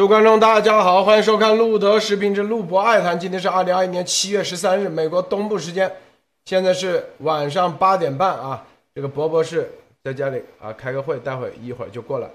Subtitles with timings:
[0.00, 3.20] 诸位观众，大家好，欢迎收看路德视频之路博爱谈。
[3.20, 5.94] 今天是二零二一年七月十三日，美国东部时间，
[6.46, 8.64] 现在是晚上八点半啊。
[8.94, 9.70] 这个博博士
[10.02, 12.26] 在家里啊开个会，待会一会儿就过来。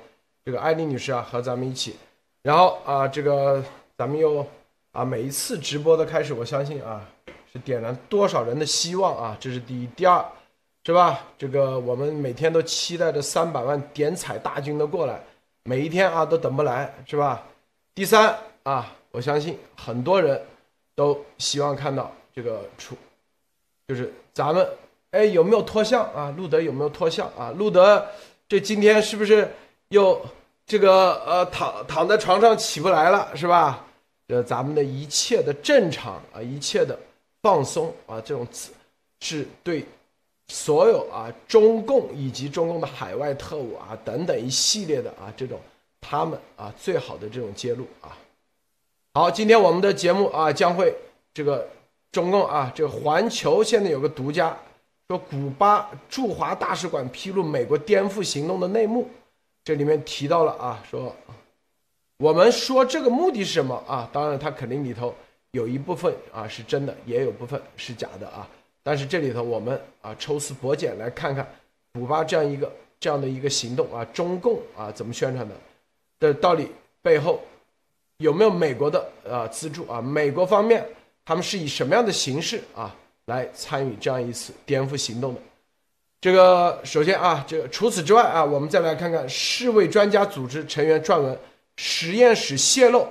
[0.45, 1.95] 这个艾丽女士啊和咱们一起，
[2.43, 3.63] 然后啊这个
[3.97, 4.45] 咱们又
[4.91, 7.01] 啊每一次直播的开始，我相信啊
[7.51, 10.23] 是点燃多少人的希望啊，这是第一，第二
[10.85, 11.19] 是吧？
[11.35, 15.19] 这个我们每天都期待着三百万点彩大军的过来，
[15.63, 17.41] 每一天啊都等不来是吧？
[17.95, 20.39] 第三啊，我相信很多人
[20.95, 22.93] 都希望看到这个出，
[23.87, 24.67] 就是咱们
[25.11, 26.29] 哎有没有脱相啊？
[26.35, 27.51] 路德有没有脱相啊？
[27.51, 28.05] 路德
[28.49, 29.49] 这今天是不是
[29.87, 30.21] 又
[30.65, 33.85] 这个呃躺躺在床上起不来了是吧？
[34.27, 36.99] 这咱们的一切的正常啊，一切的
[37.41, 38.45] 放松啊，这种
[39.21, 39.85] 是对
[40.49, 45.57] 所有啊中共以及中共的海外特务啊等等一系列的啊这种。
[46.07, 48.15] 他们啊，最好的这种揭露啊，
[49.15, 50.95] 好，今天我们的节目啊，将会
[51.33, 51.67] 这个
[52.11, 54.55] 中共啊，这个环球现在有个独家，
[55.07, 59.09] 说古巴驻华大使馆披露美国颠覆行动的内幕，
[59.63, 61.15] 这里面提到了啊，说
[62.17, 64.07] 我们说这个目的是什么啊？
[64.13, 65.11] 当然，它肯定里头
[65.51, 68.47] 有一部分啊是真的，也有部分是假的啊。
[68.83, 71.47] 但是这里头我们啊抽丝剥茧来看看
[71.95, 75.55] 古巴这样一个这样的一个行动啊，中共啊怎么宣传的？
[76.19, 76.71] 的道理
[77.01, 77.41] 背后
[78.17, 80.01] 有没有美国的呃资助啊？
[80.01, 80.87] 美国方面
[81.25, 85.41] 他们是以什么样的形式啊来参与这样一次颠覆行动的？
[86.21, 91.37] 这个首先啊，这个除此之外啊，我们再来看看世卫专家组织成员撰文，
[91.75, 93.07] 实验室泄露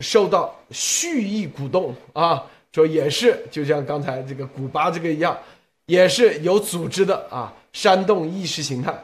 [0.00, 5.38] 受到蓄意鼓动啊，说也是就像刚才这个古巴这个一样，
[5.86, 8.98] 也是有组织的啊煽动意识形态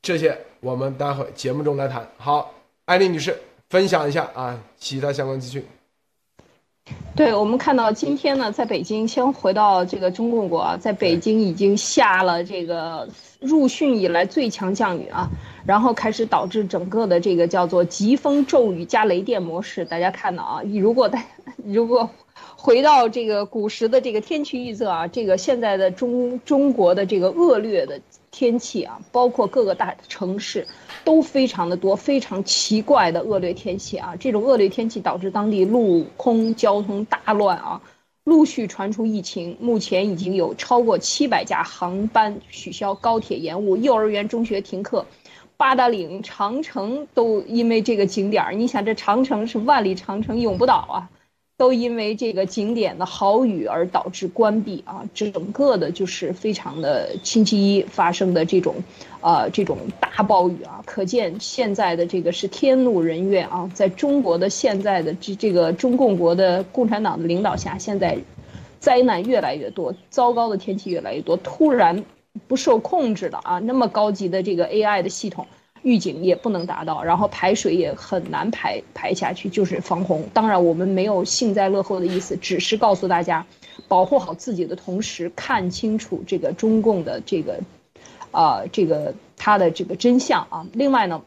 [0.00, 0.46] 这些。
[0.62, 2.06] 我们待会节目中来谈。
[2.16, 2.52] 好，
[2.84, 3.36] 艾丽女士
[3.68, 5.60] 分享一下啊，其他相关资讯。
[7.16, 13.08] 对我们看到今天呢，在北京，先回到这个中共国啊，在北京已经下了这个
[13.40, 15.28] 入汛以来最强降雨啊，
[15.66, 19.84] 然后开始导致整个的这个叫做疾风骤雨加雷电模式。
[19.84, 21.24] 大家看到啊，如果大
[21.66, 22.08] 如果
[22.54, 28.00] 回到这个古时的这个天气预测啊，这个现在的中中国的这个恶劣的。
[28.32, 30.66] 天气啊，包括各个大城市，
[31.04, 34.16] 都非常的多，非常奇怪的恶劣天气啊。
[34.16, 37.80] 这种恶劣天气导致当地陆空交通大乱啊，
[38.24, 39.56] 陆续传出疫情。
[39.60, 45.04] 目前已经有超过七百架航班取消，高铁延误，幼儿园、中学停课，
[45.58, 51.10] 八达岭长城都因为这个景点儿，你想这长城是万里长城永不倒啊。
[51.62, 58.74] 都因为这个景点的好雨而导致关闭啊，整个的就是非常的星期一发生的这种，
[59.20, 68.18] 呃，这种大暴雨啊，可见现在的这个是天怒人怨啊，在中国的现在的这这个中共国的共产党的领导下，现在
[68.80, 72.04] 灾难越来越多，糟糕的天气越来越多，突然
[72.48, 75.46] 不受控制的啊，那么高级的这个 AI 的系统。
[75.82, 80.22] 预警也不能达到，然后排水也很难排排下去，就是防洪。
[80.32, 83.44] 当然，我们没有幸灾乐祸的意思，只是告诉大家，
[83.88, 87.60] 保护好自己的同时，看清楚这个中共的这个，
[88.30, 90.66] 啊，这个它的这个真相啊。
[90.72, 91.22] 另外呢，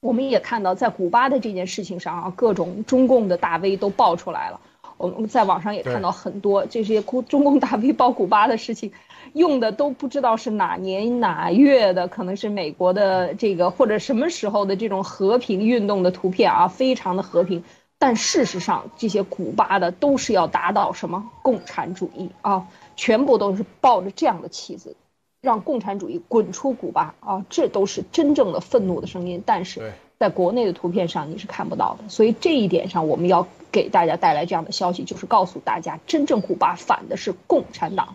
[0.00, 4.60] 我们也看到，在古巴的这件事情上啊，各种中共的大 V 都爆出来了。
[4.98, 8.92] 我们在网上也看到很多这些中共大 V 爆古巴的事情。
[9.32, 17.62] 用的都不知道是哪年哪月的，可能是美国的这个或者什么时候的这种和平运动的图片啊，非常的和平。
[18.00, 24.94] 但事实上，这些古巴的都是要达到什么共产主义啊，全部都是抱着这样的旗子，
[25.40, 29.42] 让共产主义滚出古巴啊，这都是真正的愤怒的声音。
[29.44, 38.14] 但是在国内的图片上你是看不到的，所以这一点上我们要给大家带来这样的消息，就是告诉大家，真正古巴反的是共产党。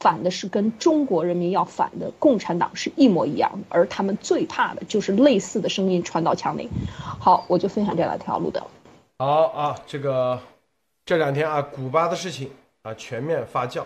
[0.00, 6.66] 反的是跟中国人民要反的共产党是一模一样的，而他们最怕的就是类似的声音传到墙内。
[6.96, 8.66] 好，我就分享这两条路的。
[9.18, 10.40] 好啊，这个
[11.04, 12.50] 这两天啊，古巴的事情
[12.80, 13.84] 啊全面发酵。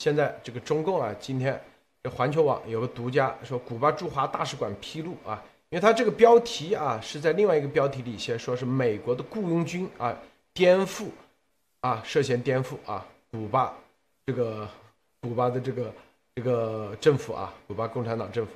[0.00, 1.58] 现在这个中共啊，今天
[2.02, 5.40] 这环球网有个独家说，古巴驻华大使馆披露啊，
[5.70, 10.12] 因为他这个标题啊是在另外一个标题里先说是美国的雇佣军啊
[10.52, 11.04] 颠覆
[11.80, 13.72] 啊涉嫌颠覆啊古巴
[14.26, 14.68] 这个。
[15.24, 15.94] 古巴的这个
[16.34, 18.52] 这个政府啊，古巴共产党政府，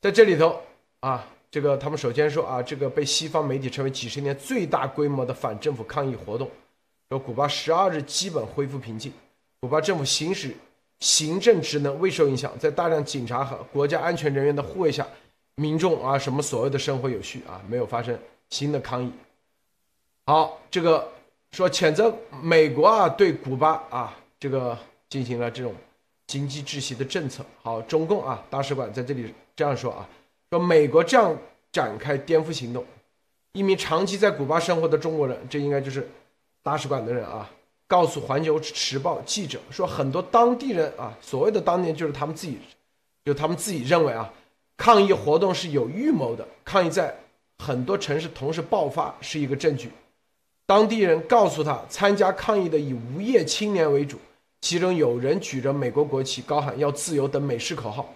[0.00, 0.60] 在这里头
[1.00, 6.48] 啊，这个他们首先说啊，这个被西方媒体称为几十年最大规模的反政府抗议活动，
[7.08, 9.12] 说古巴十二日基本恢复平静，
[9.60, 10.54] 古巴政府行使
[11.00, 15.04] 行政职能未受影响，在大量警察和国家安全人员的护卫下，
[15.56, 18.16] 民众啊什么所谓的生活有序啊，没有发生
[18.50, 19.10] 新的抗议。
[20.26, 21.10] 好，这个
[21.50, 24.78] 说谴责美国啊对古巴啊这个
[25.08, 25.74] 进行了这种
[26.34, 27.44] 经济窒息的政策。
[27.62, 30.08] 好，中共啊大使馆在这里这样说啊，
[30.50, 31.36] 说美国这样
[31.70, 32.84] 展开颠覆行动，
[33.52, 36.10] 一名长期在古巴生活的中国人，这应该就是
[36.60, 37.48] 大使馆的人啊。
[37.86, 42.58] 告诉《环球时报》记者说，很多当地人啊，所谓的当年就是他们自己，
[43.24, 44.28] 就他们自己认为啊，
[44.76, 47.14] 抗议活动是有预谋的，抗议在
[47.58, 49.88] 很多城市同时爆发是一个证据。
[50.66, 54.18] 当地人告诉他，参加抗议的以无业青年为主，
[54.64, 58.14] 其中有人举着美国国旗，高喊要自由等美式口号。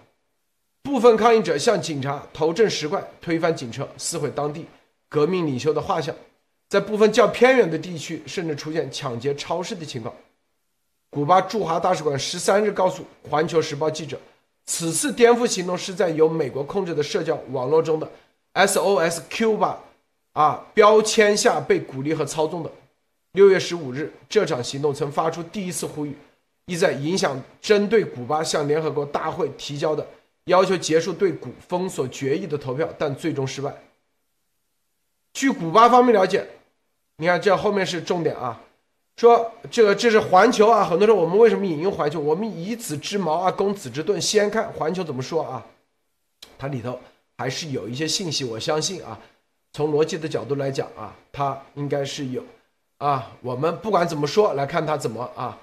[0.81, 4.65] 部分抗议者向警察投掷石块，推翻警车，撕毁当地
[5.07, 6.15] 革命领袖的画像。
[6.67, 10.11] 在部分较偏远的地区，甚至出现抢劫超市的情况。
[11.11, 14.19] 古巴驻华大使馆十三日告诉《环球时报》记者，
[14.65, 18.09] 此次颠覆行动是在由美国控制的社交网络中的
[18.55, 19.75] SOS Cuba
[20.33, 22.71] 啊标签下被鼓励和操纵的。
[23.33, 26.17] 六月十五日，这场行动曾发出第一次呼吁，
[26.69, 30.05] 意在影响针对古巴向联合国大会提交的
[30.45, 33.75] 要求结束对古封锁决议的投票，但最终失败。
[35.33, 36.47] 据古巴方面了解。
[37.21, 38.61] 你看，这后面是重点啊，
[39.17, 42.17] 说这个这是环球啊，很多人我们为什么引用环球？
[42.17, 45.65] 我们以子之矛啊攻子之盾，先看环球怎么说啊？
[46.57, 46.97] 它里头
[47.37, 49.19] 还是有一些信息，我相信啊，
[49.73, 52.41] 从逻辑的角度来讲啊，它应该是有
[52.99, 53.29] 啊。
[53.41, 55.57] 我们不管怎么说，来看它怎么啊。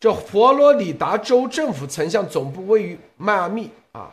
[0.00, 4.10] 这佛罗里达州政府曾向总部位于迈阿密啊，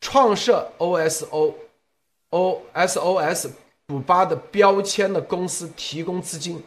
[0.00, 1.54] 创设 OSO
[2.30, 3.50] OSOS。
[3.86, 6.62] 补巴的标签的公司提供资金，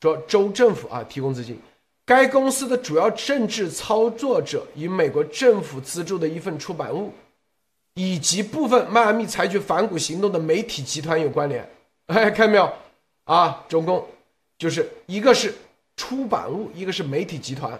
[0.00, 1.56] 说州政府啊提供资金，
[2.04, 7.12] 该公司的主要政治操作者与美国政府资助的一份出版物，
[7.94, 11.70] 以及部分迈阿密采取反骨行动的媒体集团有关联。
[12.06, 12.72] 哎，看到没有
[13.22, 13.64] 啊？
[13.68, 14.04] 总共
[14.58, 15.54] 就是一个是
[15.98, 17.78] 出版物，一个是媒体集团。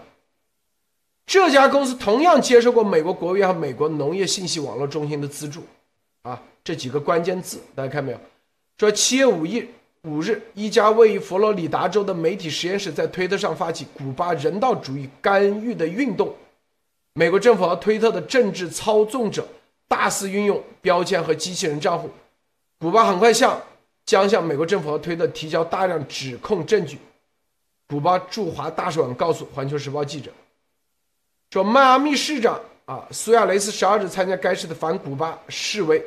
[1.25, 5.63] 这家公司同样接受过美国国务院和美国农业信息网络中心的资助。
[6.23, 8.19] 啊，这几个关键字大家看没有？
[8.77, 9.67] 说七月五日，
[10.03, 16.35] 五日，一家位于佛罗里达州的媒体实验室在推特上发起古巴人道主义干预的运动。
[17.13, 19.47] 美国政府和推特的政治操纵者
[19.87, 22.09] 大肆运用标签和机器人账户。
[22.79, 23.61] 古巴很快向
[24.05, 26.97] 将向美国政府和推特提交大量指控证据。
[27.89, 30.31] 古巴驻华大使馆告诉《环球时报》记者，
[31.49, 35.99] 说迈阿密市长啊苏亚雷斯十二日参加该市的反古巴示威。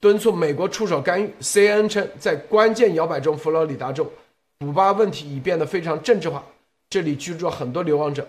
[0.00, 1.32] 敦促美国出手干预。
[1.40, 4.10] CNN 称，在关键摇摆中，佛罗里达州
[4.58, 6.44] 古巴问题已变得非常政治化。
[6.88, 8.26] 这里居住了很多流亡者，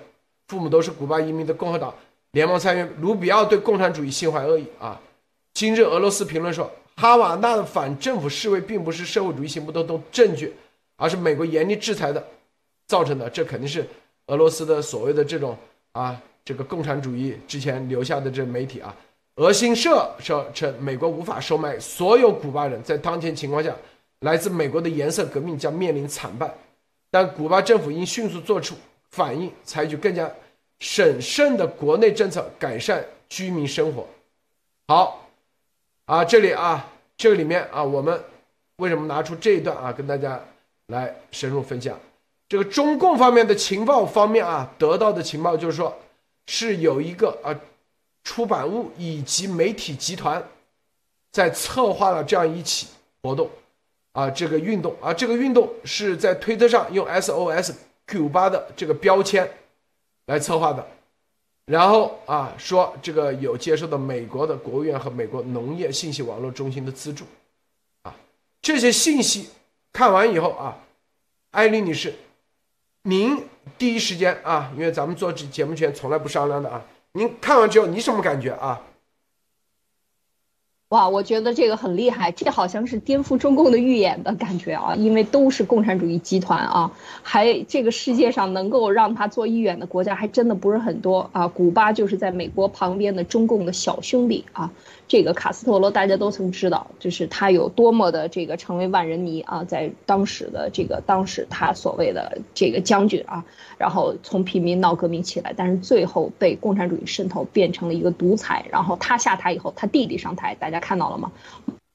[0.48, 1.92] 父母都是古巴移民的共和党
[2.34, 5.02] 联邦参议员卢比奥对共产主义心怀恶意啊。
[5.56, 10.54] 今日俄罗斯评论说，哈瓦那的反政府示威并不是社会主义行不通证据，
[10.98, 12.24] 而是美国严厉制裁的
[12.92, 13.30] 造成的。
[13.30, 13.88] 这肯定是
[14.28, 15.58] 俄罗斯的所谓的这种
[15.94, 18.94] 啊，这个共产主义之前留下的这媒体啊。
[19.36, 23.74] 俄新社说称，美国无法收买所有古巴人，在当前情况下，
[24.20, 26.54] 来自美国的颜色革命将面临惨败。
[27.10, 28.76] 但古巴政府应迅速做出
[29.10, 30.30] 反应，采取更加
[30.80, 34.06] 审慎的国内政策，改善居民生活。
[34.88, 35.30] 好，
[36.06, 38.22] 啊，这里啊，这个里面啊，我们
[38.76, 40.40] 为什么拿出这一段啊，跟大家
[40.88, 41.98] 来深入分享？
[42.52, 45.98] 这个中共方面的情报方面啊，得到的情报就是说，
[46.48, 47.58] 是有一个啊。
[48.26, 50.46] 出版物以及媒体集团，
[51.32, 52.88] 在策划了这样一起
[53.24, 53.50] 活动，
[54.12, 57.74] 啊，这个运动啊，这个运动是在推特上用 SOS
[58.06, 59.50] 古巴的这个标签
[60.26, 60.86] 来策划的，
[61.66, 67.24] 然后啊说这个有接受到美国的国务院和美国农业信息网络中心的资助，
[68.04, 68.14] 啊，
[68.62, 69.50] 这些信息
[69.94, 70.78] 看完以后啊，
[71.50, 72.14] 艾丽女士，
[73.04, 73.46] 您
[73.80, 76.84] 第一时间啊，因为咱们做节目前从来不商量的啊。
[77.14, 78.82] 您看完之后，你什么感觉啊？
[80.90, 84.94] 哇，我觉得这个很厉害，这好像是颠覆中共的预言的感觉啊！
[84.94, 86.92] 因为都是共产主义集团啊，
[87.24, 91.48] 还这个世界上能够让他做预演的国家还真的不是很多啊。
[91.48, 94.72] 古巴就是在美国旁边的中共的小兄弟啊。
[95.08, 103.44] 这个卡斯特罗大家都曾知道，就是他有多么的这个成为万人迷啊，在当时的这个当时他所谓的这个将军啊，
[103.78, 111.32] 然后从平民闹革命起来，但是最后被共产主义渗透变成了一个独裁，然后他下台以后，他弟弟上台，大家看到了吗？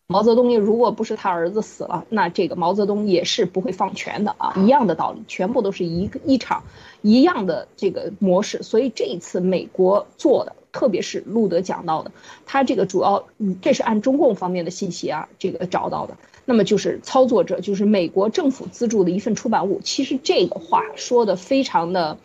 [0.08, 6.62] 毛泽东如果不是他儿子死了，那这个毛泽东也是不会放权的啊，一样的道理，全部都是一个一场
[7.02, 10.54] 一样的这个模式，所以这一次美国做的。
[10.76, 12.10] 特别是路德讲到的，
[12.44, 16.16] 他这个主要，嗯，这是按中共方面的信息啊，这个找到的。
[16.44, 19.80] 那么就是操作者，就是美国政府资助的一份出版物。
[19.82, 22.18] 其实这个话说的非常的。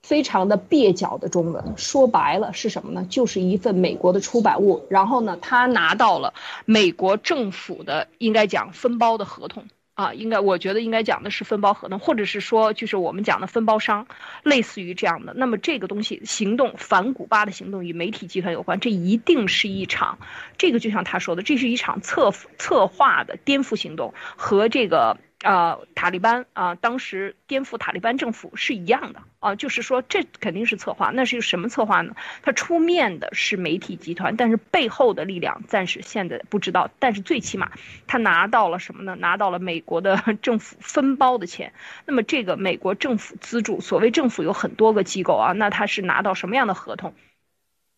[0.00, 3.04] 非常的蹩脚的中文，说白了是什么呢？
[3.10, 6.32] 就是一份美国的出版物，然后呢，他拿到了
[6.64, 9.64] 美国政府的应该讲分包的合同
[9.98, 14.06] 啊，应该我觉得应该讲的是分包合同，或者是说就是我们讲的分包商，
[14.44, 15.34] 类似于这样的。
[15.34, 20.20] 那么这个东西行动反古巴的行动与媒体集团有关，这一定是一场，
[20.56, 25.18] 这个就像他说的，这是一场策策划的颠覆行动和这个。
[25.42, 32.16] 啊，塔利班啊，当时颠覆塔利班政府是一样的啊，就是说这肯定是策划，那是一个什么策划呢？
[32.42, 37.70] 他出面的是媒体集团，但是背后的力量暂时现在不知道，但是最起码
[38.08, 39.14] 他拿到了什么呢？
[39.14, 41.72] 拿到了美国的 政府分包的钱。
[42.04, 47.14] 那么这个美国政府资助，所谓政府有很多个机构啊，那他是拿到什么样的合同，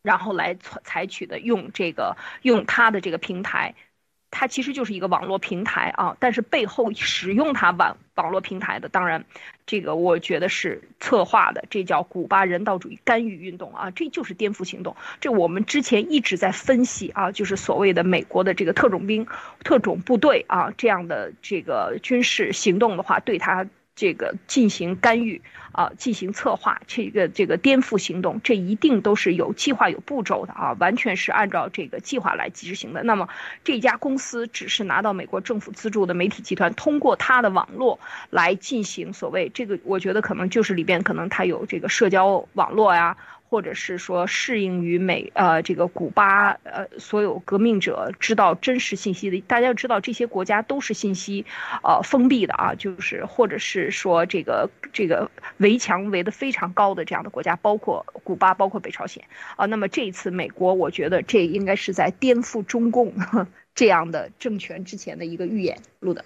[0.02, 3.74] 然后来采采取的用这个用他的这个平台。
[4.30, 9.24] 它其实就是一个网络平台啊，但是背后使用它网网络平台的，当然，
[9.66, 14.96] 这个我觉得是策划的，这叫古巴人道主义干预运动啊，这就是颠覆行动。
[15.20, 19.26] 这我们之前一直在分析啊，就是所谓的美国的这个特种兵、
[19.64, 23.66] 特种部队啊这样的这个军事行动的话，对它。
[24.00, 25.42] 这个进行干预
[25.72, 33.02] 啊，进行策划，这个这个颠覆行动，这一定都是有计划、有步骤的啊，完全是按照这个计划来执行的。
[33.02, 33.28] 那么
[33.62, 43.18] 这家公司只是拿到美国政府资助的媒体集团，通过它的网络来进行所谓这个，我觉得可能就是里边可能它有这个社交网络呀。
[43.50, 51.44] 或者是说适应于美呃这个古巴呃所有革命者知道真实信息的，大家要知道这些国家都是信息，
[51.82, 59.24] 呃封闭的啊，就是或者是说这个这个围墙围得非常高的这样的国家，包括古巴，包括北朝鲜
[59.56, 59.66] 啊。
[59.66, 63.12] 那么这一次美国，我觉得这应该是在颠覆中共
[63.74, 66.24] 这样的政权之前的一个预演录的。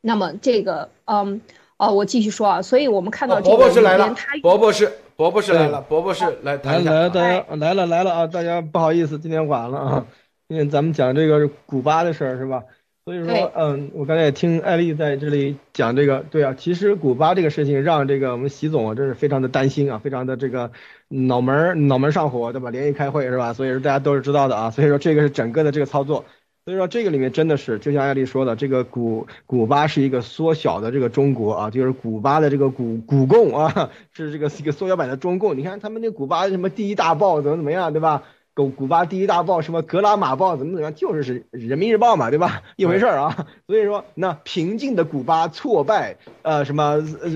[0.00, 1.40] 那么这个嗯。
[1.78, 10.06] 哦，我继续说啊，所以我们看到这博博士来了，博博士，博博士来了，博博士来来来，大家来了来了啊，大家不好意思，今天晚了啊，
[10.48, 12.62] 因为咱们讲这个古巴的事儿是吧？
[13.04, 20.70] 所以说，嗯，我刚才也听艾丽在这里讲这个，对啊，其实古巴这个事情让这个我们习总啊真是非常的担心啊，非常的这个
[21.08, 22.70] 脑门脑门上火，对吧？
[22.70, 23.52] 连夜开会是吧？
[23.52, 26.24] 所以说大家都是知道的啊，所以说这个是整个的这个操作。
[26.64, 35.58] 所以说这个里面真的是，就像艾丽说的，这个古古巴是一个缩小的这个中国啊，就是古巴的这个古古共啊，是这个 一个缩小版的中共。
[35.58, 38.22] 你看他们那古巴什么第一大报怎么怎么样，对吧？
[38.54, 42.62] 古古巴第一大报什么格拉马报怎么怎么样，就是是人民日报嘛，对吧？
[42.76, 43.48] 一回事儿啊。
[43.66, 47.30] 所以说那平静的古巴挫败，呃什么呃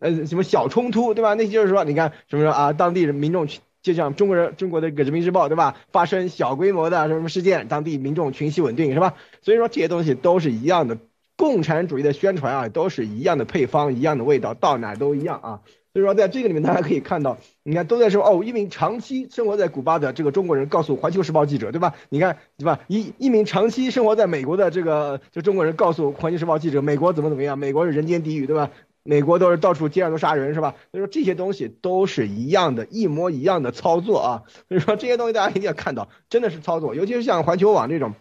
[0.00, 1.34] 呃什么小冲突，对吧？
[1.34, 3.60] 那就是说你看什么什么啊，当地民众去。
[3.84, 5.76] 就像中国人中国的《人民日报》对吧？
[5.92, 9.14] 发生小规模的什么事件，当地民众群起稳定是吧？
[9.42, 10.96] 所以说这些东西都是一样的，
[11.36, 15.60] 共产主义的宣传啊，都是一样的配方，一样的味道，到哪都一样啊。
[15.92, 21.94] 所以说在这个里面大家可以看到，你看都在说哦，一名长期生活在古巴的这个中国人告诉《环球时报》记者对吧？
[22.08, 22.80] 你看对吧？
[22.88, 27.58] 一一名长期生活在美国的这个就中国人告诉《环球时报》记者，美国怎么怎么样？
[27.58, 28.70] 美国是人间地狱对吧？
[29.06, 30.74] 美国都是到处街上都杀人是吧？
[30.90, 34.42] 所以说这些东西都是一样的，一模一样的操作啊。
[34.68, 38.14] 所以说这些东西大家一定要看到，真的是操作，尤其是像环球网这种，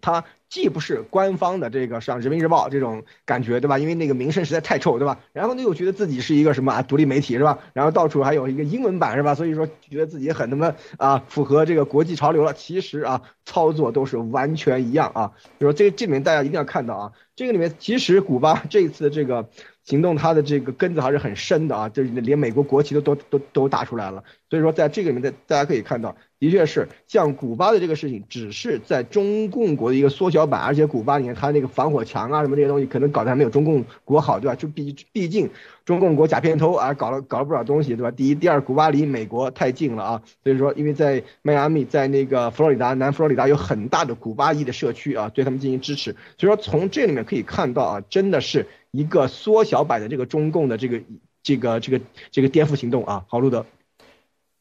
[0.00, 3.78] 它既不是官方的这个像人民日报这种感觉，对吧？
[3.78, 5.20] 因为那个名声实在太臭，对吧？
[5.34, 7.58] 然后呢又觉得自己是一个什么啊独立媒体是吧？
[7.74, 9.34] 然后到处还有一个英文版是吧？
[9.34, 12.54] 所以说觉得自己很他妈啊符合这个国际潮流了。
[12.54, 15.32] 其实啊操作都是完全一样啊。
[15.58, 19.50] 就说这这里面大家一定要看到啊，这个里面其实古巴这一次这个。
[19.84, 24.24] 行动它的这个根子还是很深的啊，就是连美国国旗都都都都打出来了。
[24.54, 34.54] 所以说，在这个里面的大家可以看到，的确是像古巴的这个事情，只是在中共国的一个缩小版，而且古巴你看它那个防火墙啊什么这些东西，可能搞得还没有中共国好，对吧？
[34.54, 35.50] 就毕毕竟
[35.84, 38.12] 中共国假片头啊，搞了搞了不少东西，对吧？
[38.12, 46.12] 第一，第二，古巴离美国太近了啊，所以说，因为在迈阿密，在那个佛罗里达南佛罗里达有很大的古巴裔的社区啊，对他们进行支持。
[46.38, 48.66] 所以说，从这里面可以看到啊，真的是。
[48.96, 51.02] 一个缩小版的这个中共的这个
[51.42, 53.66] 这个这个这个颠覆行动啊，好，路德，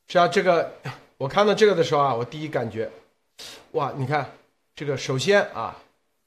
[0.07, 0.72] 是啊，这个
[1.17, 2.89] 我看到这个的时候啊，我第一感觉，
[3.72, 4.29] 哇，你看
[4.75, 5.75] 这个，首先啊，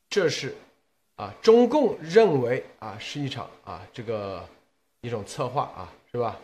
[0.09, 0.55] 这是
[1.17, 4.47] 啊，中共认为啊是一场啊这个
[5.01, 6.39] 一种策划啊，是吧？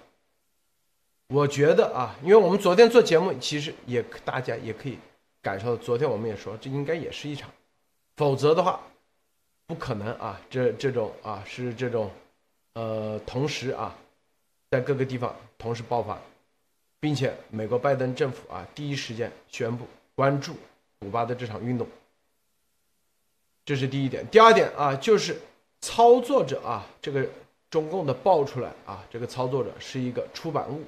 [1.29, 4.99] 我觉得啊，因为我们昨天做节目，其实也大家也可以
[5.41, 7.51] 感受到，昨天我们也说，这应该也是一场，
[8.17, 8.81] 否则的话。
[9.65, 12.11] 不可能啊，这这种啊是这种，
[12.75, 13.97] 呃，同时啊，
[14.71, 16.21] 在各个地方同时爆发，
[17.03, 20.55] 并且美国拜登政府啊第一时间宣布关注
[21.01, 21.85] 古巴的这场运动。
[23.65, 24.25] 这是第一点。
[24.29, 25.37] 第二点啊，就是
[25.81, 27.29] 操作者啊，这个
[27.69, 30.85] 中共的爆出来啊，这个操作者是一个出版物，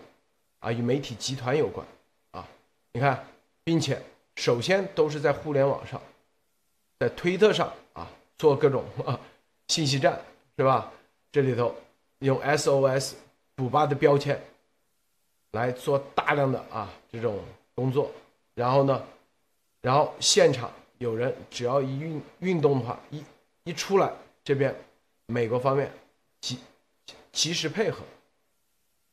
[0.61, 1.85] 啊，与媒体集团有关，
[2.31, 2.47] 啊，
[2.93, 3.27] 你看，
[3.65, 4.01] 并且
[4.37, 6.01] 首先都是在互联网上，
[7.01, 9.19] 在推特上啊做各种啊
[9.67, 10.21] 信息战，
[10.57, 10.93] 是吧？
[11.33, 11.75] 这里头
[12.21, 13.15] 用 SOS。
[13.57, 14.43] 古巴的标签
[15.55, 17.39] 来做大量的啊这种
[17.75, 18.11] 工作，
[18.55, 19.03] 然后呢，
[19.81, 23.25] 然后现场有人只要一运运动的话，一
[23.63, 24.75] 一出来，这边
[25.27, 25.91] 美国方面
[26.41, 26.59] 及
[27.33, 28.01] 及时配合。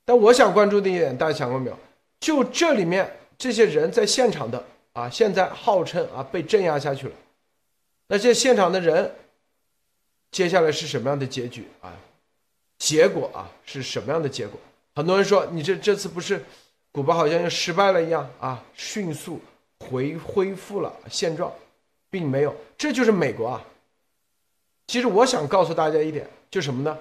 [0.04, 1.78] 但我想关注的一点，大家想过没有？
[2.20, 7.14] 就这里面这些人在现场的啊，现在号称啊被镇压下去了，
[8.08, 9.14] 那这现场的人
[10.32, 11.96] 接下来是什么样的结局啊？
[12.80, 14.60] 结果啊是什么样的结果？
[15.02, 16.46] 很多人说你这这次不是
[16.92, 19.42] 古巴好像又失败了一样啊，迅速
[19.80, 21.52] 回恢复了现状，
[22.12, 23.66] 并没有，这就是美国啊。
[24.86, 26.96] 其实我想告诉大家一点，就什么呢？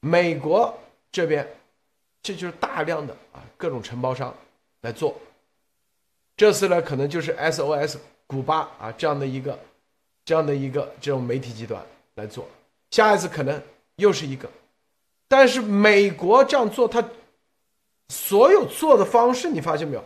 [0.00, 0.76] 美国
[1.12, 1.48] 这边
[2.20, 4.34] 这就是大量的啊各种承包商
[4.80, 5.16] 来做，
[6.36, 9.56] 这次呢可能就是 SOS 古巴啊这样的一个
[10.24, 11.80] 这样的一个这种媒体集团
[12.16, 12.48] 来做，
[12.90, 13.62] 下一次可能
[13.94, 14.50] 又是一个。
[15.28, 17.06] 但是美国这样做，他
[18.08, 20.02] 所有做的方式，你发现没有？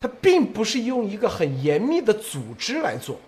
[0.00, 3.20] 他并不是用一个很严密的组织来做，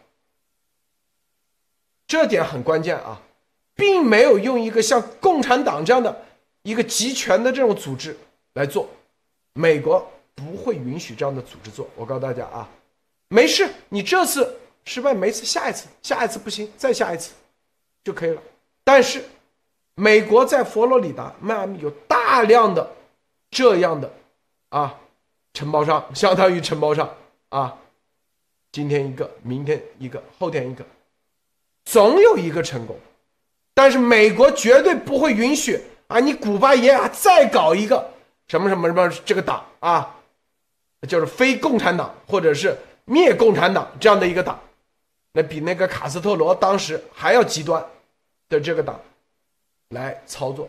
[2.06, 3.20] 这点很关键啊，
[3.74, 6.24] 并没有用一个像共产党这样的
[6.62, 8.16] 一个集权的这种组织
[8.54, 8.88] 来做。
[9.52, 11.86] 美国不会允许这样的组织做。
[11.94, 12.66] 我告诉大家啊，
[13.28, 17.32] 没事，你这次失败，没事，下一次，下一次不行，再下一次
[18.02, 18.42] 就可以了。
[18.82, 19.22] 但是。
[19.96, 22.90] 美国在佛罗里达、迈阿密有大量的
[23.50, 24.12] 这样的
[24.70, 24.98] 啊
[25.52, 27.08] 承包商， 相当于承包商
[27.50, 27.76] 啊，
[28.72, 30.84] 今天一个，明天一个，后天一个，
[31.84, 32.98] 总有一个成功。
[33.72, 38.10] 但是美国绝对不会允许啊，你古巴也再搞一个
[38.48, 40.16] 什么什么什么这个党啊，
[41.08, 44.60] 就是非共产党或者是灭共产党这样的一个党，
[45.32, 47.84] 那比那个卡斯特罗当时还要极端
[48.48, 49.00] 的这个党。
[49.94, 50.68] 来操作。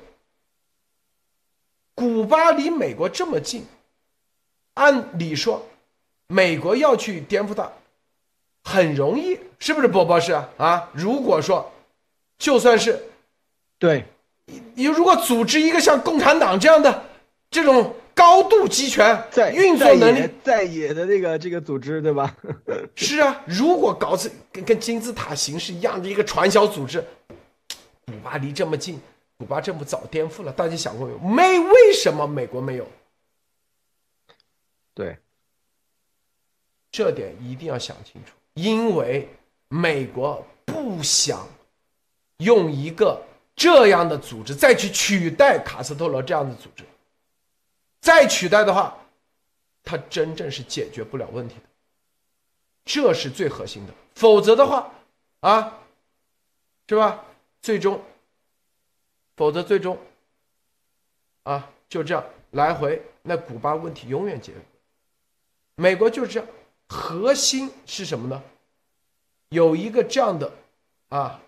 [1.93, 3.65] 古巴离美国这么近，
[4.73, 5.65] 按理说，
[6.27, 7.71] 美国要去颠覆它，
[8.63, 9.87] 很容易，是不是？
[9.87, 11.71] 波博士啊，如果说，
[12.37, 13.01] 就算是，
[13.79, 14.03] 对，
[14.73, 17.05] 你如果组织一个像共产党这样的
[17.49, 22.35] 这种高度集权、在运作能力在野的这个这个组织，对吧？
[22.95, 27.01] 是啊，如果搞成跟跟金字塔形式一样的一个传销组织，
[28.05, 28.99] 古巴离这么近。
[29.37, 31.19] 古巴政府早颠覆了，大家想过没有？
[31.19, 32.87] 没，为什么美国没有？
[34.93, 35.17] 对，
[36.89, 39.27] 这点一定要想清楚，因为
[39.67, 41.45] 美国不想
[42.37, 43.21] 用一个
[43.57, 46.85] 这样的组织再去取代卡斯特罗这样的组织，
[47.99, 48.97] 再取代的话，
[49.83, 51.65] 它真正是解决不了问题的，
[52.85, 53.93] 这是最核心的。
[54.13, 54.93] 否则的话，
[55.41, 55.79] 啊，
[56.87, 57.25] 是吧？
[57.61, 58.01] 最终。
[59.35, 59.97] 否则，最终，
[61.43, 64.59] 啊，就这样来回，那古巴问题永远解决。
[65.75, 66.49] 美国就是这样，
[66.87, 68.41] 核心是什么呢？
[69.49, 70.49] 有一个这样的
[71.09, 71.41] 啊，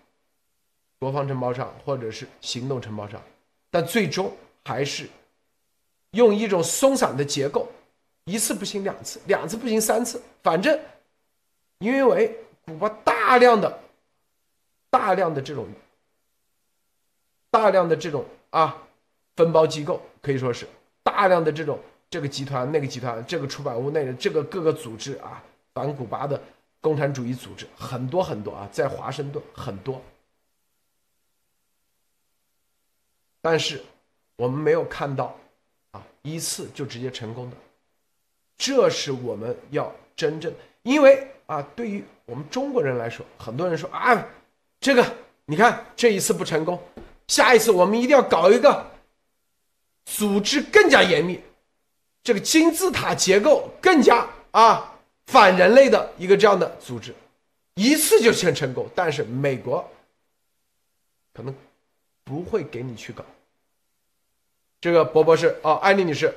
[0.98, 3.20] 国防承包商或者是行动承包商，
[3.70, 4.30] 但最终
[4.64, 5.08] 还是
[6.10, 7.66] 用一种松散的结构，
[8.24, 10.78] 一次不行两次，两次不行三次，反正
[11.78, 13.80] 因为古巴大量的、
[14.90, 15.66] 大量的这种。
[17.50, 18.76] 大量的这种啊，
[19.36, 20.66] 分包机构可以说是
[21.02, 21.78] 大量的这种
[22.10, 26.40] 这个集团那个集团这个出版物那个这个各个组织啊，反古巴的
[26.80, 30.02] 共产主义组织很多很多啊，在华盛顿很多，
[33.40, 33.82] 但是
[34.36, 35.36] 我们没有看到
[35.92, 37.56] 啊一次就直接成功的，
[38.56, 44.26] 这是我们要真正，因为啊，对于我们中国人来说，很多人说啊，
[44.80, 45.04] 这个
[45.46, 46.78] 你看这一次不成功。
[47.28, 48.90] 下一次我们一定要搞一个
[50.04, 51.40] 组织更加严密，
[52.22, 57.14] 这个金字塔结构更加啊反人类的一个这样的组织，
[57.74, 58.88] 一次就先成功。
[58.94, 59.88] 但是美国
[61.32, 61.54] 可能
[62.24, 63.24] 不会给你去搞。
[64.80, 66.34] 这个博博士啊，艾丽女士。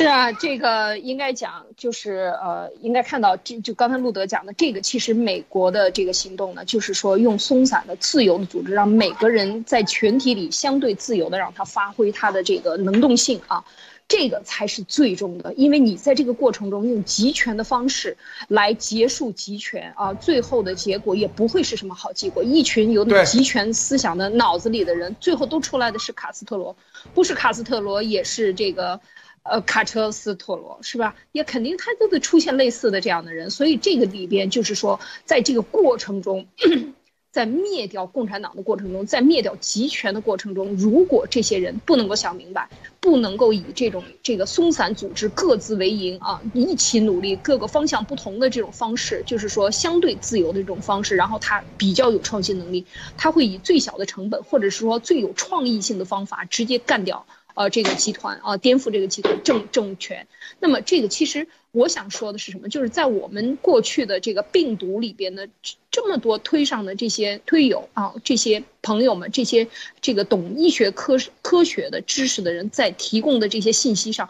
[0.00, 13.62] 是啊，这个应该讲就是呃，应该看到这就刚才路德讲的这个，其实美国的这个行动呢，就是说用松散的、自由的组织，让每个人在群体里相对自由的让他发挥他的这个能动性啊。
[14.08, 18.16] 这个才是最终的，因为你在这个过程中用集权的方式
[18.48, 22.42] 来结束集权啊，最后的结果也不会是什么好结果。
[22.42, 26.74] 一群有集权思想的脑子里的人，最后都出来的是卡斯特罗，
[27.14, 29.00] 不是卡斯特罗也是这个，
[29.42, 31.14] 呃，卡车斯特罗是吧？
[31.32, 36.46] 也肯定他都得出现类似的这样的人，所以这个里边就是说，在这个过程中。
[37.32, 52.84] 在灭掉共产党的过程中，在灭掉集权的过程中，如果这些人不能够想明白，不能够以这种这个松散组织各自为营啊，一起努力，各个方向不同的这种方式，就是说相对自由的这种方式，然后他比较有创新能力，
[53.16, 60.26] 他会以最小的成本，或者是说最有创意性的方法，直接干掉呃这个集团啊，颠覆这个集团政政权。
[60.58, 61.48] 那么这个其实。
[61.72, 62.68] 我想说的是什么？
[62.68, 65.48] 就是在我们过去的这个病毒里边的
[65.88, 69.68] 这么多推上的这些推友啊，这些朋友们，这些
[70.00, 74.28] 这个懂医学科科学的知识的人在提供的这些信息上，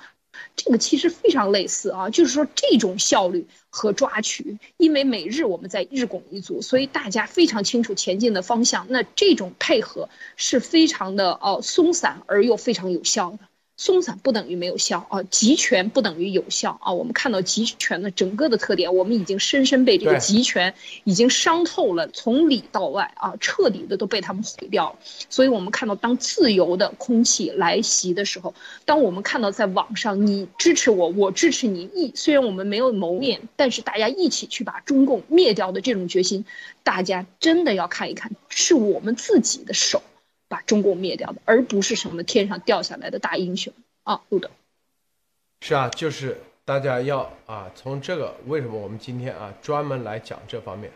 [0.62, 2.10] 这个其实非常类似啊。
[2.10, 8.86] 就是说这种效率和抓取，因为每日我们在日拱一卒，所以大家非常清楚前进的方向。
[8.90, 13.38] 那这种配合是非常的哦松散而又非常有效的。
[13.80, 16.92] 松散不等于没有效啊，集权不等于有效啊。
[16.92, 24.98] 我们看到集权的整个的特点，我们已经深深被这个集权已经伤透了，从里到外啊，彻底的都被他们毁掉了。
[25.30, 28.52] 所以我们看到，当自由的空气来袭的时候，
[28.84, 36.44] 当我们看到在网上你支持我，我支持你，一虽然我们没有谋面，但是大家一起去把中共灭掉的这种决心，
[36.82, 40.02] 大家真的要看一看，是我们自己的手。
[40.50, 44.20] 把中共灭掉的，而不是什么天上掉下来的大英雄啊！
[44.30, 44.50] 路德，
[45.60, 50.90] 是啊，就是大家要啊，从这个为什么我们今天啊专门来讲这方面，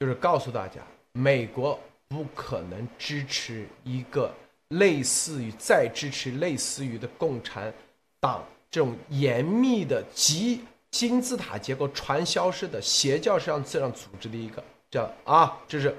[0.00, 0.80] 就是告诉大家，
[1.12, 1.78] 美国
[2.08, 4.32] 不可能支持一个
[4.68, 7.70] 类似于再支持类似于的共产
[8.18, 15.94] 党这种严密的集金字塔结构传销式的邪教式这样组织的一个这样啊，这是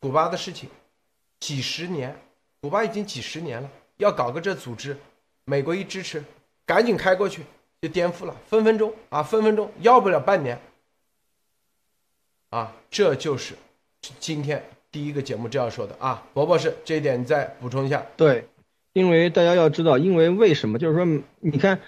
[0.00, 0.68] 古巴的事情。
[1.44, 2.16] 几十年，
[2.62, 4.96] 古巴已经几十年了，要搞个这组织，
[5.44, 6.24] 美国一支持，
[6.64, 7.42] 赶紧开过去
[7.82, 10.58] 就颠覆了，分分钟啊，分分钟要不了半年，
[12.48, 13.54] 啊，这就是
[14.18, 18.06] 今天第一个节目这样说的啊，博博士，这一点你再补充一下。
[18.16, 18.48] 对，
[18.94, 20.78] 因为大家要知道，因为为什么？
[20.78, 21.04] 就是说，
[21.40, 21.78] 你看。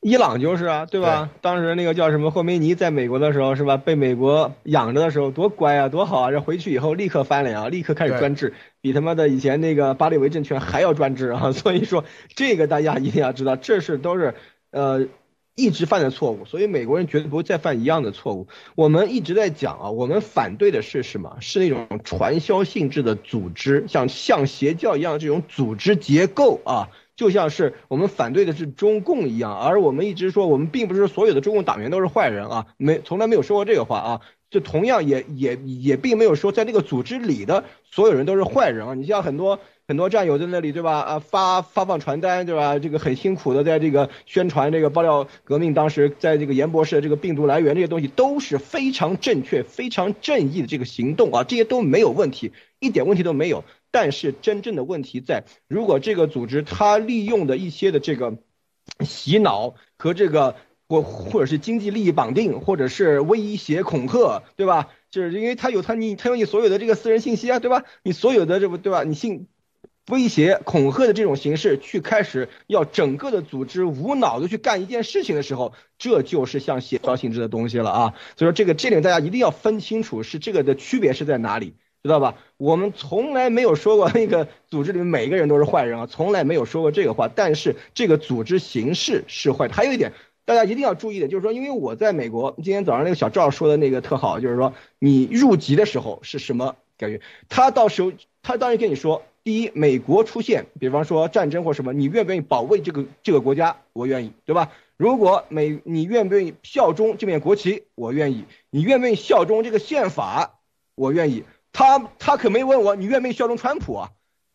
[0.00, 1.30] 伊朗就是啊，对吧？
[1.40, 3.76] 当时那个叫什么霍梅尼在美国的时候，是吧？
[3.76, 6.30] 被美国养着的时候，多乖啊，多好啊！
[6.30, 11.50] 这回去以后立刻翻脸啊，立刻开始专制，比他妈的以前那个巴列维政权还要专制啊！
[11.52, 14.34] 所以说，这个大家一定要知道，这是都是
[14.70, 15.06] 呃
[15.54, 18.48] 一直犯的错误，所以美国人绝对不会再犯一样的错误。
[18.74, 21.36] 我们一直在讲啊，我们反对的是什么？
[21.40, 26.88] 是那种传销性质的组织，像像邪教一样这种组织结构啊。
[27.18, 38.94] 就像是我们反对的是中共一样，而我们一直说我们并不是所有的中共党员都是坏人啊，没从来没有说过这个话啊，就同样也也也并没有说在那个组织里的所有人都是坏人啊。
[38.94, 41.00] 你像很多很多战友在那里对吧？
[41.00, 42.78] 啊发发放传单对吧？
[42.78, 53.64] 这个很辛苦的在这个宣传这个爆料革命，当时在这个严博士的这个病毒来源这些东西都是非常正确、非常正义的这个行动啊，这些都没有问题，一点问题都没有。
[53.90, 58.36] 但是真正的问题在，如果这个组织它利用的一些的这个
[59.00, 60.56] 洗脑和这个
[60.88, 64.90] 或或者是经济利益绑定，或者是威胁恐吓，对吧？
[65.10, 67.84] 就是因为他有他你他有你所有的这个私人信息啊，对吧？
[68.02, 69.04] 你所有的这不对吧？
[69.04, 69.48] 你信
[70.10, 78.14] 威胁恐吓的这种形式去开始要整个的组织无脑的去干一件事情的时候，这就是像邪教性质的东西了啊！
[78.36, 81.74] 所以说这个这点大家一定要分清楚，是这个的区别是在哪里。
[82.00, 82.36] 知道吧？
[82.58, 87.28] 我们从来没有说过那个组织里面每一个人都是坏人啊，从来没有说过这个话。
[87.28, 89.74] 但是这个组织形式是坏的。
[89.74, 90.12] 还有一点，
[90.44, 97.20] 大家一定要注意的，就是说，因为我在美国，今天早上那个小赵说的那个特好，就是说你入籍的时候是什么感觉？
[97.48, 103.76] 他到时候他当然跟你说，第一，美国出现，比方说战争或什么，你愿不愿意保卫这个这个国家？
[103.92, 104.72] 我愿意，对吧？
[104.96, 107.84] 如果美你愿不愿意效忠这面国旗？
[107.94, 108.46] 我愿意。
[108.70, 110.58] 你愿不愿意效忠这个宪法？
[110.96, 111.44] 我愿意。
[111.78, 114.10] 他他可没问我你愿不愿意效忠川普啊，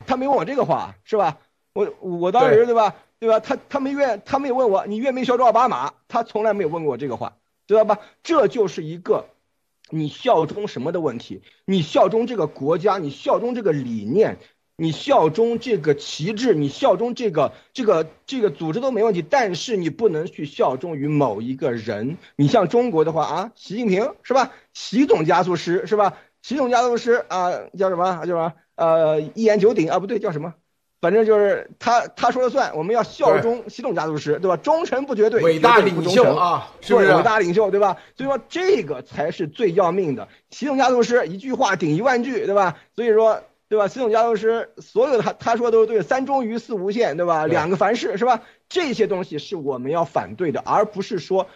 [0.05, 1.37] 他没问我这个话是吧？
[1.73, 3.39] 我我当时对吧对吧？
[3.39, 7.99] 他他没愿他没有问我你愿不愿意效忠奥巴马，他从来没有问过我这个话，知道吧？
[8.23, 9.27] 这就是一个
[9.89, 14.37] 你效忠什么的问题，你效忠这个国家，你效忠这个理念，
[14.75, 22.17] 你效忠这个旗帜，你效忠这个这个这个组织都没问题，但是你不能去效忠于某一个人。
[22.35, 24.51] 你像中国的话啊，习近平是吧？
[24.73, 26.17] 习总加速师是吧？
[26.43, 28.19] 习总加速师啊，叫什么？
[28.19, 28.53] 叫什么？
[28.75, 30.53] 呃，一言九鼎啊，不对，叫什么？
[31.01, 34.57] 反正就是他他说了算，我们要效忠习总家族师，对吧？
[34.57, 37.11] 忠诚不绝对，伟大领袖啊，是不是？
[37.15, 37.97] 伟大领袖，对吧？
[38.15, 40.27] 所以说这个才是最要命的。
[40.51, 42.77] 习总家族师一句话顶一万句，对吧？
[42.95, 43.41] 所以说。
[43.69, 43.87] 对吧？
[43.87, 47.47] 习总家族师所有的他他说都是对，三忠于四无限，对吧？
[47.47, 48.43] 两个凡是，是吧？
[48.69, 51.47] 这些东西是我们要反对的，而不是说。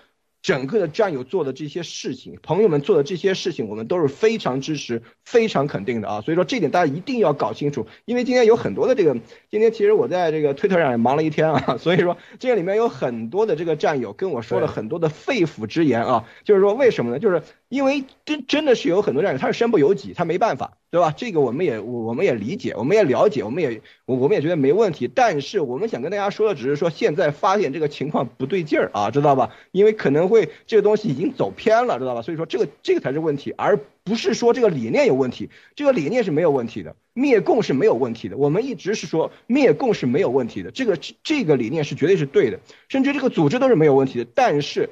[0.41, 6.21] 整个的战友做的这些事情，朋友们做的这些事情，我们都是非常支持、非常肯定的啊！
[6.21, 9.17] 所以说这点大家一定要搞清楚，因为今天有很多的这个，
[9.49, 17.19] 今天其实我在这个推特上也忙了一天啊， 所以说这里面有很多的这个战友跟我说了很多的肺腑之言啊，就是说为什么呢？
[17.19, 21.13] 就是因为真真的是有很多战友他是身不由己，他没办法，对吧？
[21.15, 25.09] 这个我们也我们也理解，我们也了解，我们也我我们也觉得没问题。
[25.13, 29.53] 但是我们想跟大家说的只是说，现在发现这个情况不对劲儿啊，知道吧？
[29.71, 30.49] 因为可能会。
[30.65, 32.21] 这个东西已经走偏了，知道吧？
[32.21, 35.49] 所以说这个这个才是问题，而不是说这个理念有问题。
[35.75, 38.37] 这个理念是没有问题的，灭共是没有问题的。
[38.37, 44.27] 我们一直是说灭共是没有问题的，这个这个理念是绝对是对的，甚至这个组织都是没有问题的。
[44.35, 44.89] 但是，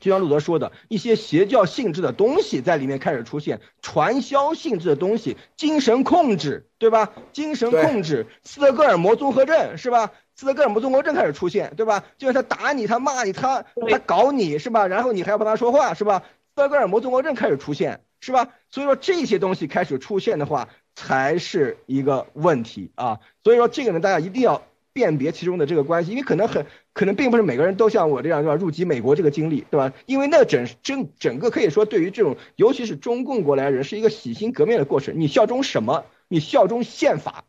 [0.00, 7.12] 就像路德说的，一些邪教性质的东西在里面开始出现，传销性质的东西，精神控制，对吧？
[7.32, 10.12] 精神控制，斯德哥尔摩综合症，是吧？
[10.34, 12.04] 斯德哥尔摩综合症开始出现，对吧？
[12.18, 14.86] 就是他打你，他骂你，他他搞你是吧？
[14.86, 16.22] 然后你还要帮他说话是吧？
[16.54, 18.48] 斯德哥尔摩综合症开始出现是吧？
[18.70, 23.20] 所以说这些东西开始出现的话，才是一个问题啊。
[23.44, 24.62] 所以说这个呢，大家一定要
[24.96, 28.54] 辨别其中的这个关系，因为可能很可能并不是每个人都像我这样对吧？
[28.54, 29.92] 入籍美国这个经历对吧？
[30.06, 35.20] 因为那整整整个可以说对于这种尤其是中共过来人是一个洗心革面的过程。
[35.20, 36.06] 你效忠什么？
[36.28, 37.44] 你效忠宪法，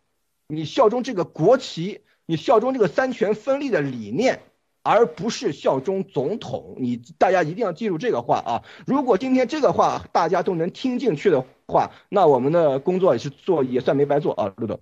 [0.48, 2.02] 你效忠这个国旗。
[2.30, 4.42] 你效忠这个三权分立的理念，
[4.84, 6.76] 而不是效忠总统。
[6.78, 8.64] 你大家一定要记住这个话啊！
[8.86, 14.82] 如果今天这个话大家都能听进去的话，那我们的工作也是做也算没白做啊，陆总。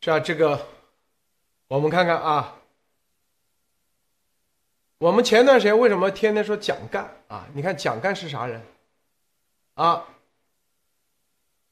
[0.00, 0.58] 是啊，这个
[1.72, 2.54] 我们看看啊，
[4.98, 7.48] 我们前段时间为什么天天说蒋干啊？
[7.54, 8.60] 你看蒋干是啥人
[9.72, 10.04] 啊？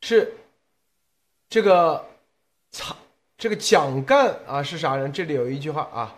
[0.00, 0.34] 是
[1.50, 2.08] 这个
[2.70, 2.96] 曹。
[3.36, 5.12] 这个蒋干啊是啥人？
[5.12, 6.16] 这里有一句话啊，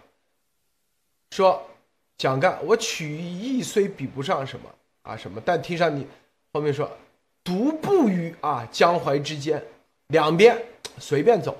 [1.33, 1.69] 说
[2.17, 4.71] 蒋干，我曲艺虽比不上什么
[5.03, 6.07] 啊什么，但听上你
[6.53, 6.89] 后面说
[7.43, 9.61] 独步于啊江淮之间，
[10.07, 10.65] 两边
[10.99, 11.57] 随便走，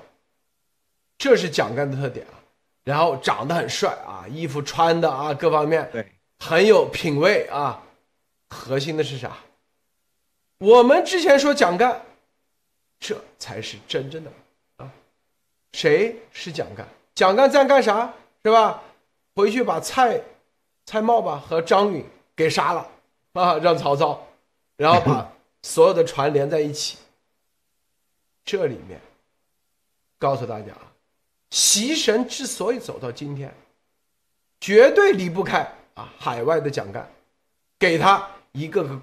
[1.23, 2.35] 这是蒋干的特点啊。
[2.83, 6.05] 然后长得很帅啊，衣服穿的啊各方面对
[6.39, 7.81] 很有品位啊。
[8.49, 9.37] 核心的是啥？
[10.57, 12.01] 我们之前说蒋干，
[12.99, 14.31] 这才是真正的
[14.75, 14.91] 啊。
[15.71, 16.85] 谁是蒋干？
[17.15, 18.13] 蒋干在干啥？
[18.43, 18.83] 是吧？
[19.33, 20.21] 回去把蔡
[20.85, 22.05] 蔡瑁吧和张允
[22.35, 22.85] 给杀了
[23.31, 24.27] 啊，让曹操，
[24.75, 25.31] 然后把
[25.61, 26.97] 所有的船连在一起。
[28.43, 28.99] 这里面
[30.19, 30.91] 告诉大家啊，
[31.53, 33.53] 习神之所以走到今天，
[34.59, 35.59] 绝对离不开
[35.93, 37.07] 啊海外的蒋干，
[37.77, 38.99] 给他一个个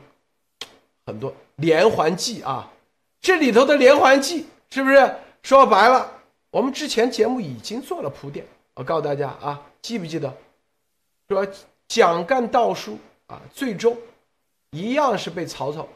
[1.06, 2.68] 很多连环计啊。
[3.20, 6.12] 这里头的连环计是不是说白了？
[6.50, 10.36] 我们之前节目已经做了铺垫，我告诉大家啊，记不记得？
[11.28, 11.46] 说
[11.86, 13.96] 蒋干盗书啊，最终
[14.70, 15.86] 一样是被曹操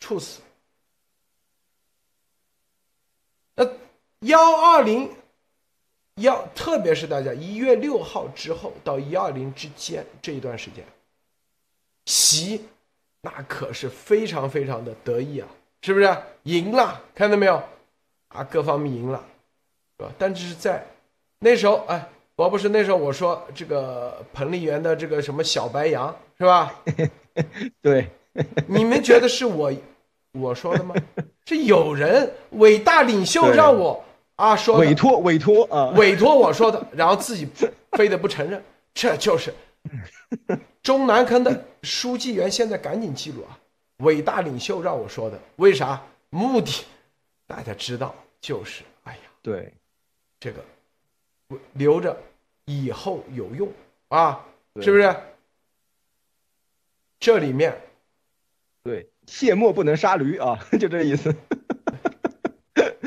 [0.00, 0.40] 处死。
[3.54, 3.64] 那
[4.22, 5.10] 幺二零
[6.16, 10.84] 幺，特别是大家一月六号之后到一二零之间这一段时间，
[12.06, 12.64] 习
[13.20, 15.48] 那可是非常非常的得意啊，
[15.82, 16.16] 是不是？
[16.44, 17.62] 赢了，看到没有？
[18.28, 19.24] 啊，各方面赢了，
[19.98, 20.12] 是吧？
[20.18, 20.84] 但是在
[21.40, 26.72] 那时候，哎，我不是那时候我说这个彭丽媛的这个什么小白羊，是吧？
[27.82, 28.08] 对，
[28.68, 29.72] 你们觉得是我
[30.32, 30.94] 我说的吗？
[31.46, 34.04] 是有人伟大领袖让我
[34.42, 37.46] 啊说委托委托啊委托我说的，然后自己
[37.92, 38.60] 非得不承认，
[38.92, 39.54] 这就是
[40.82, 42.50] 中南坑的书记员。
[42.50, 43.56] 现在赶紧记录啊！
[43.98, 46.02] 伟大领袖让我说的，为啥？
[46.30, 46.84] 目的。
[47.46, 49.72] 大家知道，就是哎呀，对，
[50.40, 50.64] 这个
[51.74, 52.16] 留着
[52.64, 53.70] 以后有用
[54.08, 54.44] 啊，
[54.80, 55.14] 是不是？
[57.20, 57.80] 这里面，
[58.82, 61.32] 对，卸磨不能杀驴啊， 就这意思。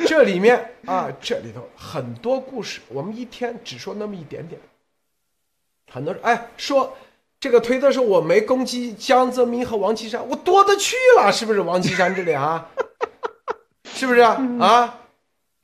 [0.07, 4.59] 这里面啊，这里头很多故事，我们一天只说那么一点点。
[5.91, 6.97] 很多人哎说
[7.39, 11.61] 这个推特说我没攻击江泽民和王岐山，我多的去了，是不是？
[11.61, 12.69] 王岐山这里啊。
[13.93, 14.99] 是不是啊？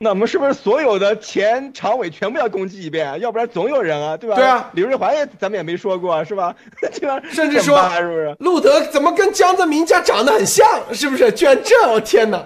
[0.04, 3.17] 那我们是不是所有的前常委全部要攻击一遍啊？
[3.17, 4.36] 要不然总有人啊，对吧？
[4.36, 6.56] 对啊，李瑞环也咱们也没说过是吧？
[6.80, 7.21] 对吧？
[7.30, 8.36] 甚至说是不是？
[8.39, 10.65] 路德怎么跟江泽民家长得很像？
[10.93, 11.32] 是不是？
[11.32, 12.43] 居然这，我天哪，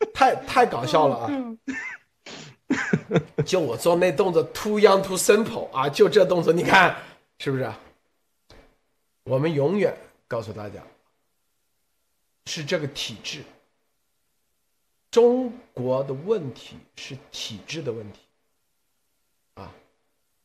[0.14, 1.28] 太太搞笑了啊！
[3.44, 6.96] 就我做那动作，too young too simple 啊，就这动作，你看
[7.38, 7.72] 是不是？
[9.24, 10.82] 我们永远告诉大家，
[12.46, 13.42] 是这个体制。
[15.10, 18.20] 中国的问题是体制的问题，
[19.54, 19.72] 啊，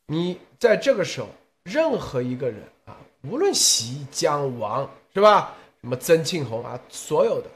[0.06, 1.28] 你在这个时候，
[1.64, 7.50] 任何一个人啊，无论习江王是吧，什么曾庆红啊，所有的，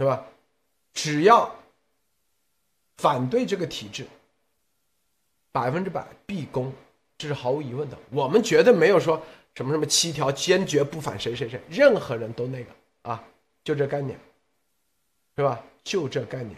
[0.00, 0.24] 是吧？
[0.92, 1.54] 只要
[2.96, 4.04] 反对这个体制，
[5.52, 6.72] 百分之百必攻，
[7.16, 7.96] 这是毫无疑问的。
[8.10, 9.22] 我们绝对没有说
[9.54, 13.22] 什么什么七条坚决不反谁谁谁，任何人都那个啊，
[13.62, 14.18] 就这概念。
[15.36, 15.58] 是吧？
[15.82, 16.54] 就这概念。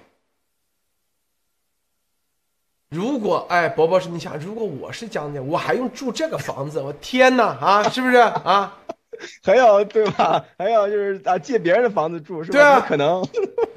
[2.88, 6.81] 如果哎，伯伯是你想，如果我是将军，我还用住这个房子？
[6.81, 8.76] 我天哪啊，是不是啊？
[9.42, 10.44] 还要对吧？
[10.58, 12.58] 还要就是啊，借别人的房子住是吧？
[12.58, 13.26] 对啊，可能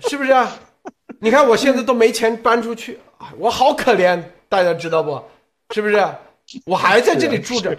[0.07, 0.51] 是不是啊？
[1.19, 5.21] 你看我现在都没钱搬出去啊，我好可怜，大家知道不？
[5.71, 6.07] 是不是？
[6.65, 7.75] 我还在这里住着，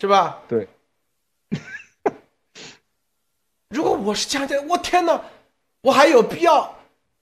[0.00, 0.40] 是吧？
[0.48, 0.68] 对。
[3.70, 5.20] 如果我是将军，我天哪！
[5.82, 6.74] 我还有必要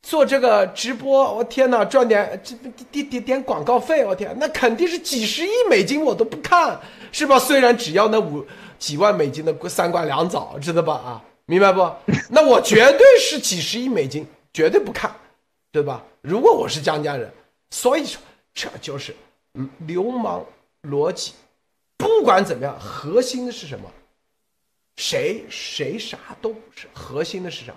[0.03, 1.35] 做这个直播？
[1.35, 2.55] 我天哪，赚点这
[2.91, 4.05] 点点点广告费！
[4.05, 6.81] 我天，那肯定是几十亿美金，我都不看，
[7.13, 7.39] 是吧？
[7.39, 8.47] 虽然只要那五
[8.79, 10.95] 几万美金的三瓜两枣，知道吧？
[10.95, 11.91] 啊，明白不？
[12.31, 15.15] 那我绝对是几十亿美金，绝对不看，
[15.73, 16.03] 对吧？
[16.21, 17.31] 如果我是江家人，
[17.71, 18.21] 所以说
[18.55, 19.15] 这就是
[19.55, 20.45] 嗯流氓
[20.85, 21.33] 逻辑。
[21.97, 23.91] 不管怎么样，核心的是什么？
[24.97, 27.73] 谁谁啥都不是，核心的是啥？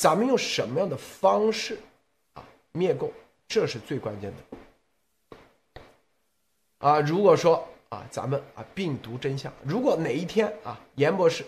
[0.00, 1.78] 咱们用什么样的方式
[2.32, 3.12] 啊灭共？
[3.46, 5.36] 这是最关键的
[6.78, 7.00] 啊！
[7.00, 11.44] 如果说啊，咱们啊病毒真相，如果哪一天啊，严博士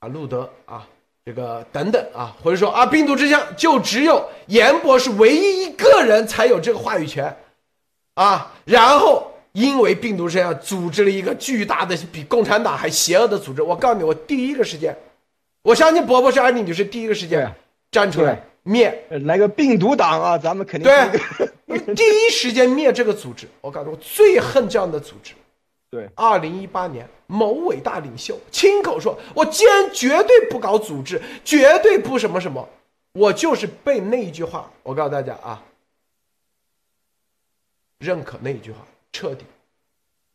[0.00, 0.88] 啊、路德啊，
[1.24, 7.36] 这个等等啊，或者说啊，病毒真相就只有严博士唯一一个人才有这个话语权
[8.14, 14.96] 啊，然后因为病毒真相组织了一个巨大的比共产党还邪恶的组织，我告诉你，我第一个时间，
[15.62, 17.54] 我相信伯伯是安妮女士第一个时间。
[17.94, 20.36] 站出来灭，来个病毒党啊！
[20.36, 23.46] 咱们肯定对， 第一时间灭这个组织。
[23.60, 25.32] 我告诉我最恨这样的组织。
[25.90, 32.68] 对，二零一八年，某伟大领袖亲口说：“我坚绝对不搞组织，绝对不什么什么。”
[33.14, 35.62] 我就是被那一句话，我告诉大家啊，
[38.00, 38.78] 认可那一句话
[39.12, 39.44] 彻底，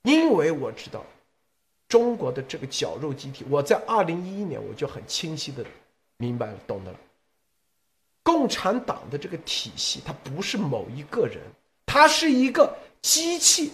[0.04, 1.06] 因为我知道
[1.89, 3.43] 中国的这个绞肉机体。
[3.50, 5.62] 我在二零一一年我就很清晰的
[6.15, 6.98] 明白了，懂得了。
[8.32, 11.42] 共产党的这个体系，它不是某一个人，
[11.84, 13.72] 它是一个机器，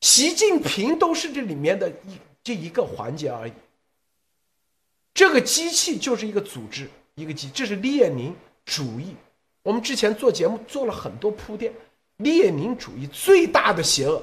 [0.00, 3.52] 习近平都是这里面的一这一个环节而已。
[5.12, 8.32] 这个机器就是一个组织，一个机，这是列宁
[8.64, 9.16] 主义。
[9.64, 11.72] 我们之前做节目做了很多铺垫，
[12.18, 14.22] 列宁主义最大的邪恶，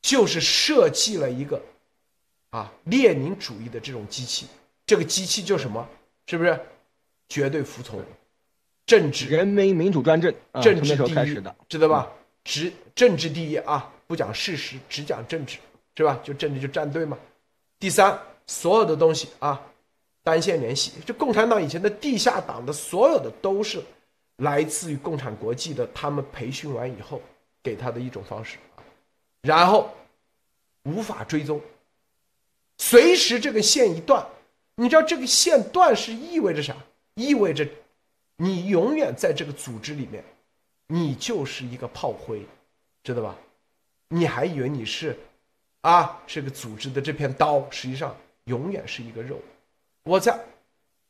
[0.00, 1.62] 就是设计了一个
[2.48, 4.46] 啊列宁主义的这种机器。
[4.86, 5.86] 这个机器就什么？
[6.26, 6.58] 是不是
[7.28, 8.02] 绝对服从？
[8.88, 12.10] 政治人民民主专政，政治第一，知道吧？
[12.42, 15.58] 只政治第一啊，不讲事实，只讲政治，
[15.94, 16.18] 是吧？
[16.24, 17.18] 就政治就站队嘛。
[17.78, 19.60] 第三，所有的东西啊，
[20.24, 20.92] 单线联系。
[21.04, 23.78] 就共产党以前的地下党的所有的都是
[24.38, 27.20] 来自于共产国际的，他们培训完以后
[27.62, 28.80] 给他的一种方式啊。
[29.42, 29.94] 然后
[30.84, 31.60] 无法追踪，
[32.78, 34.26] 随时这个线一断，
[34.76, 36.74] 你知道这个线断是意味着啥？
[37.16, 37.68] 意味着。
[38.40, 40.22] 你永远在这个组织里面，
[40.86, 42.46] 你就是一个炮灰，
[43.02, 43.36] 知道吧？
[44.06, 45.18] 你还以为你是，
[45.80, 49.40] 啊，这个组织的这片刀，实际上永远是一个肉。
[50.04, 50.38] 我在，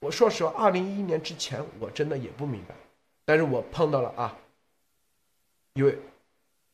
[0.01, 2.75] 我说实话，二零一一年之前，我真的也不明白，
[3.27, 4.35] 但是我碰到了啊，
[5.75, 5.99] 一位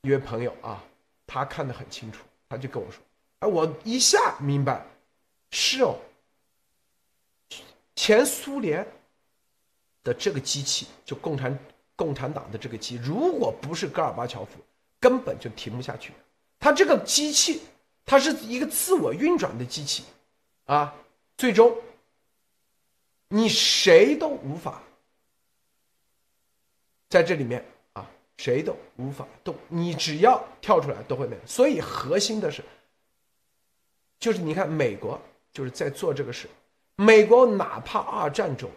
[0.02, 0.84] 一位朋友啊，
[1.26, 3.02] 他看得很清楚，他就跟我说，
[3.40, 4.86] 哎，我一下明白，
[5.50, 5.98] 是哦，
[7.96, 8.86] 前苏联。
[10.04, 11.58] 的这个机器，就共产
[11.96, 14.60] 共产党的这个机，如果不是戈尔巴乔夫，
[15.00, 16.12] 根本就停不下去。
[16.60, 17.62] 它这个机器，
[18.04, 20.04] 它是一个自我运转的机器，
[20.66, 20.94] 啊，
[21.38, 21.74] 最终
[23.28, 24.82] 你谁都无法
[27.08, 29.56] 在这里面啊，谁都无法动。
[29.68, 31.46] 你只要跳出来，都会那样。
[31.46, 32.62] 所以核心的是，
[34.18, 35.18] 就是你看美国
[35.50, 36.48] 就是在做这个事，
[36.96, 38.70] 美国哪怕二战中。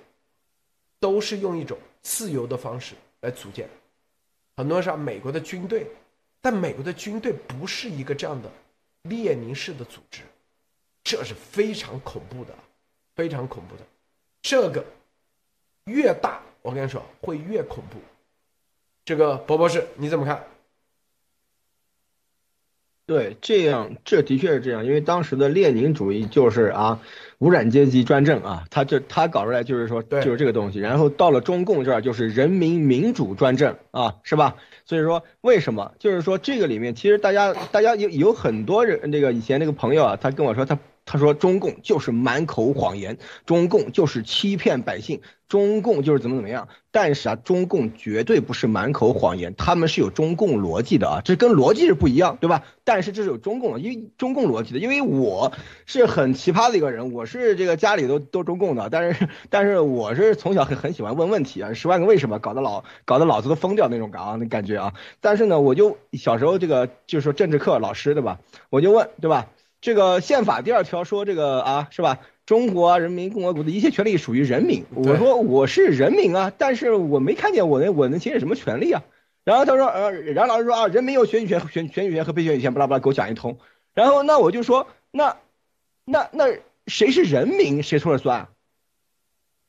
[0.99, 3.69] 都是用一种自由的方式来组建。
[4.55, 5.87] 很多人说美国的军队，
[6.41, 8.49] 但美国的军队不是一个这样的
[9.03, 10.23] 列宁式的组织，
[11.03, 12.53] 这是非常恐怖的，
[13.15, 13.81] 非常恐怖的。
[14.41, 14.83] 这个
[15.85, 17.99] 越大，我跟你说会越恐怖。
[19.05, 20.45] 这个博博士你怎么看？
[23.07, 26.99] 对，这样这的确是这样，因为当时的列宁主义就是啊，
[27.39, 34.57] 无产阶级专政啊，他这他搞出来就是说就是这个东西，然后到了中共这儿就是人民民主专政啊，是吧？
[34.83, 35.93] 所以说为什么？
[35.99, 40.77] 就是说这个里面其实大家大家有有很多人，那个以前那个朋友啊，他跟我说他。
[41.07, 46.67] 他说：“中共就是满口谎言，中共就是欺骗百姓，中共就是怎么怎么样。
[46.91, 52.63] 但是啊，中共绝对不是满口谎言，他们是有中共逻辑的啊，这跟逻辑是不一样，对吧？
[52.83, 54.79] 但是这是有中共的，因为中共逻辑的。
[54.79, 55.53] 因为我
[55.85, 64.93] 是很奇葩的一个人，我是这个家里都都中共的，但是但是我是从小很很喜欢问问题啊，十万个为什么，搞得老搞得老子都疯掉那种啊那感觉啊。
[65.21, 68.39] 但是呢，我就小时候这个就是说政治课老师对吧，
[68.69, 69.47] 我就问对吧？”
[69.79, 72.19] 这个宪法第二条说这个啊是吧？
[72.45, 74.85] 中国人民共和国的一切权利属于人民。
[74.95, 79.03] 我说我是人民啊，但是我没看见我能我能行使什么权利啊？
[79.43, 83.57] 然后他说呃，然后老师说啊，人民有选举权、选选举权和被选举权，巴拉巴拉给我讲一通。
[83.93, 85.37] 然后那我就说那
[86.05, 86.45] 那那
[86.87, 87.83] 谁是人民？
[87.83, 88.47] 谁说了算？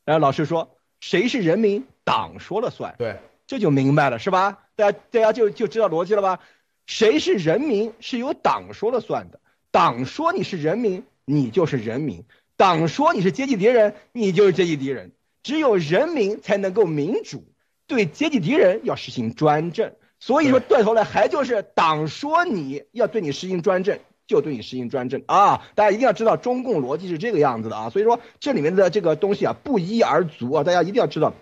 [0.05, 1.85] 然后老师说谁是人民？
[2.05, 2.95] 党说了算。
[2.97, 4.61] 对，这就明白了是吧？
[4.77, 6.39] 大家大家就就知道逻辑了吧？
[6.87, 9.41] 谁是人民是由党说了算的。
[9.71, 12.23] 党说你是人民，你就是人民；
[12.57, 15.12] 党说你是阶级敌人，你就是阶级敌人。
[15.43, 17.45] 只有人民才能够民主，
[17.87, 19.93] 对阶级敌人要实行专政。
[20.21, 25.62] 所以说，断头来还就是党说你要对你实行专政，就对你实行专政啊！
[25.77, 27.89] 大家一定要知道，中共逻辑是这个样子的啊！
[27.89, 30.64] 所以说，这里面的这个东西啊，不一而足啊！
[30.64, 31.35] 大家一定要知道。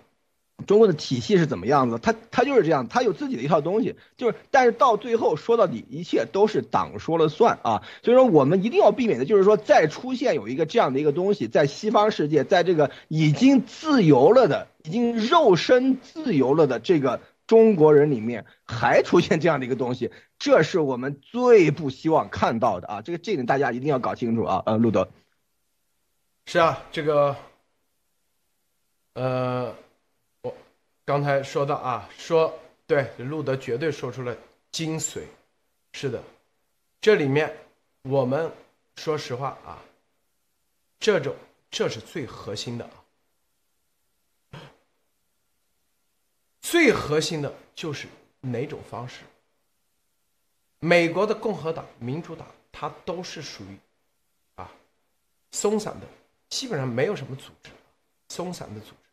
[0.65, 1.99] 中国的体系是怎么样子？
[1.99, 7.83] 他他就是这样，他有自己的一套东西，就是但是到最后说到底，一切都是党说了算啊。
[8.03, 23.01] 所以说我们一定要避免的就是说再出现有一个这样的一个东西，在西方世界，在这个已经自由了的、已经肉身自由了的这个中国人里面，还出现这样的一个东西，这是我们最不希望看到的啊。
[23.03, 24.63] 这个这点大家一定要搞清楚啊。
[24.65, 25.07] 呃，路德，
[26.47, 27.35] 是啊，这个，
[29.13, 29.75] 呃。
[31.07, 32.53] 刚才说到啊，说
[32.85, 34.37] 对，路德绝对说出了
[34.73, 35.23] 精髓，
[35.93, 36.21] 是的，
[36.99, 37.57] 这里面
[38.01, 38.51] 我们
[38.97, 39.81] 说实话啊，
[40.99, 41.33] 这种
[41.71, 42.83] 这是最核心的
[44.51, 44.59] 啊，
[46.59, 48.09] 最核心的就是
[48.41, 49.21] 哪种方式？
[50.79, 53.77] 美国的共和党、民主党，它都是属于
[54.55, 54.69] 啊
[55.51, 56.07] 松散的，
[56.49, 57.69] 基本上没有什么组织，
[58.27, 59.06] 松散的组织。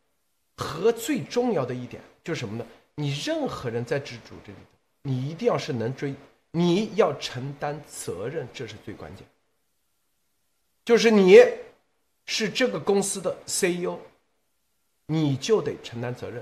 [0.57, 2.65] 和最重要的一点就是什么呢？
[2.95, 4.57] 你任何人在资助这里，
[5.01, 6.15] 你一定要是能追，
[6.51, 9.27] 你要承担责任，这是最关键。
[10.85, 11.43] 就是你
[12.25, 13.97] 是这个公司的 CEO，
[15.07, 16.41] 你就得承担责任。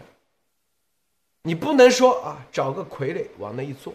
[1.42, 3.94] 你不能说啊，找个傀儡往那一坐，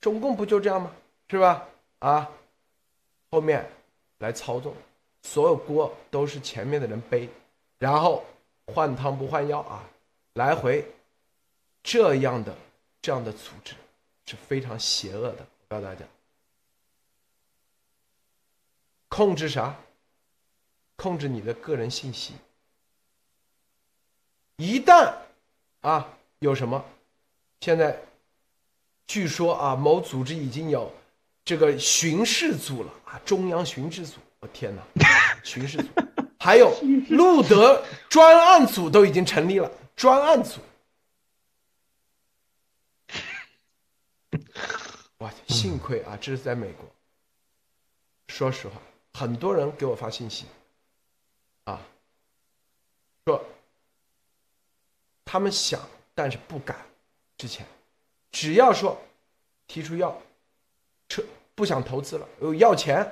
[0.00, 0.90] 中共不就这样吗？
[1.28, 1.68] 是吧？
[2.00, 2.28] 啊，
[3.30, 3.70] 后面
[4.18, 4.74] 来操纵，
[5.22, 7.28] 所有锅都是前面的人背，
[7.78, 8.24] 然后。
[8.66, 9.84] 换汤不换药啊，
[10.34, 10.84] 来回
[11.82, 12.56] 这样的
[13.02, 13.74] 这样的组织
[14.26, 15.46] 是非常邪恶的。
[15.68, 16.04] 告诉大家，
[19.08, 19.76] 控制啥？
[20.96, 22.34] 控制你的个人信息。
[24.56, 25.12] 一旦
[25.80, 26.08] 啊
[26.38, 26.84] 有什么，
[27.60, 28.00] 现在
[29.06, 30.92] 据说啊某组织已经有
[31.44, 34.20] 这个巡视组了啊，中央巡视组。
[34.38, 34.82] 我天哪，
[35.42, 35.88] 巡视组。
[36.44, 36.78] 还有
[37.08, 40.60] 路德专案组都已经成立了，专案组，
[45.24, 46.84] 哇，幸亏啊，这是在美国。
[48.28, 48.74] 说实话，
[49.14, 50.44] 很多人给我发信息，
[51.64, 51.80] 啊，
[53.24, 53.42] 说
[55.24, 55.80] 他们想
[56.14, 56.76] 但是不敢，
[57.38, 57.66] 之前
[58.30, 59.00] 只要说
[59.66, 60.20] 提出要
[61.08, 61.24] 撤，
[61.54, 62.28] 不想投资了，
[62.58, 63.10] 要钱，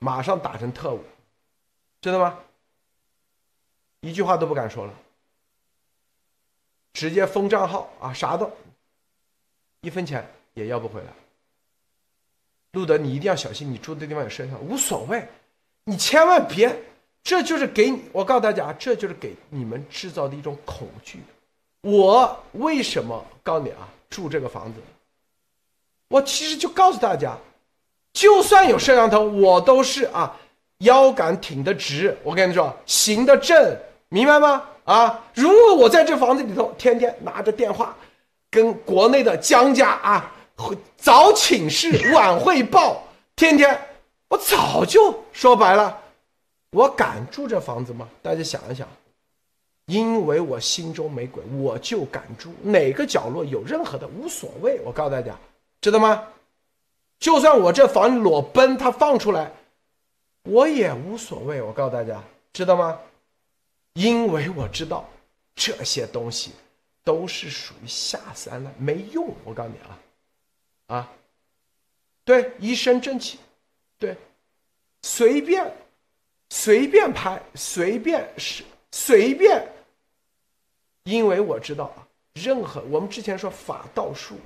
[0.00, 1.04] 马上打成特务。
[2.04, 2.38] 知道吗？
[4.00, 4.92] 一句话都不敢说了，
[6.92, 8.50] 直接封账号啊，啥都，
[9.80, 11.06] 一分钱也要不回来。
[12.72, 15.26] 路德，你一定要小心，你住的地方有摄像头，无所谓，
[15.84, 16.78] 你千万别，
[17.22, 21.22] 这就是给你，我告诉大家，这就是给你们制造的一种恐惧。
[21.80, 23.88] 我为什么告诉你啊？
[24.10, 24.80] 住这个房子，
[26.08, 27.38] 我其实就告诉大家，
[28.12, 30.38] 就算有摄像头，我都是啊。
[30.78, 33.76] 腰杆挺得直，我跟你说，行得正，
[34.08, 34.62] 明白吗？
[34.84, 35.24] 啊！
[35.32, 37.96] 如果我在这房子里头天天拿着电话，
[38.50, 40.30] 跟国内的江家啊
[40.96, 43.02] 早请示晚汇报，
[43.34, 43.78] 天天
[44.28, 45.98] 我早就说白了，
[46.72, 48.06] 我敢住这房子吗？
[48.20, 48.86] 大家想一想，
[49.86, 54.78] 因为我心中没鬼，我就敢住哪个角落有任何的无所谓。
[54.84, 55.34] 我告诉大家，
[55.80, 56.24] 知道吗？
[57.18, 59.50] 就算我这房裸奔，他放出来，
[60.44, 61.60] 我也无所谓。
[61.60, 62.22] 我告诉大家，
[62.52, 62.98] 知道吗？
[63.94, 65.08] 因为我知道
[65.54, 66.52] 这些东西
[67.02, 69.32] 都是属于下三滥，没用。
[69.44, 71.12] 我告诉你啊，啊，
[72.24, 73.38] 对，一身正气，
[73.98, 74.16] 对，
[75.02, 75.72] 随便
[76.50, 79.66] 随便拍，随便是随便。
[81.04, 84.36] 因为我知道啊，任何我们之前说法道术，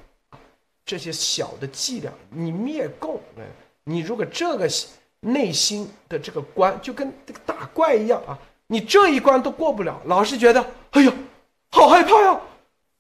[0.85, 3.47] 这些小的伎俩，你灭共，哎，
[3.85, 4.69] 你如果这个
[5.21, 8.39] 内心的这个关，就跟这个打怪一样啊。
[8.67, 11.13] 你这一关都过不了，老是觉得，哎呦，
[11.71, 12.41] 好害怕呀！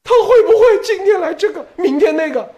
[0.02, 2.54] 他会不会今天来这个，明天那个？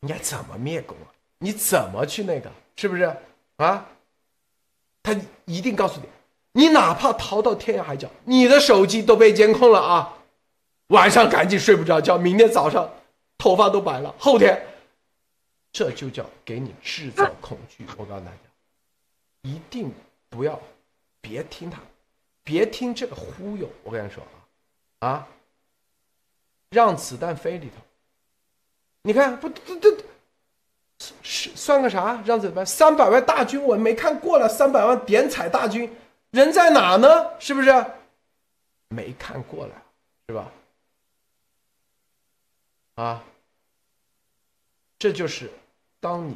[0.00, 1.10] 你该怎么灭狗啊？
[1.38, 2.50] 你怎么去那个？
[2.76, 3.16] 是不是
[3.56, 3.86] 啊？
[5.02, 6.06] 他一定告诉你，
[6.52, 10.14] 你哪怕逃到天涯海角，你的手机都被监控了啊！
[10.88, 12.88] 晚上赶紧睡不着觉，明天早上
[13.38, 14.64] 头发都白了，后天，
[15.72, 17.86] 这就叫给你制造恐惧。
[17.96, 18.38] 我告诉大家，
[19.42, 19.92] 一定
[20.28, 20.60] 不要。
[21.20, 21.80] 别听他，
[22.42, 23.70] 别听这个忽悠。
[23.84, 24.22] 我跟你说
[24.98, 25.28] 啊，啊，
[26.70, 27.76] 让子弹飞里头。
[29.02, 30.04] 你看，不，这这
[31.22, 32.20] 是算个啥？
[32.26, 34.48] 让子弹三百万大军，我没看过了。
[34.48, 35.90] 三百万点彩大军，
[36.30, 37.40] 人在哪呢？
[37.40, 37.72] 是不是？
[38.88, 39.82] 没看过了，
[40.28, 40.52] 是吧？
[42.96, 43.24] 啊，
[44.98, 45.50] 这就是
[46.02, 46.34] 当你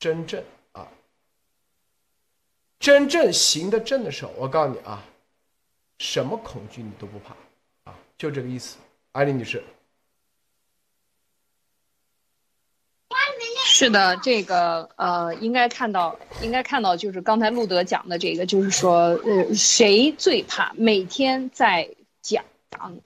[0.00, 0.42] 真正
[0.72, 0.88] 啊。
[2.80, 5.02] 真正行得正的时候，我告诉你啊，
[5.98, 7.36] 什么恐惧你都不怕
[7.90, 8.78] 啊，就这个意思。
[9.12, 9.62] 艾丽女士，
[13.64, 21.88] 是的，这个呃，应该看到，应该看到，就是刚才路德讲的这个，就是说，呃，谁最怕每天在。
[22.22, 22.44] 讲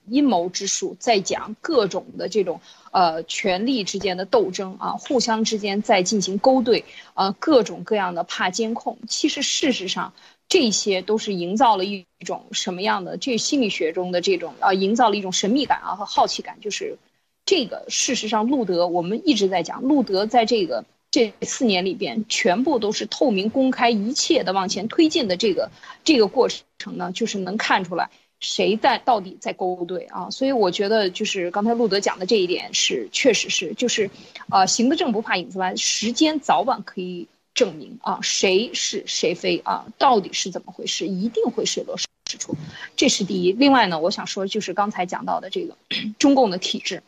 [0.06, 6.84] 阴谋之术，在讲各种的这种呃权力之间的斗争啊，互相之间在进行勾兑
[7.14, 8.98] 啊，各种各样的怕监控。
[9.08, 10.12] 其实事实上，
[10.48, 13.16] 这些都是营造了一种什么样的？
[13.16, 16.58] 这心理学中的这种啊，营造了一种神秘感啊和好奇感。
[16.60, 16.98] 就是
[17.44, 25.70] 这个事实上，路德我们一直在讲，路德在这个这四年里边，全部都是透明公开，一切的往前推进的这个
[26.04, 28.10] 这个过程呢，就是能看出来。
[28.40, 30.30] 谁在到底在勾兑啊？
[30.30, 34.10] 所以我觉得就是刚才路德讲的这一点是，确实是，就是，
[34.50, 42.06] 呃，行得正不怕影子歪，时间早晚可以证明啊，谁是谁非啊，到底是怎么回事，一定会水落石
[42.38, 42.56] 出，
[42.96, 43.52] 这是第一。
[43.52, 45.76] 另外呢，我想说就是刚才讲到的这个
[46.18, 47.02] 中共的体制，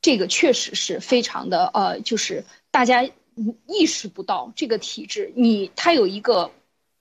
[0.00, 3.08] 这个确实是非常的呃，就是大家
[3.68, 6.50] 意识不到这个体制，你它有一个。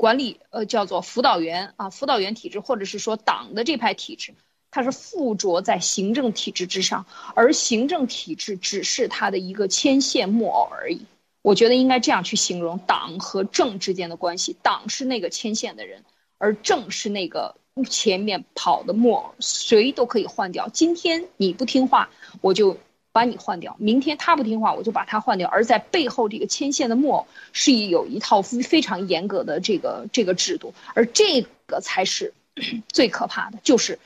[0.01, 4.33] 管理呃叫做辅导员啊，辅导员体制或者是说党的这派体制，
[4.71, 11.05] 它是附着在行政体制之上，而行政体制只是它的一个牵线木偶而已。
[11.43, 16.03] 我觉得应该这样去形容党和政之间的关系：党是那个牵线的人，
[16.39, 17.55] 而政是那个
[17.87, 20.67] 前面跑的木偶，谁都可以换掉。
[20.69, 22.09] 今天你不听话，
[22.41, 22.75] 我就。
[23.13, 25.49] 把你换掉，明天他不听话，我就把他换掉。
[25.49, 32.33] 而在背后这个牵线的木偶是有一套非非常严格的这个这个制度，而这个才是
[32.87, 33.99] 最可怕的，就是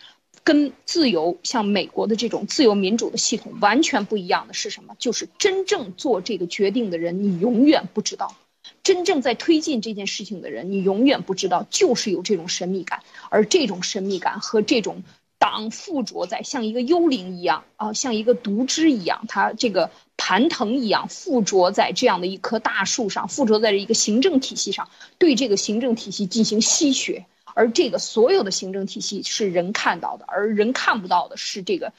[0.43, 4.95] 跟自由像美国的这种自由民主的系统完全不一样的是什么？
[4.97, 8.35] 就是真正做这个决定的人，你永远不知道；
[8.81, 15.03] 真正在推进这件事情的人，你永远不知道，就是有这种神秘感，而这种神秘感和这种。
[15.37, 27.25] 党附着在像一个幽灵一样啊，像一个毒枝一样，它这个盘藤一样附着在这样的一棵大树上，附着在这一个行政体系上，对这个行政体系进行吸血。
[27.53, 31.93] 而这个所有的行政体系是人看到的，而人看不到的是这个，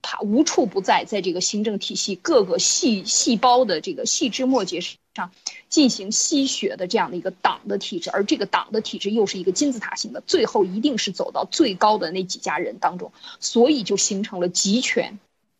[0.00, 4.80] 它无处不在，在这个行政体系各个细细胞的这个细枝末节
[5.14, 5.30] 上。
[5.68, 15.18] 进行吸血的这样的一个党的体制，而这个党的体制又是一个金字塔型的，最后一定是走到最高的那几家人当中，所以就形成了集权。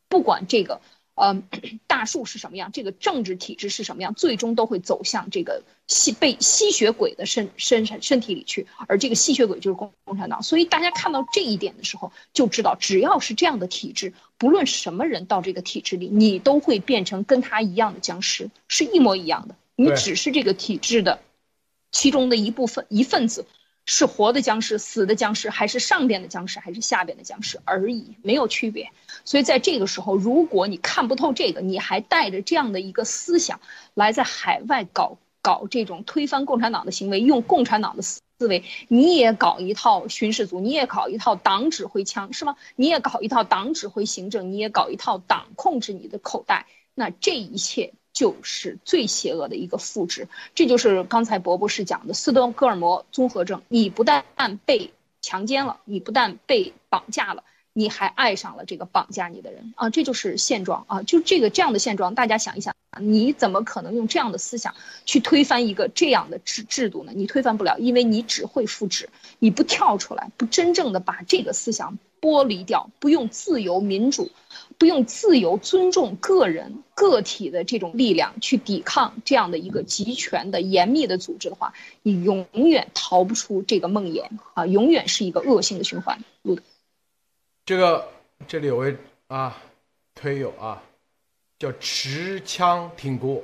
[0.09, 0.81] 不管这个
[1.15, 1.43] 呃
[1.87, 10.43] 大树是什么样，这个政治体制是什么样，最终都会走向这个吸被吸血鬼的身身身身体里去，而这个吸血鬼就是共共产党。
[10.43, 19.55] 所以大家看到这一点的时候，就知道只要是这样的体制，不论什么人到这个体制里，你都会变成跟他一样的僵尸，是一模一样的。
[19.77, 21.21] 你只是这个体制的
[21.91, 23.47] 其中的一部分一份子，
[23.87, 28.91] 是活的僵尸、死的僵尸，还是上边的僵尸，还是下边的僵尸而已，没有区别。
[29.25, 33.61] 所以在这个时候，如果你看不透这个，你还带着这样的一个思想
[33.95, 42.57] 来在海外搞搞这种推翻共产党的行为，用共产党的思思维，你也搞一套巡视组，你也搞一套党指挥枪，是吗？
[42.75, 47.93] 你也搞一套党指挥行政，你也搞一套党控制你的口袋，那这一切。
[48.15, 53.61] 就是最邪恶的一个复制，这就是刚才伯博士讲的斯德哥尔摩综合症。
[53.69, 54.25] 你不但
[54.65, 57.43] 被强奸了，你不但被绑架了，
[57.73, 59.91] 你还爱上了这个绑架你的人啊！
[59.91, 61.03] 这就是现状啊！
[61.03, 67.13] 就这个这样的现状，大家想一想，你怎么可能用这样的思想去推翻一个这样的制制度呢？
[67.17, 69.09] 你推翻不了，因为你只会复制，
[69.41, 71.99] 你不跳出来，不真正的把这个思想。
[72.25, 74.31] 剥离掉，不用自由民主，
[74.79, 86.19] 不用自由尊重个人个体的这种力量去抵抗这样的一个集权的严密的组织的话，你永远逃不出这个梦魇啊，永远是一个恶性的循环。
[86.41, 86.63] 路德，
[87.67, 88.09] 这个
[88.49, 88.97] 这里有位
[89.27, 89.63] 啊
[90.15, 90.83] 推友啊，
[91.59, 93.43] 叫持枪挺国，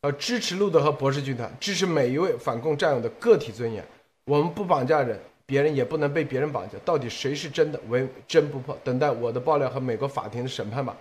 [0.00, 3.86] 要支持路德和博士军团，支持每一位反共战友的个体尊严，
[4.24, 5.20] 我们不绑架人。
[5.46, 7.80] 别人也不能被别人绑架，到底谁是真的？
[7.88, 10.96] 为真不破，等待我的爆料和美国法庭的审判吧。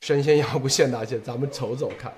[0.00, 2.12] 神仙养不现大仙，咱们走走看，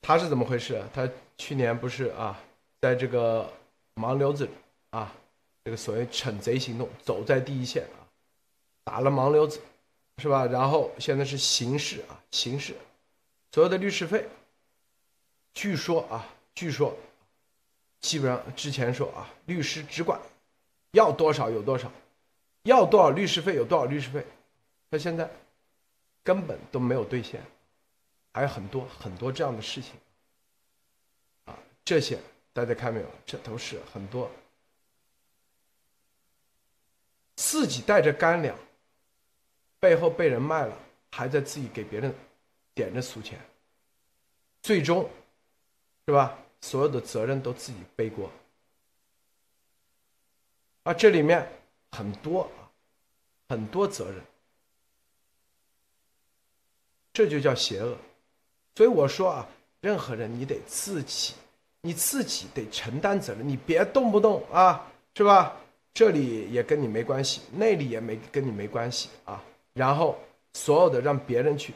[0.00, 0.82] 他是怎么回事？
[0.92, 2.40] 他去年不是啊，
[2.80, 3.48] 在这个
[3.94, 4.48] 盲流子
[4.90, 5.14] 啊，
[5.64, 8.02] 这个所谓惩贼行动，走在第一线啊，
[8.82, 9.60] 打了盲流子，
[10.18, 10.46] 是吧？
[10.46, 12.74] 然后现在是刑事啊，刑事，
[13.52, 14.26] 所有的律师费，
[15.54, 16.96] 据说啊，据说，
[18.00, 20.18] 基本上之前说啊，律师只管。
[20.92, 21.90] 要多少有多少，
[22.62, 24.26] 要多少律师费有多少律师费，
[24.90, 25.30] 他现在
[26.22, 27.40] 根本都没有兑现，
[28.32, 29.92] 还有很多很多这样的事情，
[31.44, 32.18] 啊，这些
[32.52, 33.06] 大家看没有？
[33.24, 34.30] 这都是很多
[37.36, 38.58] 自己带着干粮，
[39.78, 40.76] 背后被人卖了，
[41.10, 42.14] 还在自己给别人
[42.74, 43.38] 点着数钱，
[44.62, 45.08] 最终
[46.06, 46.36] 是吧？
[46.60, 48.30] 所有的责任都自己背锅。
[50.82, 51.46] 啊，这里面
[51.90, 52.66] 很多啊，
[53.48, 54.20] 很多责任，
[57.12, 57.96] 这就叫邪恶。
[58.74, 59.46] 所以我说啊，
[59.80, 61.34] 任何人你得自己，
[61.82, 65.54] 你自己得承担责任，你别动不动啊，是吧？
[65.92, 69.42] 这里也跟你没关系，那里也没跟你没关系啊。
[69.74, 70.18] 然后
[70.54, 71.74] 所有的让别人去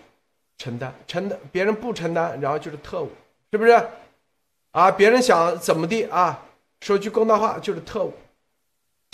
[0.56, 3.10] 承担，承担别人不承担，然后就是特务，
[3.50, 3.72] 是不是？
[4.70, 6.40] 啊，别人想怎么地啊？
[6.80, 8.14] 说句公道话，就是特务。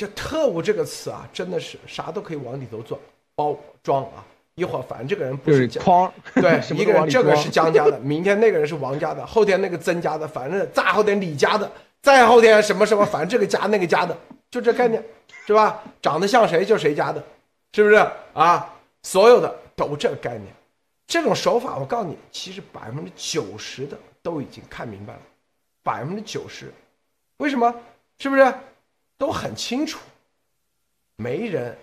[0.00, 2.98] 就特务这个词啊，真的是啥都可以往里头装
[3.34, 4.24] 包装啊！
[4.54, 11.70] 一会儿反正这个人不是框， 对， 一个人这个是江家的，明天那个人是王家的，后天那个曾家的，反正再后天李家的，
[12.00, 14.16] 再后天什么什么，反正这个家那个家的，
[14.50, 15.04] 就这概念，
[15.46, 15.82] 是吧？
[16.00, 17.22] 长得像谁就谁家的，
[17.74, 17.96] 是不是
[18.32, 18.74] 啊？
[19.02, 20.46] 所有的都这个概念，
[21.06, 25.20] 这种手法我告诉你，其实百分之九十的都已经看明白了，
[25.82, 26.72] 百分之九十，
[27.36, 27.74] 为什么？
[28.18, 28.54] 是不是？
[29.20, 30.00] 都很清楚，
[31.16, 31.76] 没人，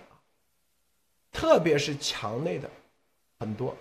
[1.31, 2.67] 特别是墙内的
[3.37, 3.77] 很多，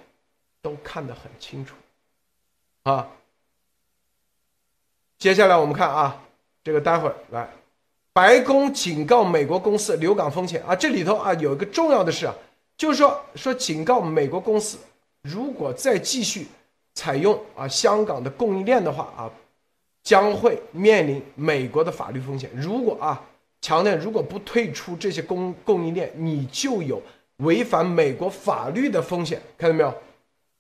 [0.61, 1.75] 都看得很清楚，
[2.83, 3.09] 啊。
[5.17, 6.23] 接下来我们看啊，
[6.63, 7.49] 这个待会儿来，
[8.13, 12.35] 白宫警告美国公司留港风险啊，这里头啊有一个重要的事啊，
[12.77, 14.77] 就是说说警告美国公司，
[15.23, 16.47] 如果再继续
[16.93, 19.33] 采用啊香港的供应链的话啊，
[20.03, 22.51] 将会面临美国的法律风险。
[22.55, 23.25] 如果啊。
[23.67, 27.03] 强调，如果不退出这些供供应链，你就有
[27.39, 29.93] 违反美国法律的风险，看到没有？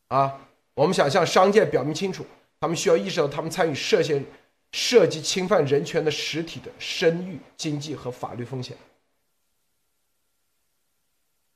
[0.09, 0.41] 啊，
[0.75, 2.27] 我们想向商界表明清楚，
[2.59, 4.25] 他们需要意识到，他们参与涉嫌
[4.73, 8.77] 涉及侵犯人权的实体的声誉、经济和法律风险。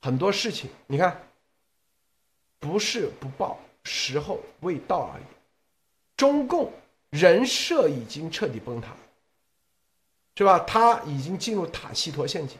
[0.00, 1.20] 很多事情，你看，
[2.60, 5.24] 不是不报，时候未到而已。
[6.16, 6.72] 中共
[7.10, 8.94] 人设已经彻底崩塌。
[10.36, 10.58] 是吧？
[10.60, 12.56] 他已经进入塔西佗陷阱。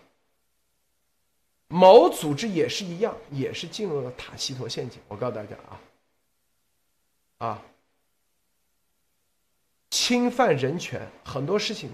[1.69, 5.01] 某组织也是一样，也是进入了塔西佗陷阱。
[5.09, 7.63] 我告诉大家啊，啊，
[9.89, 11.91] 侵犯人权很多事情，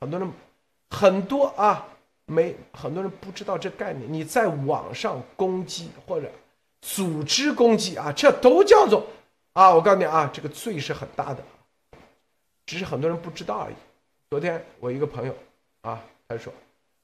[0.00, 0.32] 很多人
[0.90, 1.86] 很多啊，
[2.24, 4.12] 没很多人不知道这概念。
[4.12, 6.32] 你在网上攻击或者
[6.80, 9.06] 组织攻击啊，这都叫做
[9.52, 11.44] 啊，我告诉你啊，这个罪是很大的，
[12.66, 13.74] 只是很多人不知道而已。
[14.30, 15.36] 昨天我一个朋友，
[15.82, 16.52] 啊，他说，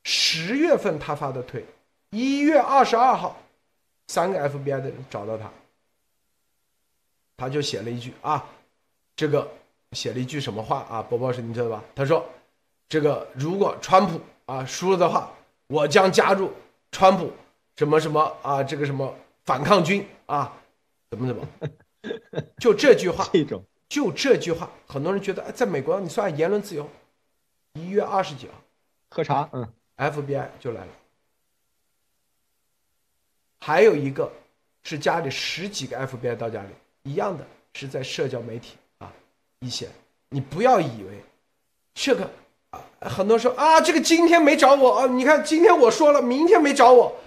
[0.05, 1.65] 十月份他发的推，
[2.11, 3.41] 一月二十二号，
[4.09, 5.51] 三个 FBI 的人找到他，
[7.37, 8.45] 他就写了一句啊，
[9.15, 9.49] 这个
[9.93, 11.03] 写了一句什么话啊？
[11.03, 11.85] 波波是你知道吧？
[11.95, 12.29] 他说，
[12.89, 15.33] 这个如果川普啊输了的话，
[15.69, 16.51] 我将加入
[16.91, 17.31] 川普
[17.77, 19.15] 什么什么啊这个什么
[19.45, 20.53] 反抗军啊，
[21.11, 21.47] 怎么怎么，
[22.59, 23.25] 就这句话，
[23.89, 26.89] 就这句话，很多人觉得哎，在美国你算言论自由。
[27.75, 28.55] 一月二十几号，
[29.11, 30.93] 喝茶，嗯，FBI 就来了，
[33.61, 34.33] 还有一个
[34.83, 36.69] 是家里十几个 FBI 到家里，
[37.05, 39.13] 一样的是在社交媒体啊
[39.61, 39.89] 一些，
[40.31, 41.23] 你不要以为
[41.95, 42.29] 这个
[42.71, 47.21] 啊，很多人说啊，这个今天没找我啊，你看今天我说了，明天没找我，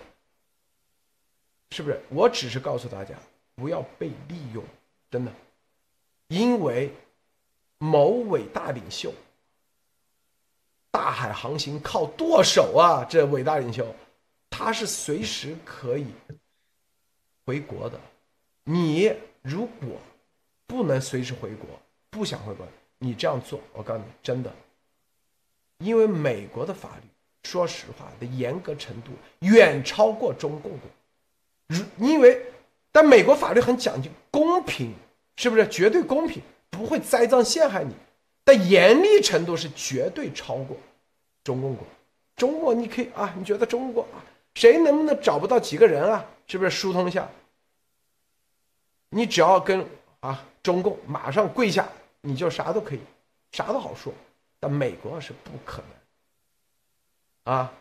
[1.71, 2.01] 是不是？
[2.09, 3.15] 我只是告诉大家，
[3.55, 4.61] 不要被利用，
[5.09, 5.31] 真的，
[6.27, 6.93] 因为
[7.77, 9.13] 某伟大领袖。
[10.93, 13.03] 大海航行靠舵手啊！
[13.09, 13.83] 这伟大领袖，
[14.47, 16.05] 他是随时可以
[17.43, 17.99] 回国的。
[18.63, 19.97] 你如果
[20.67, 21.67] 不能随时回国，
[22.11, 22.67] 不想回国，
[22.99, 24.53] 你这样做，我告诉你，真的，
[25.79, 27.07] 因为美国的法律，
[27.49, 30.81] 说实话的严格程度远超过中共的。
[31.69, 32.39] 如因为，
[32.91, 34.93] 但美国法律很讲究公平，
[35.37, 35.67] 是不是？
[35.69, 37.95] 绝对公平，不会栽赃陷害你。
[38.43, 40.75] 但严厉程度是绝对超过
[41.43, 41.85] 中共国，
[42.35, 44.19] 中国你可以啊，你觉得中国啊，
[44.55, 46.25] 谁能不能找不到几个人啊？
[46.45, 47.29] 是不是疏通一下？
[49.09, 49.87] 你只要跟
[50.19, 51.87] 啊中共马上跪下，
[52.21, 52.99] 你就啥都可以，
[53.51, 54.13] 啥都好说。
[54.59, 55.81] 但美国是不可
[57.45, 57.73] 能啊，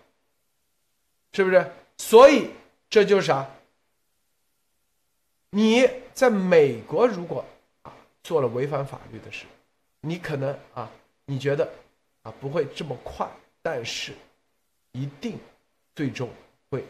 [1.32, 1.72] 是不是？
[1.96, 2.50] 所以
[2.88, 3.48] 这就是啥？
[5.50, 7.44] 你在美国如果
[7.82, 7.92] 啊
[8.22, 9.44] 做了违反法律的事。
[10.04, 10.90] 你可能啊，
[11.24, 11.68] 你觉得
[12.22, 13.24] 啊不会这么快，
[13.62, 14.12] 但是
[14.90, 15.38] 一定
[15.94, 16.28] 最终
[16.68, 16.84] 会，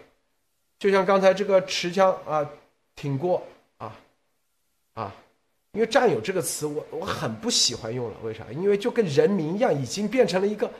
[0.78, 2.50] 就像刚才这个持枪啊
[2.96, 3.46] 挺过
[3.76, 3.94] 啊
[4.94, 5.14] 啊，
[5.72, 8.50] 因为“战友”这个词我我很不喜欢用了，为啥？
[8.50, 10.70] 因为就跟人民一样，已经变成了一个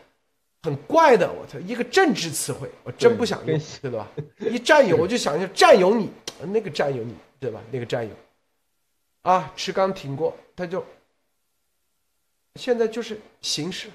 [0.62, 4.09] 很怪的，我操，一个政治词汇，我真不想用，对吧？
[4.39, 6.11] 一战友，我就想着占有你
[6.47, 7.61] 那个占有你，对吧？
[7.70, 8.14] 那个战友
[9.20, 10.83] 啊，持钢挺过，他就。
[12.57, 13.90] 现在就是形势，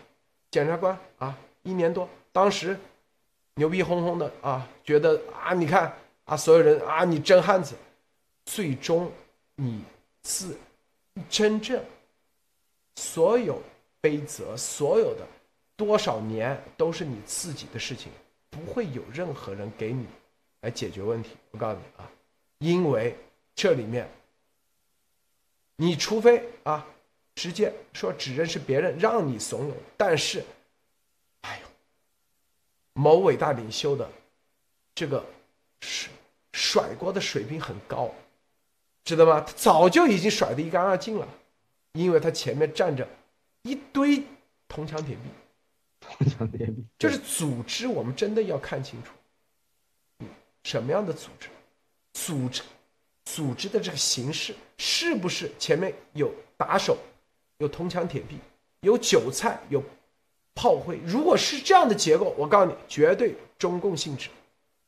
[0.50, 2.78] 检察官啊，一年多，当时
[3.54, 5.94] 牛逼哄哄的啊，觉得啊，你看
[6.26, 7.76] 啊，所有人啊，你真汉子，
[8.46, 9.12] 最终
[9.56, 9.84] 你
[10.24, 10.58] 自
[11.30, 11.80] 真正
[12.96, 13.62] 所有
[14.02, 15.26] 悲责，所有的
[15.76, 18.12] 多少年都是你自己的事情，
[18.50, 20.08] 不会有任何人给你
[20.62, 21.30] 来解决问题。
[21.52, 22.10] 我告诉你啊，
[22.58, 23.16] 因为
[23.54, 24.10] 这里面，
[25.76, 26.86] 你除非啊。
[27.38, 29.74] 直接说只认识别人，让你怂恿。
[29.96, 30.44] 但是，
[31.42, 31.68] 哎呦，
[32.94, 34.10] 某伟大领袖的
[34.96, 35.24] 这个
[35.82, 36.10] 甩
[36.52, 38.12] 甩锅的水平很高，
[39.04, 39.40] 知道吗？
[39.42, 41.28] 他早就已经甩得一干二净了，
[41.92, 43.08] 因为他前面站着
[43.62, 44.24] 一堆
[44.68, 45.22] 铜墙铁壁。
[46.00, 49.12] 铜墙铁壁就是组织，我们真的要看清楚，
[50.64, 51.50] 什么样的组织，
[52.14, 52.64] 组织
[53.26, 56.98] 组织的这个形式是不是前面有打手？
[57.60, 58.38] 有铜墙铁壁，
[58.82, 59.84] 有韭菜，有
[60.54, 61.00] 炮灰。
[61.04, 64.30] 如果是这样的结构，我告诉你，绝对中共性质。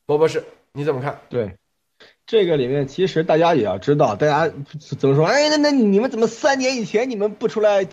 [0.05, 1.19] 博博士，你怎么看？
[1.29, 1.55] 对，
[2.25, 4.53] 这个里面其实大家也要知道，大家
[4.97, 5.25] 怎么说？
[5.25, 7.87] 哎，那那你们怎么三年以前你们不出来？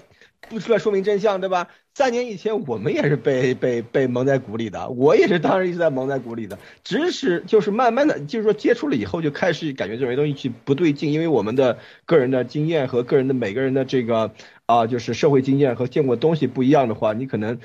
[0.49, 1.69] 不出来说明真相，对吧？
[1.95, 6.59] 三年以前我们也是被被被蒙在鼓里的，我也是当时一直在蒙在鼓里的。
[6.85, 14.33] 只是就是慢慢的，就是说接触了以后，就开始感觉这些东西去不对劲，因为我们的个人的经验和个人的每个人的这个
[14.67, 17.59] 啊，就是社会经验和见过东西不一样的话，你可能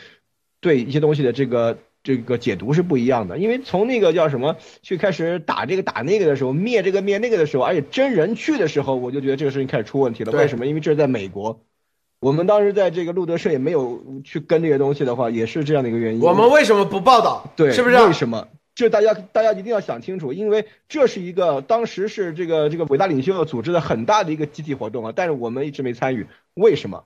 [0.61, 3.37] 对一些东西的这个这个解读是不一样的。
[3.37, 10.31] 因为从那个叫什么去开始打这个打那个的时候，灭这个灭那个的时候，而且真人去的时候，我就觉得这个事情开始出问题了。
[10.31, 10.65] 为什么？
[10.65, 11.65] 因为这是在美国。
[12.21, 16.21] 我们当时在这个路德社也没有去跟这些东西的话，也是这样的一个原因。
[16.21, 17.51] 我们为什么不报道？
[17.55, 17.95] 对，是不是？
[17.97, 18.47] 为什么？
[18.75, 26.27] 这大家大家一定要想清楚，因为这是一个当时是这个这个伟大领袖组织的很大的一个集体活动啊，但是我们一直没参与。
[26.53, 27.05] 为什么？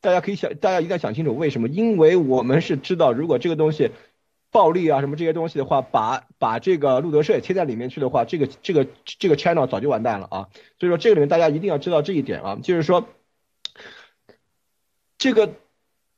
[0.00, 1.68] 大家可以想，大家一定要想清楚为什么？
[1.68, 3.92] 因为我们是知道，如果这个东西
[4.50, 10.48] 暴力啊什么这些东西的话，把把这个路德社也贴在里面去的话，这个这个这个 channel 早就完蛋了啊。
[10.80, 13.06] 所以说这个里面大家一定要知道这一点啊，就是说。
[15.18, 15.54] 这个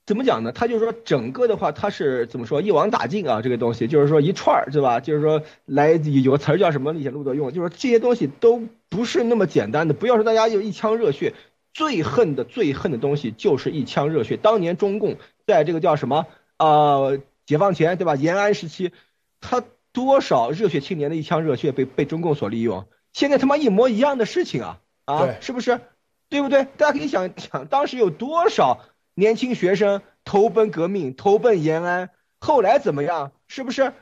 [0.06, 0.52] 怎么讲呢？
[0.52, 2.62] 他就是说，整个的话，他是怎么说？
[2.62, 5.00] 一网打尽啊，这个东西就是说一串儿，对吧？
[5.00, 6.94] 就是说来有个词儿叫什么？
[6.94, 9.94] 以前路德用，就是这些东西都不是那么简单的。
[9.94, 11.34] 不要说大家有一腔热血，
[11.72, 14.36] 最恨的最恨的东西就是一腔热血。
[14.36, 16.26] 当年中共在这个叫什么
[16.56, 17.12] 啊？
[17.46, 18.14] 解放前，对吧？
[18.14, 18.92] 延安时期，
[19.40, 22.86] 他多少热血青年的一腔热血被被中共所利用。
[23.12, 25.80] 现在他妈一模一样的事情啊啊，是不是？
[26.28, 26.64] 对不对？
[26.76, 28.80] 大家可以想想，当时有多少
[29.14, 33.32] 年轻学生投奔革命，投奔延安，后来怎么样？
[33.46, 33.92] 是不是？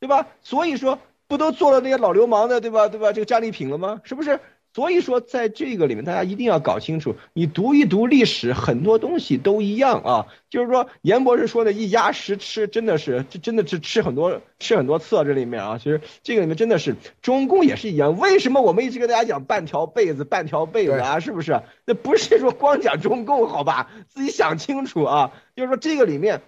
[0.00, 0.28] 对吧？
[0.42, 2.88] 所以说，不都做了那些老流氓的，对吧？
[2.88, 3.12] 对吧？
[3.12, 4.00] 这个战利品了吗？
[4.04, 4.40] 是不是？
[4.76, 10.26] 所以说，在这个里面，大家一定要搞清楚，你读一读历史，很多东西都一样啊。
[10.50, 15.24] 就是说，严博士说的一鸭十吃，真的是，这真的是吃很多吃很多次啊。
[15.24, 18.18] 这里面啊，其实这个里面真的是中共也是一样。
[18.18, 21.20] 为什么我们一直跟大家讲半条被子，半条被子啊？
[21.20, 21.62] 是不是？
[21.86, 23.90] 那不是说光讲中共好吧？
[24.08, 25.32] 自己想清楚啊。
[25.54, 26.42] 就是说，这个里面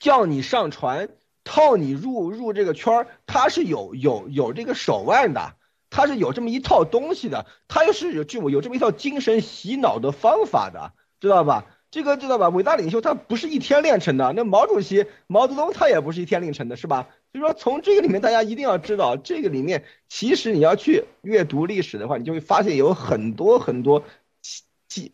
[0.00, 1.10] 叫你上船，
[1.44, 5.54] 套你入入这个圈儿，他是有有有这个手腕的。
[5.90, 11.66] 他是有这么一套东西的，他又是有这么有这么一套精神洗脑的方法的，知道吧？
[11.90, 12.48] 这个知道吧？
[12.50, 17.08] 伟大领袖他不是一天练成的，那毛主席、毛泽东他也不是一天练成的，是吧？
[17.32, 24.04] 所以说从这个里面，大家一定要知道，这个里面其实你要去阅读历史的话，你就会发现有很多很多，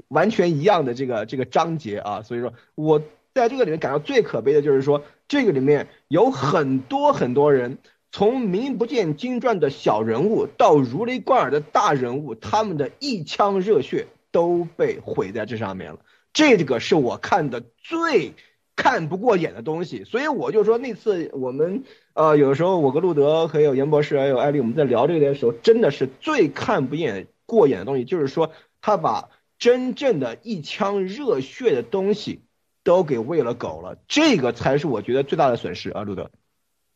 [0.08, 2.20] 完全一样的这个这个章节啊。
[2.20, 3.00] 所以说我
[3.32, 7.78] 在这个里面感到最可悲的就是说，这个里面有很多很多人。
[8.16, 15.98] 从名不见经传的小人物到如雷贯耳的大人物，他们的一腔热血都被毁在这上面了。
[16.32, 18.32] 这个是我看的最
[18.74, 28.50] 看不过眼的东西，所以我就说那次我们呃，有时候我跟路德还有严博士还有艾丽，我们在聊这个的时候，真的是最看不眼过眼的东西，就是说
[28.80, 32.40] 他把真正的一腔热血的东西
[32.82, 36.30] 都给喂了狗了，这个才是我觉得最大的损失啊，路德。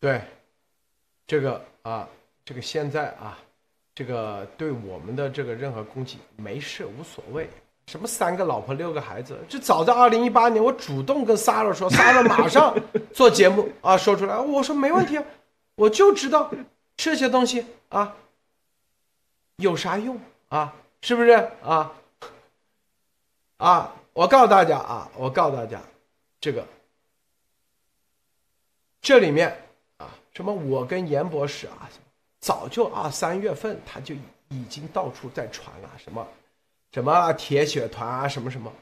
[0.01, 0.23] 对。
[1.31, 2.09] 这个啊，
[2.45, 3.39] 这个现在啊，
[3.95, 7.49] 这个对我们的这个任何攻击没事无所谓。
[7.87, 12.77] 什么三个老婆六个孩子，这早在二零一八年我主动跟萨勒说，萨勒马上
[13.13, 15.21] 做节目啊说出来，我说没问题，
[15.77, 16.51] 我就知道
[16.97, 18.17] 这些东西啊
[19.55, 21.31] 有啥用啊，是不是
[21.63, 21.93] 啊？
[23.59, 25.81] 啊，我告诉大家啊，我告诉大家，
[26.41, 26.67] 这个
[29.01, 29.57] 这里面。
[30.41, 30.53] 什么？
[30.55, 31.91] 我跟严博士啊，
[32.39, 34.15] 早就二三月份他就
[34.49, 36.27] 已经到处在传了，什么
[36.93, 38.73] 什么铁血团啊，什么什么，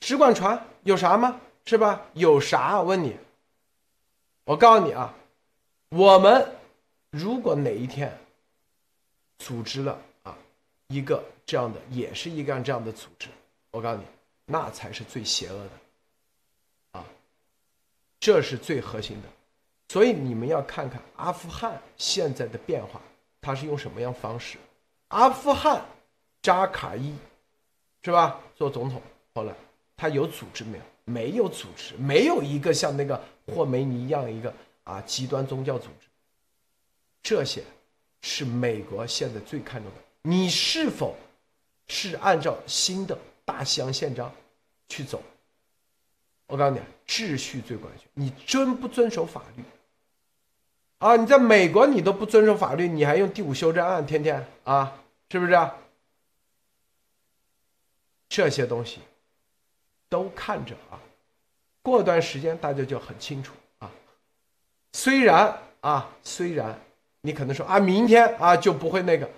[0.00, 1.40] 只管传，有啥吗？
[1.64, 2.02] 是吧？
[2.14, 2.82] 有啥？
[2.82, 3.16] 问你，
[4.44, 5.14] 我告诉你啊，
[5.90, 6.46] 我们
[7.10, 8.12] 如果哪一天
[9.38, 10.36] 组织了啊
[10.88, 13.28] 一个这样的，也是一个这样的组织，
[13.70, 14.04] 我告诉你，
[14.44, 17.04] 那才是最邪恶的啊，
[18.18, 19.28] 这是最核心的。
[19.94, 23.00] 所以你们要看看阿富汗现在的变化，
[23.40, 24.58] 他是用什么样方式？
[25.06, 25.86] 阿富汗
[26.42, 27.14] 扎卡伊
[28.02, 28.40] 是吧？
[28.56, 29.00] 做总统
[29.34, 29.54] 后来
[29.96, 30.84] 他有组织没有？
[31.04, 36.08] 没有组织，没有一个像那个霍梅尼一样一个啊极端宗教组织。
[37.22, 37.62] 这些
[38.20, 39.98] 是美国现在最看重的。
[40.22, 41.16] 你是否
[41.86, 44.34] 是按照新的大西洋宪章
[44.88, 45.22] 去走？
[46.48, 48.08] 我告诉你，秩序最关键。
[48.12, 49.62] 你遵不遵守法律？
[51.04, 55.70] 啊，你在美国你都不遵守法律，你还用第五修正案天天啊，是不是？
[58.26, 59.00] 这些东西
[60.08, 60.96] 都看着啊，
[61.82, 63.90] 过段时间大家就很清楚啊。
[64.94, 66.80] 虽然啊，虽然
[67.20, 69.28] 你可能说啊，明天啊就不会那个，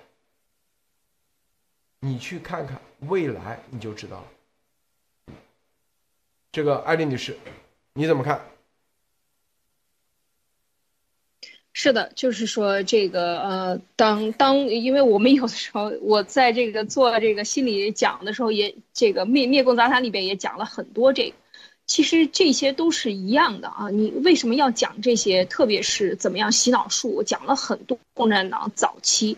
[1.98, 5.34] 你去看看未来你就知道了。
[6.52, 7.36] 这个艾丽女士，
[7.94, 8.40] 你怎么看？
[11.78, 21.34] 是的，就是说这个呃，当当，因为我们有的时候我在这个做这个心理讲的时候，也这个灭灭共杂谈里边也讲了很多这个，
[21.86, 23.90] 其实这些都是一样的啊。
[23.90, 25.44] 你为什么要讲这些？
[25.44, 27.10] 特别是怎么样洗脑术？
[27.10, 29.36] 我讲了很多共产党早期，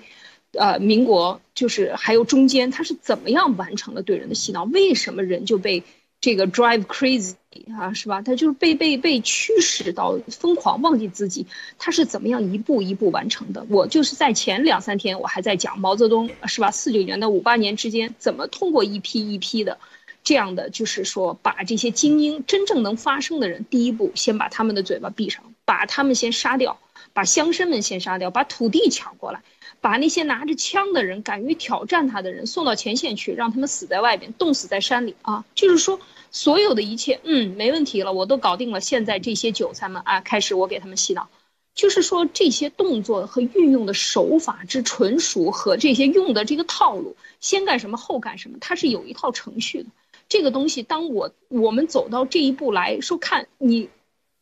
[0.52, 4.62] 呃，民国就是还有中间，他是怎么样完成了对人的洗脑？
[4.62, 5.82] 为什么人就被？
[6.20, 7.34] 这个 drive crazy
[7.78, 8.20] 啊，是吧？
[8.22, 11.46] 他就是被被被驱使到疯狂，忘记自己，
[11.78, 13.66] 他是怎么样一步一步完成的？
[13.70, 16.70] 我就是在前两三天，我还在讲毛泽东，是吧？
[16.70, 19.78] 四九年到五八年之间，怎么通过一批一批的，
[20.24, 26.78] 这样的就是说，把这些精英真正能发声的人，第一步先把他们的嘴巴闭上，把他们先杀掉，
[27.12, 29.42] 把乡绅们先杀掉，把土地抢过来，
[29.80, 35.44] 把那些拿着枪的人、敢于挑战他的人送到前线去，让他们死在外边，冻死在山里啊！
[35.54, 36.00] 就是说。
[36.30, 38.80] 所有的一切，嗯，没问题了，我都搞定了。
[38.80, 41.28] 现在这些韭菜们啊，开始我给他们洗脑，
[41.74, 49.86] 就是说这些动作和运用的手法之纯熟和这些用的这个套路，先干什么后干什么，它是有一套程序的。
[50.28, 53.88] 这个东西，当我我们走到这一步来说，看你，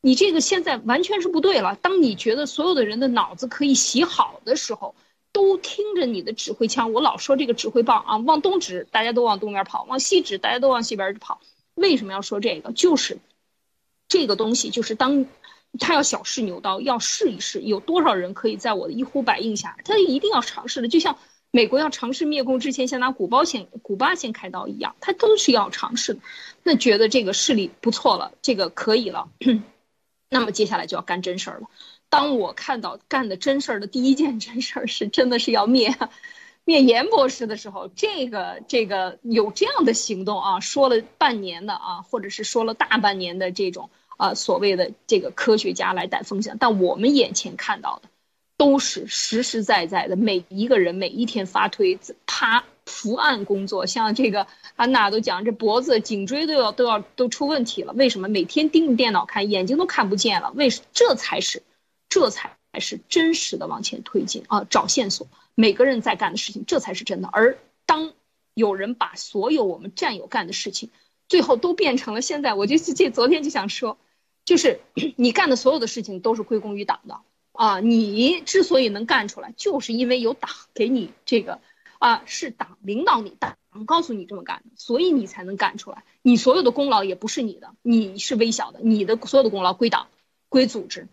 [0.00, 1.76] 你这个现在完全是不对了。
[1.76, 4.96] 当你觉得所有的人的脑子可以洗好的时候，
[5.30, 6.92] 都听着你的指挥枪。
[6.92, 11.40] 我老说这个指挥棒啊，往东指，大家都往东边跑；往西指，大家都往西边跑。
[11.76, 12.72] 为什么要说这个？
[12.72, 13.18] 就是
[14.08, 15.26] 这个东西，就是当
[15.78, 20.88] 他要小试牛刀，要试一试，有多少人可以在我的一呼百应下，他一定要尝试的。
[20.88, 21.18] 就像
[21.50, 26.20] 美国要尝试灭共之前，先拿古巴先古巴先开刀一样，他都是要尝试的。
[26.62, 29.28] 那觉得这个势力不错了，这个可以了，
[30.30, 31.68] 那么接下来就要干真事儿了。
[32.08, 35.94] 当我看到干的真事儿的第一件真事儿是真的是要灭。
[36.66, 48.08] 灭严博士的时候，这个这个有这样的行动啊，说了半年的啊，或者是说了大半年的这种啊所谓的这个科学家来带风向，但我们眼前看到的，
[48.56, 60.50] 都是实实在在的每一个人每一天发推他伏案工作，像这个安娜都讲，这脖子颈椎都要都要都出问题了，为什么每天盯着电脑看，眼睛都看不见了？
[60.56, 61.62] 为这才是，
[62.08, 65.26] 这才是真实的往前推进啊，找线索。
[65.54, 67.28] 每个人在干的事情，这才是真的。
[67.32, 68.12] 而当
[68.54, 70.90] 有人把所有我们战友干的事情，
[71.28, 73.98] 最后都变成了现在，我就这昨天就想说，
[74.44, 74.80] 就是
[75.16, 77.20] 你干的所有的事情都是归功于党的
[77.52, 77.80] 啊！
[77.80, 81.60] 你之所以能干出来，就是因为有党给你这个
[81.98, 83.56] 啊，是党领导你，党
[83.86, 86.04] 告诉你这么干的，所以你才能干出来。
[86.22, 90.08] 你所有的功劳也不是你的，你是微小的，你的所有的功劳归党，
[90.48, 91.08] 归组织。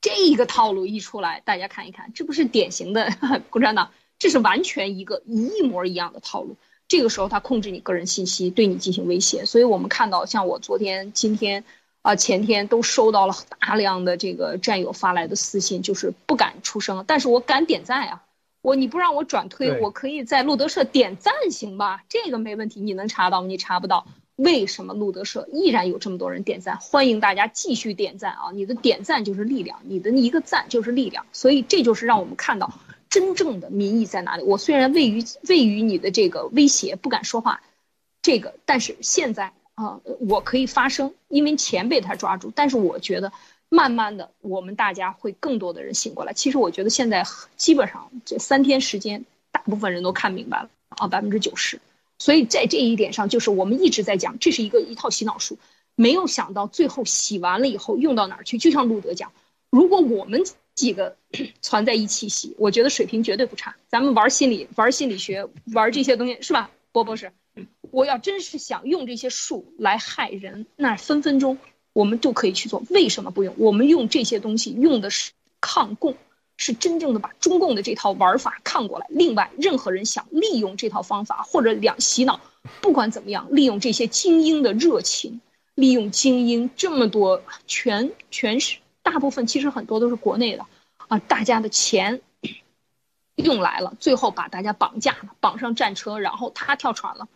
[0.00, 3.12] 这个套路一出来，大家看一看，这不是典型的
[3.50, 6.56] 共产党，这是完全一个一模一样的套路。
[6.86, 9.44] 这个时候他控制你个人信息，对你进行威胁。
[9.44, 11.64] 所以我们看到，像我昨天、今天，
[12.02, 18.24] 啊前天都收到了大量的这个战友发来的私信，就是不敢出声，但是我敢点赞啊！
[18.62, 22.04] 我你不让我转推，我可以在路德社点赞，行吧？
[22.08, 23.46] 这个没问题，你能查到吗？
[23.48, 24.06] 你查不到。
[24.38, 26.78] 为什么路德社依然有这么多人点赞？
[26.78, 28.52] 欢迎大家继续点赞啊！
[28.52, 31.26] 你的点赞就是力量，你的一个赞就是力量。
[31.32, 32.72] 所以这就是让我们看到
[33.10, 34.44] 真正的民意在哪里。
[34.44, 37.60] 我虽然位于位于你的这个威胁不敢说话，
[38.22, 42.52] 这个但是现在啊，我可以发声，因为钱被他抓住。
[42.54, 43.32] 但是我觉得
[43.68, 46.32] 慢慢的，我们大家会更多的人醒过来。
[46.32, 47.26] 其实我觉得现在
[47.56, 51.80] 基本上这三天时间，大部分人都看明白了啊，百分之九十。
[52.18, 55.58] 所以在这一点上，就是我们一直在讲，这是一个一套洗脑术，
[55.94, 58.58] 没有想到最后洗完了以后用到哪儿去。
[58.58, 59.32] 就像路德讲，
[59.70, 60.42] 如果我们
[60.74, 61.16] 几个
[61.60, 63.76] 攒在一起洗，我觉得水平绝对不差。
[63.88, 67.32] 咱们玩心理、玩心理学、玩这些东西是吧，波博士？
[67.90, 71.58] 我要真是想用这些术来害人，那分分钟
[71.92, 72.82] 我们就可以去做。
[72.90, 73.54] 为什么不用？
[73.58, 76.16] 我们用这些东西用的是抗共。
[76.58, 79.06] 是真正的把中共的这套玩法看过来。
[79.08, 82.40] 另外，任何人想利用这套方法或者两洗脑，
[82.82, 85.40] 不管怎么样，利用这些精英的热情，
[85.74, 90.66] 利用精英这么多全全是大部分其实很多都是国内的
[91.06, 92.20] 啊，大家的钱
[93.36, 97.28] 用来了，最后把大家绑架了，绑上战车，然后他跳船了，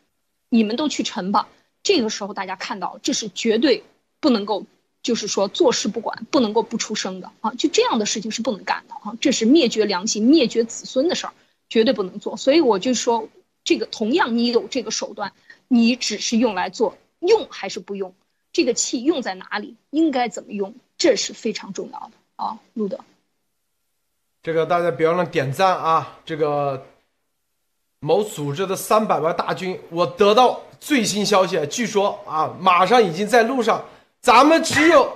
[0.49, 1.49] 你们都去沉吧。
[1.85, 3.85] 这个时候大家看到，这是绝对
[4.21, 4.67] 不能够。
[5.03, 7.53] 就是说坐视不管，不能够不出声的啊！
[7.55, 9.13] 就这样的事情是不能干的啊！
[9.21, 11.33] 这是灭绝良心、灭绝子孙的事儿，
[11.69, 12.37] 绝对不能做。
[12.37, 13.29] 所以我就说，
[13.65, 15.33] 这个同样你有这个手段，
[15.67, 18.15] 你只是用来做，用还是不用？
[18.53, 19.75] 这个气用在哪里？
[19.91, 20.73] 应该怎么用？
[20.97, 22.61] 这是非常重要的啊！
[22.75, 23.01] 路德，
[24.45, 26.21] 这个大家别忘了点赞啊！
[26.25, 26.87] 这个
[27.99, 33.85] 某组织的三百万大军，我得到最新消息，据说啊，马上已经在路上。
[34.23, 35.13] 咱们只有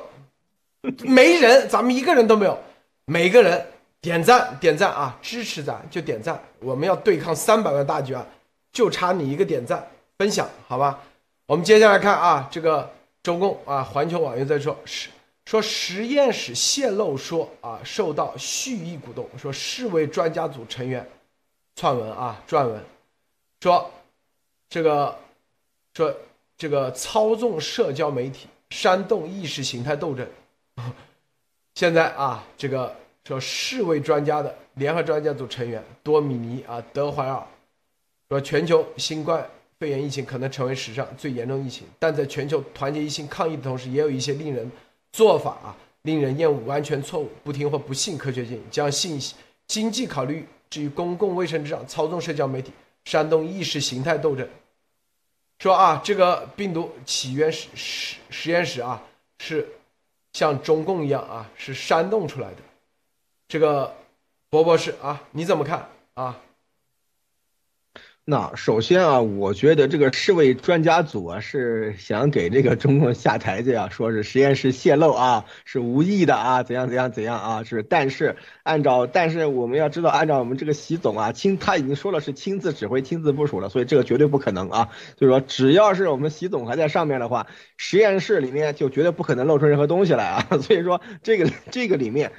[1.05, 2.59] 没人，咱们一个人都没有。
[3.05, 3.65] 每个人
[4.01, 6.43] 点赞点赞啊，支持咱就点赞。
[6.59, 8.27] 我们要对抗三百万大军啊，
[8.73, 9.89] 就差你一个点赞
[10.19, 10.99] 分享，好吧？
[11.47, 12.91] 我们接下来看啊，这个
[13.23, 15.09] 中共啊，环球网又在说，实
[15.45, 21.09] 说实验室泄露说啊，受到蓄意鼓动，说世卫专家组成员
[21.77, 22.85] 撰文啊，撰文
[23.61, 23.89] 说
[24.69, 25.17] 这个
[25.95, 26.13] 说
[26.59, 28.49] 这个操纵社交媒体。
[28.71, 30.27] 煽动意识形态斗争。
[31.75, 32.95] 现在啊，这个
[33.25, 37.47] 说世卫专家的联合专家组成员多米尼啊德怀尔
[38.29, 39.47] 说，全球新冠
[39.79, 44.71] 肺炎疫情可能成为史上最严重疫情，但在全球团结一心抗疫的同时，也有一些令人
[45.13, 49.35] 做法啊令人厌恶、完全错误、不听或不信科学建议，将信息
[49.67, 52.73] 经济考虑置于公共卫生之上，操纵社交媒体，
[53.05, 54.49] 煽动意识形态斗争。
[55.59, 59.03] 说啊，这个病毒起源实实实验室啊，
[59.39, 59.67] 是
[60.33, 62.57] 像中共一样啊，是煽动出来的。
[63.49, 63.97] 这个
[64.51, 66.39] 博博士啊，你怎么看啊？
[68.29, 77.85] 那首先啊，我觉得这个世卫专家组啊是想给这个中共下台子呀，说是实验室泄露啊，是无意的啊，怎样怎样怎样啊，是。
[77.85, 84.89] 但是按照，但是我们要知道，按照我们这个习总啊，亲他已经说了是亲自指挥、亲自部署了，所以这个绝对不可能啊。
[85.17, 87.47] 就是说，只要是我们习总还在上面的话，
[87.77, 90.49] 实验室里面就绝对不可能露出任何东西来啊。
[90.63, 92.33] 所以说，这个这个里面。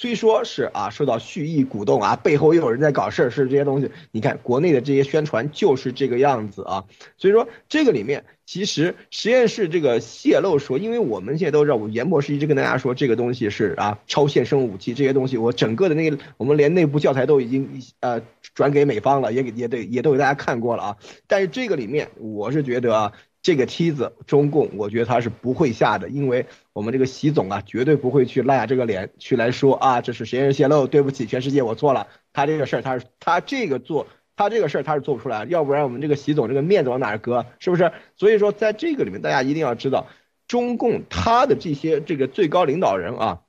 [0.00, 3.90] 虽说是啊，受到蓄意鼓动啊，背后又有人在搞事儿，是这些东西。
[4.12, 6.84] 你看国内的这些宣传就是这个样子啊。
[7.16, 18.22] 所以说这个里面其实实验室这个泄露说，因为我们现在都知道，我严博士一直跟大家说这个东西是啊超限生物武器，这些东西我整个的那个我们连内部教材都已经呃
[18.54, 20.96] 转给美方了，也给也对也都给大家看过了啊。
[21.26, 23.12] 但是这个里面我是觉得啊。
[23.40, 32.08] 这个梯子，中共我觉得他是不会下的，因为我们这个习总啊，绝对不会去赖下这个脸去来说啊，这是实验室泄露，对不起全世界，我错了。
[32.32, 37.92] 他这个事儿，他是他这个做，他这个事儿他是做不出来，要不然我们这个习总这个面子往哪儿搁，是不是？
[38.16, 40.08] 所以说，在这个里面，大家一定要知道，
[40.48, 43.40] 中共他的这些这个最高领导人啊，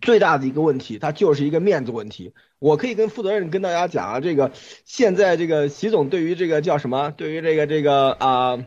[0.00, 2.32] 最大的一个问题，他就是一个面子问题。
[2.58, 4.50] 我可以跟负责任跟大家讲啊，这个
[4.86, 7.12] 现在这个习总对于这个叫什么？
[7.16, 8.64] 对于这个这个啊。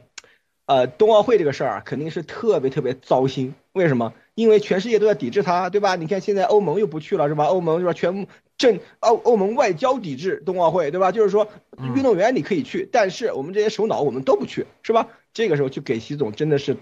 [0.98, 3.54] 冬奥会这个事儿啊，肯定是特别特别糟心。
[3.74, 4.14] 为什么？
[4.36, 5.96] 因为全世界都在抵制它，对吧？
[5.96, 7.46] 你看现在欧盟又不去了，是吧？
[7.46, 7.94] 欧盟是吧？
[7.94, 11.12] 全部正欧欧盟外交抵制冬奥会，对吧？
[11.12, 11.48] 就是说，
[11.96, 15.08] 运动员你可以去，但是我们这些首脑我们都不去，是吧？
[15.34, 16.78] 这个时候去给习总真的是，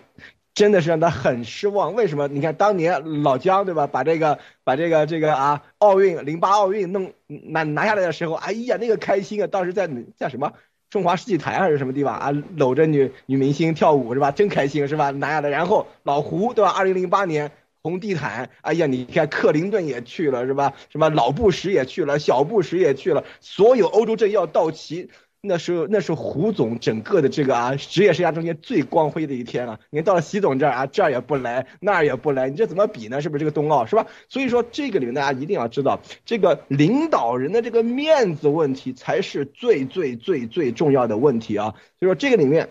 [0.53, 1.93] 真的是让他很失望。
[1.95, 2.27] 为什么？
[2.27, 3.87] 你看当年老姜，对吧？
[3.87, 9.47] 把这个把这个这个啊，奥运零八奥运弄拿拿下来的时候，哎呀，那个开心啊！
[9.47, 10.53] 当时在在什么？
[10.91, 12.31] 中华世纪坛还是什么地方啊？
[12.57, 14.29] 搂着女女明星跳舞是吧？
[14.29, 15.09] 真开心是吧？
[15.09, 16.69] 拿下来，然后老胡对吧？
[16.69, 17.49] 二零零八年
[17.81, 20.73] 红地毯，哎呀，你看克林顿也去了是吧？
[20.89, 25.09] 什么老布什也去了，小布什也去了，所有欧洲政要到齐。
[25.43, 29.79] 那是那是胡总整个的这个啊职业生涯中间最光辉的一天了。
[29.89, 33.21] 你到了习总这儿啊，这儿也不来，那儿也不来，你这怎么比呢？
[33.21, 34.05] 是不是这个冬奥是吧？
[34.29, 41.73] 所以说这个里面大家一定要知道，这个领导人的这个面子问题才是最最最最重要的问题啊。
[41.99, 42.69] 所以说这个里面，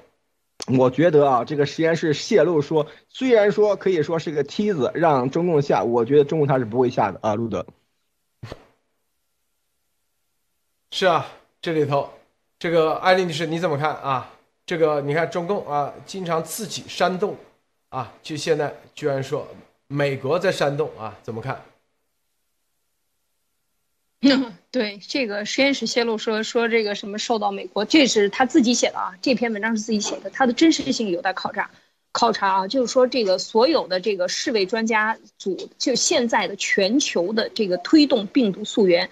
[0.68, 7.34] 我觉得啊，这个实验室泄露说，虽然说可以说是个梯子让中共下，我觉得中共他是不会下的啊。
[7.34, 7.66] 路德，
[10.92, 11.26] 是啊，
[11.60, 12.10] 这里头。
[12.60, 14.30] 这个艾丽女士你怎么看啊？
[14.66, 17.34] 这个你看中共啊，经常自己煽动，
[17.88, 19.48] 啊，就现在居然说
[19.88, 21.64] 美国在煽动啊，怎么看？
[24.70, 31.70] 对这个实验室泄露说说这个什么受到美国，这是他自己写的啊，这篇文章是自己写的，它的真实性有待考察。
[32.12, 39.08] 考察啊，就是说这个所有的这个世卫专家组，就现在的全球的这个推动病毒溯源，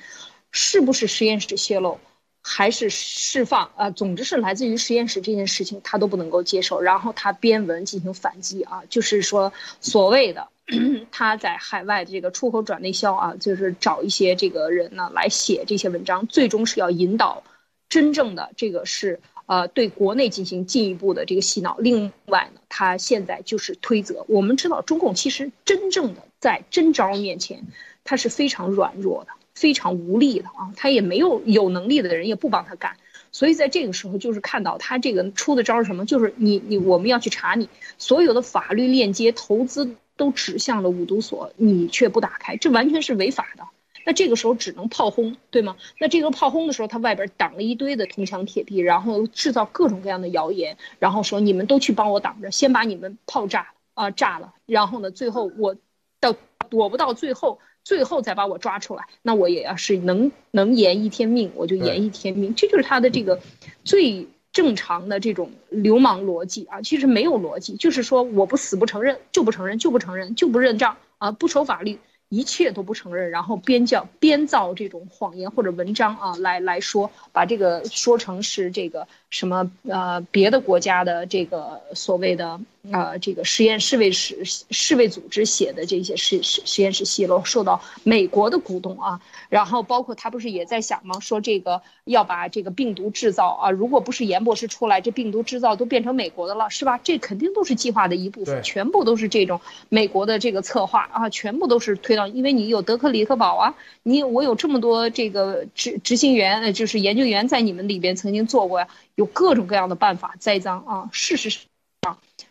[0.53, 1.99] 是不是实验室泄露？
[2.43, 6.81] 还是释放啊，总之是来自于实验室这件事情，他都不能够接受。
[6.81, 10.49] 然后他编文进行反击啊，就是说所谓的
[11.11, 17.43] 他在海外的这个出口转内销啊，就是找一些这个人呢来写这些文章，最终是要引导
[17.89, 21.77] 真正的这个是呃对国内进行进一步的这个洗脑。
[21.79, 24.25] 另外呢，他现在就是推责。
[24.29, 27.67] 我们知道中共其实真正的在真招面前，
[28.05, 29.33] 他是非常软弱的。
[29.59, 32.97] 非常无力的啊，他也没有有能力的人也不帮他干，
[33.33, 43.65] 所以在这个时候就是看到他这个出的招是什么，就是你你我们要去查你所有的法律链接、投资都指向了五毒所，你却不打开，这完全是违法的。
[44.07, 45.77] 那这个时候只能炮轰，对吗？
[45.99, 55.77] 那这个炮轰的时候，他外边挡了一堆的铜墙铁壁，然后制造各种各样的谣言，然后说你们都去帮我挡着，先把你们炮炸了啊炸了，然后呢，最后我
[56.21, 56.35] 到
[56.71, 57.59] 躲不到最后。
[57.89, 63.41] 最后再把我抓出来，那我也要是能能延一天命，我就延一天命，这就是他的这个
[63.83, 66.83] 最正常的这种流氓逻辑啊！
[66.83, 71.33] 其实没有逻辑，就是说我不死不承认，就不承认，就不承认，就不认账啊！
[71.33, 71.99] 不守法律，
[72.29, 82.61] 一切都不承认，然后编叫编造这种谎言或者文章啊，来来说把这个说成是这个什么呃别的国家的这个所谓的。
[82.93, 91.21] 呃，这个实验世卫室世卫组织写的这些实实实验室泄露受到美国的鼓动啊，然后包括他不是也在想吗？
[91.21, 96.99] 说这个要把这个病毒制造啊，如果不是严博士出来，这病毒制造都变成美国的了，是吧？
[97.03, 111.69] 这肯定都是计划的一部分，全部都是这种美国的这个策划啊，全部都是推到，因为你有德克里克堡啊，你我有这么多这个执执行员呃，就是研究员在你们里边曾经做过呀，有各种各样的办法栽赃啊，事实上。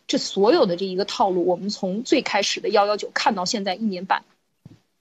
[0.08, 4.24] 这所有的这一个套路，我们从最开始的幺幺九看到现在一年半，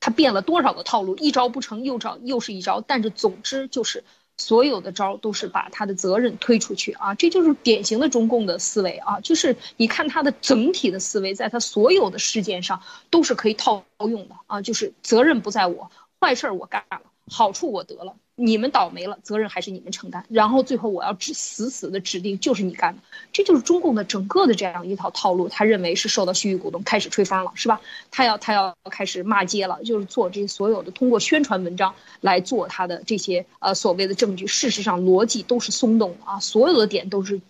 [0.01, 2.81] 他变了多少个套路，一招不成又招又是一招。
[2.81, 4.03] 但是总之就是
[4.37, 17.01] 所有的招都是把他的责任推出去啊，这就是典型的中共的思维啊，就是你看他的整体的思维，在他所有的事件上都是可以套用的啊，就是责任不在我，坏事儿我干了，
[17.31, 18.17] 好处我得了。
[18.39, 20.25] 你们倒霉了，责任还是你们承担。
[20.29, 23.03] 然后最后我要指死死的指定就是你干的，
[23.33, 25.49] 这就是中共的整个的这样一套套路。
[25.49, 27.81] 他认为是受到虚誉股东开始吹风了，是吧？
[28.11, 34.47] 他要他要开始骂街了，就是做这些所有的通过宣传文章来做他的这些呃所谓的证据。
[34.47, 37.41] 事实上逻辑都是松动的啊，所有的点都是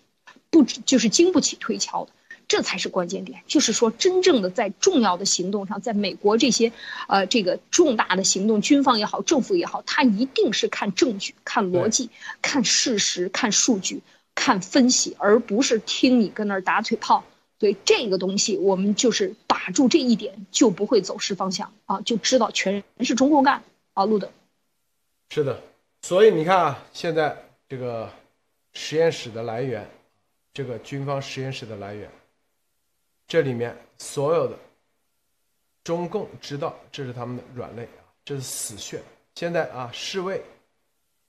[0.49, 2.11] 不就是经不起推敲的。
[2.47, 6.71] 这才是关键点，就是说，真正的在重要的行动上，在美国这些，
[7.09, 12.09] 呃，这个重大的行动，军方也好，政府也好，他一定是看证据、看逻辑、
[12.41, 14.01] 看事实、看数据、
[14.33, 17.25] 看分析，而不是听你跟那儿打嘴炮。
[17.59, 23.63] 所以这个东西，我们就是把住这一点，就不会走失方向啊，就知道全是中共干
[23.93, 24.31] 啊，路德。
[25.31, 25.59] 是的，
[26.03, 27.35] 所以你看啊，现在
[27.67, 28.09] 这个
[28.73, 29.85] 实验室的来源，
[30.53, 32.09] 这个军方实验室的来源。
[33.27, 34.57] 这里面所有的
[35.83, 39.01] 中共知道这是他们的软肋啊，这是死穴。
[39.35, 40.41] 现在啊，世卫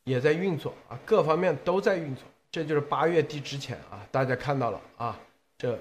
[0.04, 2.24] 也在运作啊，各方面都在运作。
[2.50, 5.20] 这就是八月底之前啊，大家看到了啊，
[5.58, 5.78] 这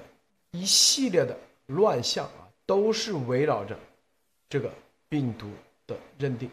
[0.51, 1.37] 一系列的
[1.67, 3.77] 乱象啊，都是围绕着
[4.49, 4.71] 这个
[5.07, 5.49] 病毒
[5.85, 6.49] 的认定。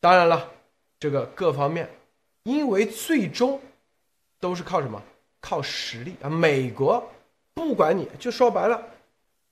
[0.00, 0.52] 当然了，
[1.00, 1.88] 这个各方面，
[2.42, 3.60] 因为最终
[4.38, 5.02] 都是靠什么？
[5.40, 7.08] 靠实力啊，美国。
[7.56, 8.80] 不管你就说白了，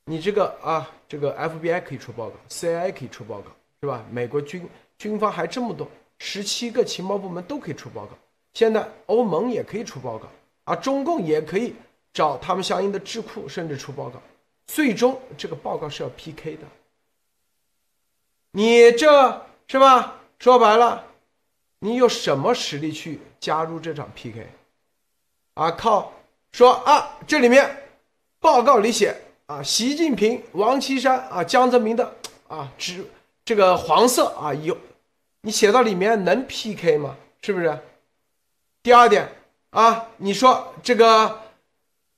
[0.04, 3.50] 你这个啊，这个 FBI 可以出报告，CIA 可以出报告，
[3.80, 4.04] 是吧？
[4.10, 4.68] 美国军
[4.98, 8.10] 军方还这么多，十七个情报部门都可以出报告。
[8.52, 10.28] 现在欧盟也可以出报告，
[10.64, 11.74] 啊，中共也可以
[12.12, 14.20] 找他们相应的智库，甚至出报告。
[14.66, 16.62] 最终这个报告是要 PK 的。
[18.52, 20.20] 你这是吧？
[20.38, 21.06] 说白了，
[21.78, 24.46] 你有什么实力去加入这场 PK？
[25.54, 26.12] 啊，靠，
[26.52, 27.80] 说啊，这里面。
[28.44, 29.16] 报告里写
[29.46, 32.14] 啊，习近平、王岐山啊、江泽民的
[32.46, 33.02] 啊，只
[33.42, 34.76] 这个黄色啊有，
[35.40, 37.16] 你写到里面能 PK 吗？
[37.40, 37.78] 是不是？
[38.82, 39.26] 第二点
[39.70, 41.40] 啊，你说这个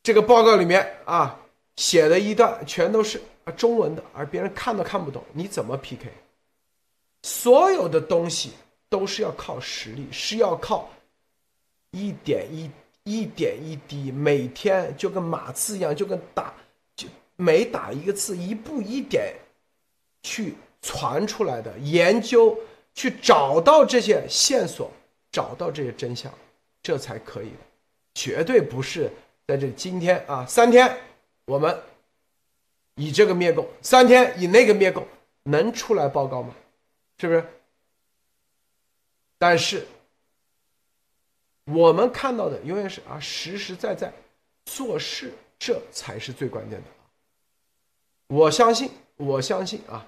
[0.02, 1.38] 这个报告里面啊
[1.76, 6.10] 写的一段全都是啊中文的，而别人看都看不懂，你怎么 PK？
[7.22, 8.50] 所有的东西
[8.88, 10.90] 都是要靠实力，是要靠
[11.92, 12.68] 一点一。
[13.06, 16.52] 一点一滴，每天就跟码字一样，就跟打，
[16.96, 17.06] 就
[17.36, 19.32] 每打一个字，一步一点
[20.24, 22.58] 去传出来的研究，
[22.94, 24.90] 去找到这些线索，
[25.30, 26.32] 找到这些真相，
[26.82, 27.56] 这才可以的，
[28.12, 29.08] 绝对不是
[29.46, 30.98] 在这今天啊，三天
[31.44, 31.80] 我们
[32.96, 35.06] 以这个灭共，三天以那个灭共，
[35.44, 36.52] 能出来报告吗？
[37.20, 37.44] 是不是？
[39.38, 39.86] 但是。
[41.66, 44.12] 我们看到的永远是啊，实实在在
[44.64, 46.86] 做事，这才是最关键的
[48.28, 50.06] 我相信，我相信啊，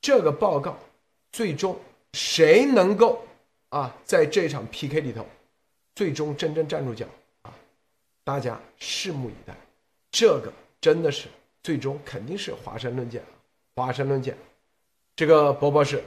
[0.00, 0.78] 这个报告
[1.32, 1.78] 最终
[2.14, 3.22] 谁能够
[3.68, 5.26] 啊，在这场 PK 里头，
[5.94, 7.06] 最终真正站住脚
[7.42, 7.52] 啊，
[8.24, 9.54] 大家拭目以待。
[10.10, 10.50] 这个
[10.80, 11.28] 真的是
[11.62, 13.36] 最终肯定是华山论剑啊，
[13.76, 14.36] 华山论剑。
[15.14, 16.02] 这个博博士。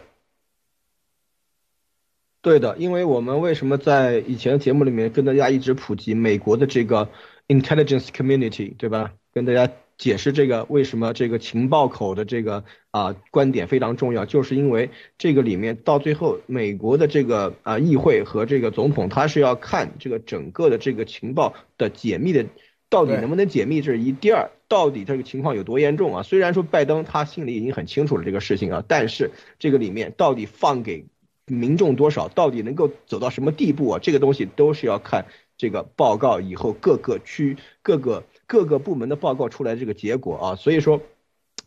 [2.42, 7.10] 对的，因为我们为什么在以前的节目里面跟大家一直普及美国的这个
[7.50, 9.12] intelligence community，对吧？
[9.34, 22.46] 跟大家解释这个为什么这个情报口的这个啊观点非常重要，就是因为这个里面到最后，美国的这个啊议会和这个总统他是要看这个整个的这个情报的解密的
[22.90, 24.14] 到底能不能解密，这是一。
[24.14, 26.24] 第二，到底这个情况有多严重啊？
[26.24, 31.06] 虽然说拜登他心里已经很清楚了这个事情啊，但是这个里面到底放给。
[31.50, 34.00] 民众多少，到底能够走到什么地步啊？
[34.02, 35.26] 这个东西都是要看
[35.58, 40.56] 这个报告以后各个区、各个各个部门的报告出来这个结果啊。
[40.56, 41.02] 所以说，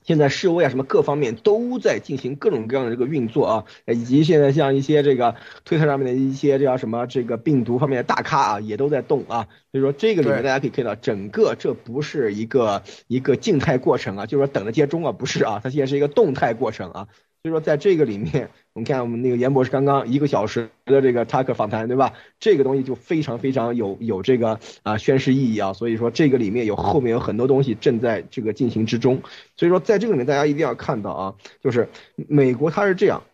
[0.02, 9.46] 现在示威啊什么各方面都在进行各种各样的这个运作啊，以及现在像一些这个推特上面的一些这叫什么这个病毒方面的大咖啊，也都在动啊。
[9.70, 17.08] 所以说这个里面大家可以看到，整个这不是一个一个静态过程啊，就是说等着接中啊，不是啊，它现在是一个动态过程啊。
[17.44, 22.12] 所以说，在这个里面，我们看我们那个严博士刚刚一个小时的这个 talk 访谈，对吧？
[22.38, 25.72] 这个东西就非常非常有有这个啊宣示意义啊。
[25.72, 29.22] 所以说，这个里面有后面有很多东西正在这个进行之中。
[29.56, 33.24] 所以说，在这个里面，大家一定要看到啊，就是美国它是这样，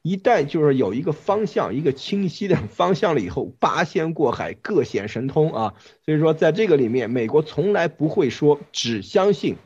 [0.00, 5.74] 一旦就是有一个方向，一个清晰的方向了以后，八仙过海，各显神通啊。
[6.06, 9.56] 所以说，在这个里面，美国从来不会说只相信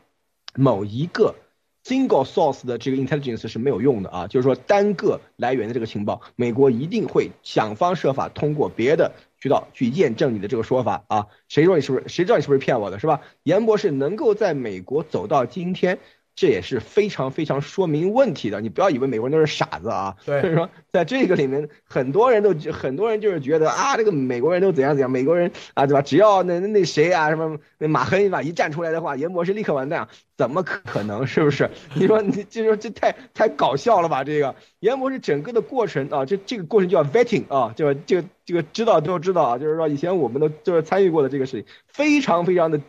[0.56, 1.36] 某一个。
[1.84, 11.26] Single source 的这个 intelligence 是没有用的啊，就是说单个来源的这个情报，美国一定会想方设法通过别的渠道去验证你的这个说法啊。
[11.48, 12.08] 谁说你是不是？
[12.08, 13.20] 谁知道你是不是骗我的，是吧？
[13.42, 15.98] 严博士能够在美国走到今天。
[16.36, 20.16] 这也是非常非常说明问题的，你不要以为美国人都是傻子啊。
[20.24, 26.02] 对，所以说在这个里面，很多人都很多人就是觉得啊，这个美国人都怎样怎样，美国人啊，对吧？
[26.02, 31.26] 只要那那谁啊，什么那马亨吧一站出来的话，严博士立刻完蛋，怎么可能？
[31.26, 31.70] 是不是？
[31.94, 34.24] 你说你就说这太太搞笑了吧？
[34.24, 42.80] 这个严博士整个的过程啊，这这个过程叫 vetting 啊，就这个这个知道都知道啊，就是说以前我们都就是参与过的这个事情，非常非常的。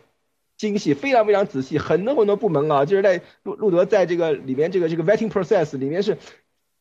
[0.56, 6.18] 精细，非常非常仔细，很多很多部门啊，就是在路路德在这个里面，这个这个 vetting process 里面是，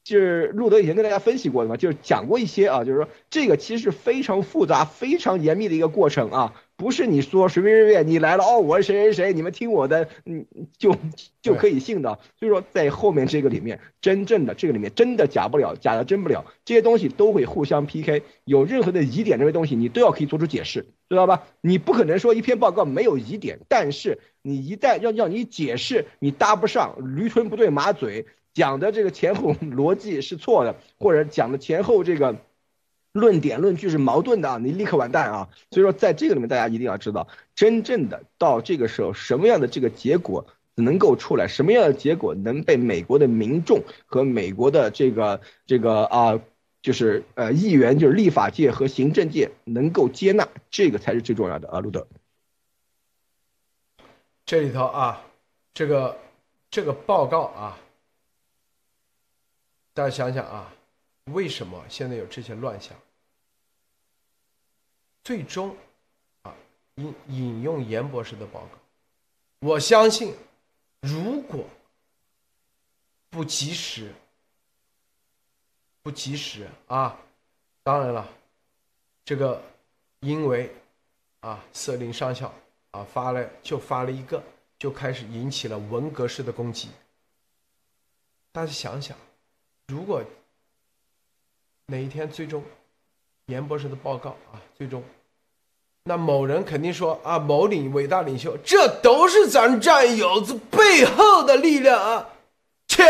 [0.04, 6.54] 就是路德以前跟大家分析过的嘛，就是讲过一些啊，就是说这个其实是非常复杂、非常严密的一个过程啊。
[6.78, 10.46] 不是你说随随便便你来了哦，我是谁谁谁，你们听我的，嗯，
[10.78, 10.94] 就
[11.42, 12.20] 就可以信的。
[12.38, 18.24] 所以说，在后面这个里面，真正的这个里面真的假不了，假的真不了，这些东西都会互相 PK。
[18.44, 21.44] 有任何的疑点，这些东西你都要可以做出解释，知道吧？
[21.62, 32.36] 你不可能说一篇报告没有疑点，但是你一旦要要你解释，你搭不上，驴唇不对马嘴，讲的这个前后逻辑是错的，或者讲的前后这个。
[33.16, 35.50] 论点论据是矛盾的啊，你立刻完蛋啊！
[35.72, 46.42] 所以说，在这个里面，大家一定要知道，真正的到这个时候，什么样的这个结果能够出来，什么样的结果能被美国的民众和美国的这个这个啊，
[46.82, 52.06] 就是呃议员，就是立法界和行政界能够接纳，这个才是最重要的啊，路德。
[54.46, 55.22] 这里头啊，
[55.74, 56.18] 这个
[56.70, 57.78] 这个报告啊，
[59.94, 60.74] 大家想想啊，
[61.32, 62.92] 为什么现在有这些乱象？
[65.26, 65.76] 最终，
[66.44, 66.56] 啊，
[66.96, 68.78] 引引用严博士的报告，
[69.58, 70.36] 我相信，
[71.02, 71.66] 如果
[73.32, 74.14] 不及时，
[76.04, 77.20] 不及时啊，
[77.82, 78.30] 当然了，
[79.26, 79.60] 这个
[80.20, 80.72] 因为
[81.40, 82.54] 啊，瑟林上校
[82.92, 84.44] 啊发了就发了一个，
[84.78, 86.90] 就开始引起了文革式的攻击。
[88.52, 89.18] 大家想想，
[89.88, 90.24] 如果
[91.88, 92.64] 哪一天最终
[93.48, 95.04] 严博士的报告啊，最终。
[96.08, 102.30] 那某人肯定说啊，某领伟大领袖，这都是咱战友子背后的力量啊，
[102.88, 103.08] 钱，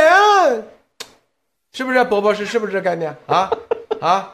[1.74, 2.02] 是不是？
[2.06, 3.52] 伯伯是是不是这概念啊？
[4.00, 4.34] 啊！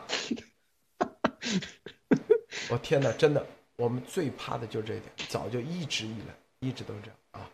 [2.70, 3.44] 我天哪，真的，
[3.78, 7.50] 我们最怕的就是这一点，早就一直以来一直都是这样啊。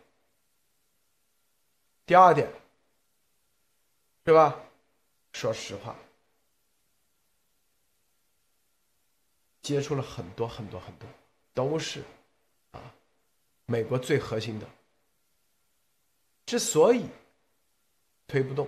[2.04, 2.46] 第二点，
[4.26, 4.54] 是吧？
[5.32, 5.96] 说实话。
[9.60, 11.08] 接触了很多很多很多，
[11.52, 12.02] 都是
[12.70, 12.80] 啊，
[13.66, 14.66] 美国最核心的。
[16.46, 17.04] 之所以
[18.26, 18.66] 推不动，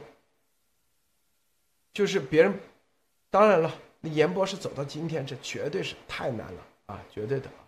[1.94, 2.60] 就是别人，
[3.30, 7.64] 当然了，那严博士走到今天，这绝对是太难了啊，绝对的啊。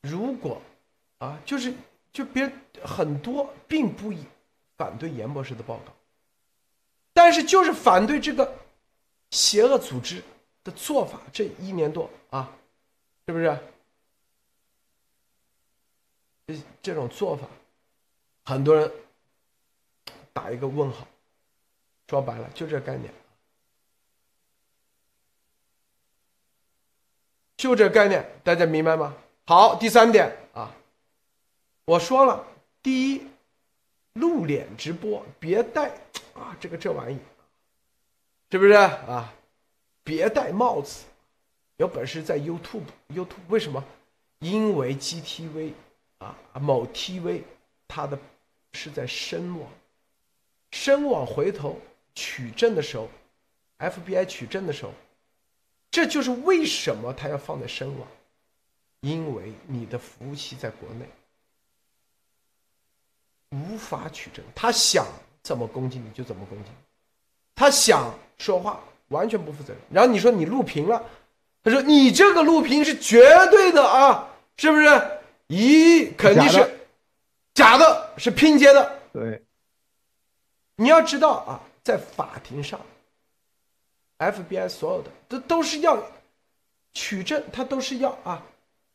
[0.00, 0.62] 如果
[1.18, 1.74] 啊，就是
[2.12, 2.52] 就别人
[2.82, 4.24] 很多并不以
[4.78, 5.92] 反对严博士的报告，
[7.12, 8.56] 但是就是反对这个
[9.30, 10.22] 邪恶组织。
[10.66, 12.52] 的做法这一年多啊，
[13.24, 13.56] 是不是？
[16.48, 17.46] 这这种做法，
[18.44, 18.90] 很多人
[20.32, 21.06] 打一个问号。
[22.08, 23.12] 说白了，就这概念，
[27.56, 29.16] 就这概念，大家明白吗？
[29.44, 30.72] 好，第三点啊，
[31.84, 32.44] 我说了，
[32.82, 33.26] 第一，
[34.14, 35.90] 露脸直播别带
[36.34, 37.18] 啊，这个这玩意，
[38.50, 39.32] 是不是啊？
[40.06, 41.04] 别戴帽子，
[41.78, 43.84] 有本事在 YouTube，YouTube 为什么？
[44.38, 45.72] 因为 GTV
[46.18, 47.42] 啊，某 TV，
[47.88, 48.16] 它的
[48.72, 49.68] 是在深网，
[50.70, 51.80] 深网回头
[52.14, 53.08] 取证的时候
[53.78, 54.92] ，FBI 取证的时候，
[55.90, 58.06] 这就是为什么他要放在深网，
[59.00, 61.08] 因为你的服务器在国内
[63.50, 65.04] 无法取证，他想
[65.42, 66.70] 怎么攻击你就怎么攻击，
[67.56, 68.80] 他想说话。
[69.08, 69.82] 完全不负责任。
[69.90, 71.02] 然后你说你录屏了，
[71.62, 74.86] 他说你这个录屏是绝对的啊，是不是？
[75.48, 76.80] 咦，肯定是
[77.54, 78.98] 假的，是拼接的。
[79.12, 79.42] 对，
[80.74, 82.80] 你要知道啊，在法庭上
[84.18, 86.02] ，FBI 所有的都都是要
[86.92, 88.42] 取证，他都是要啊，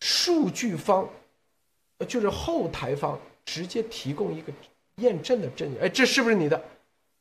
[0.02, 1.08] 数据方，
[2.08, 4.52] 就是后台方直接提供一个
[4.96, 5.80] 验证的证据。
[5.80, 6.62] 哎，这是不是你的？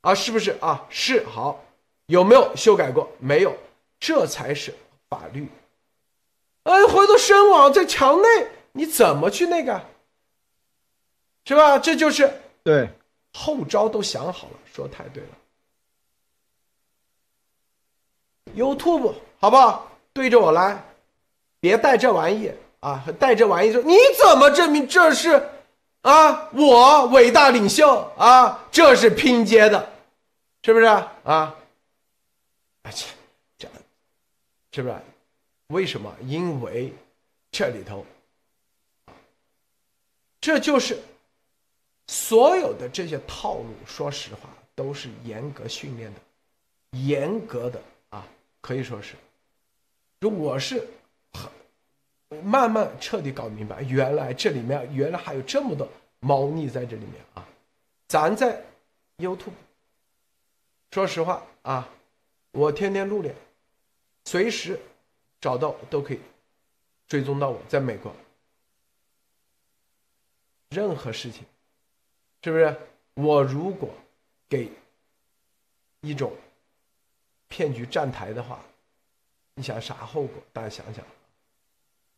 [0.00, 0.84] 啊，是不是啊？
[0.90, 1.64] 是好。
[2.10, 3.08] 有没有修改过？
[3.20, 3.56] 没有，
[4.00, 4.74] 这才是
[5.08, 5.48] 法律。
[6.64, 8.28] 哎，回头深网在墙内，
[8.72, 9.80] 你怎么去那个？
[11.44, 11.78] 是吧？
[11.78, 12.30] 这就是
[12.64, 12.88] 对
[13.32, 15.28] 后招都想好了，说太对了。
[18.56, 19.88] YouTube 好不好？
[20.12, 20.82] 对着我来，
[21.60, 23.04] 别带这玩意啊！
[23.20, 25.48] 带这玩意说你怎么证明这是
[26.02, 28.66] 啊我伟大领袖啊？
[28.72, 29.88] 这是拼接的，
[30.64, 30.84] 是不是
[31.22, 31.54] 啊？
[32.82, 33.06] 啊，这
[33.58, 33.68] 这
[34.72, 35.00] 是不是？
[35.68, 36.14] 为什么？
[36.22, 36.92] 因为
[37.50, 38.04] 这里头，
[40.40, 40.98] 这就是
[42.06, 43.74] 所有的这些套路。
[43.86, 46.20] 说实话，都是严格训练的，
[46.98, 48.26] 严格的啊，
[48.60, 49.14] 可以说是。
[50.20, 50.86] 就我是
[51.32, 51.50] 很
[52.44, 55.88] 慢慢彻底搞明白，原来这里面原来还有这么多
[56.20, 57.46] 猫腻在这里面啊！
[58.08, 58.62] 咱在
[59.18, 59.52] YouTube，
[60.90, 61.88] 说实话啊，
[62.52, 63.34] 我天天露脸，
[64.24, 64.80] 随时
[65.40, 66.20] 找到都可以
[67.06, 68.14] 追踪到我，在美国，
[70.70, 71.44] 任何事情，
[72.42, 72.76] 是不是？
[73.14, 73.92] 我如果
[74.48, 74.70] 给
[76.00, 76.34] 一种
[77.48, 78.60] 骗局站台的话。
[79.54, 80.42] 你想啥后果？
[80.54, 81.04] 大家想想，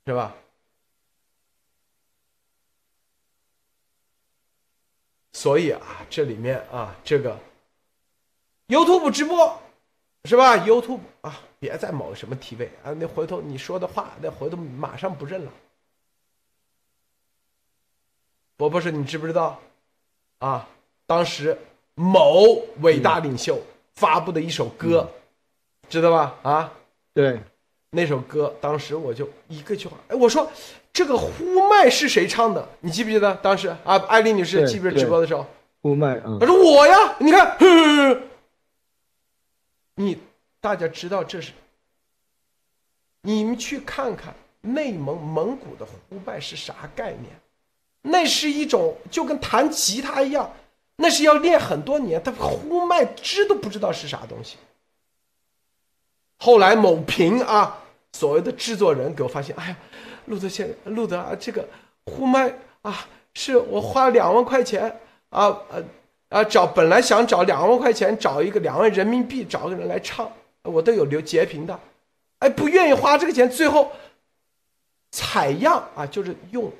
[0.06, 0.36] 是吧？
[5.32, 7.36] 所以啊，这里面啊，这个
[8.68, 9.60] YouTube 直播
[10.24, 15.52] 是吧？YouTube 啊，别再某什么体位啊，那回头你说的话，那回头马上不认了。
[18.56, 19.60] 伯伯说：“你知不知道
[20.38, 20.68] 啊？
[21.06, 21.58] 当时
[21.96, 23.60] 某伟大领袖
[23.94, 25.10] 发布的一首歌，
[25.88, 26.34] 知道吧？
[26.42, 26.72] 啊？”
[27.12, 27.40] 对，
[27.90, 30.48] 那首歌当时我就一个句话，哎，我说
[30.92, 32.68] 这个呼麦是谁唱的？
[32.80, 33.96] 你记不记得当时啊？
[34.06, 35.44] 艾丽女士记不记得直播的时候？
[35.80, 37.58] 呼麦，嗯，他说我呀，你看，
[39.94, 40.18] 你
[40.60, 41.52] 大家知道这是？
[43.20, 47.40] 你们去看看内蒙蒙古的呼麦是啥概念？
[48.02, 50.52] 那是一种就跟弹吉他一样，
[50.96, 54.56] 那是要练很多年，他呼麦知都不知道是啥东西。
[56.38, 57.78] 后来某平啊，
[58.12, 59.76] 所谓的制作人给我发现，哎呀，
[60.26, 61.68] 路德先路德啊，这个
[62.06, 62.52] 呼麦
[62.82, 65.84] 啊，是我花两万块钱啊呃
[66.32, 70.30] 啊找本来想找两万块钱找一个两万人民币找个人来唱，
[70.62, 71.78] 我都有留截屏的，
[72.38, 73.92] 哎，不愿意花这个钱，最后
[75.10, 76.72] 采样啊，就是用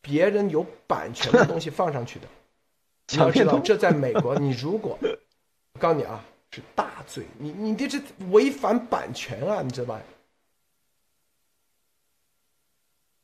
[0.00, 2.28] 别人有版权的东西放上去的。
[3.12, 6.24] 你要知道，这在美国，你如果我告诉你啊。
[6.52, 8.00] 是大罪，你你这是
[8.30, 10.00] 违反版权啊，你知道吧？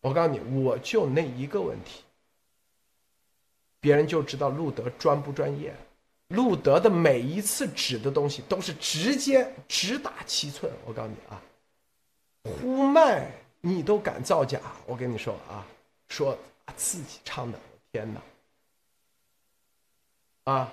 [0.02, 2.02] 我告诉你，我就那一个问题，
[3.82, 5.74] 别人就知道路德专不专业。
[6.28, 10.72] 路德的每一次指的东西都是直接直打七寸。
[10.86, 11.42] 我告诉你啊，
[12.44, 13.30] 呼麦
[13.60, 15.66] 你都敢造假，我跟你说啊，
[16.09, 16.38] 说
[16.76, 17.59] 自己唱的，
[17.90, 18.22] 天哪，
[20.52, 20.72] 啊！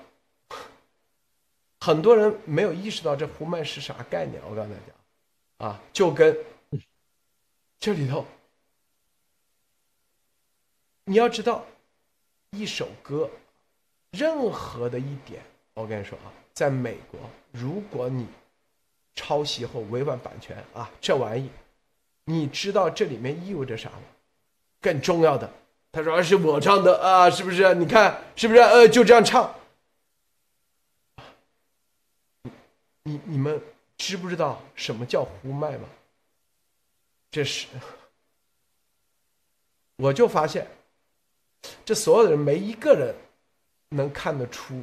[1.81, 4.41] 很多人没有意识到这呼麦是啥概念。
[4.47, 6.37] 我告诉大家，啊，就跟
[7.79, 8.25] 这里头，
[11.05, 11.65] 你要知道，
[12.51, 13.29] 一首歌，
[14.11, 15.41] 任何的一点，
[15.73, 17.19] 我跟你说啊，在美国，
[17.51, 18.27] 如果你
[19.15, 21.49] 抄袭后违反版权啊，这玩意，
[22.25, 24.01] 你知道这里面意味着啥吗？
[24.81, 25.51] 更重要的，
[25.91, 27.75] 他说是我唱的啊，是不是？
[27.75, 28.59] 你看是不是？
[28.61, 29.53] 呃，就这样唱。
[33.03, 33.61] 你你们
[33.97, 35.87] 知不知道什么叫呼麦吗？
[37.31, 37.67] 这是，
[39.97, 40.67] 我就发现，
[41.83, 43.15] 这所有的人没一个人
[43.89, 44.81] 能看得出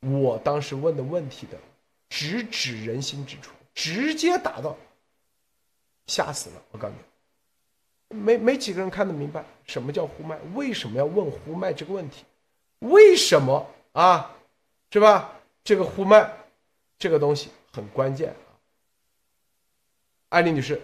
[0.00, 1.58] 我当时问的问题的
[2.08, 4.76] 直指人心之处，直接打到，
[6.06, 6.62] 吓死了！
[6.70, 6.94] 我告诉
[8.08, 12.24] 你，没没几个人看得明白什么叫呼麦，为什么要问呼麦这个问题？
[12.80, 14.34] 为什么啊？
[14.90, 15.40] 是吧？
[15.62, 16.32] 这个呼麦。
[16.96, 18.54] 这个东西很关键啊，
[20.30, 20.80] 艾丽女士，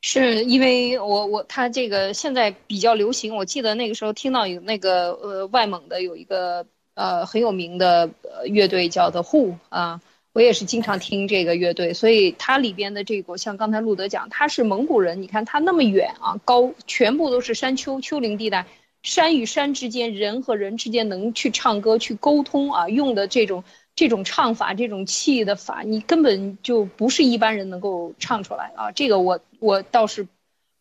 [0.00, 8.08] 是因为我我他这个现在比较流行，我记得那个时候听到有那个呃外蒙的有一个呃很有名的
[8.46, 10.00] 乐队叫的 Who 啊，
[10.32, 18.66] 我也是经常听这个乐队，所以它里边的这个像刚才路德讲，他是蒙古人，你看他那么远啊，高全部都是山丘丘陵地带。
[19.02, 23.62] 山与山之间，人和人之间能去唱歌、去沟通啊，用的这种
[23.94, 28.90] 这种唱法、这种气的法，你根本就不是一般人能够唱出来啊。
[28.90, 30.26] 这个我我倒是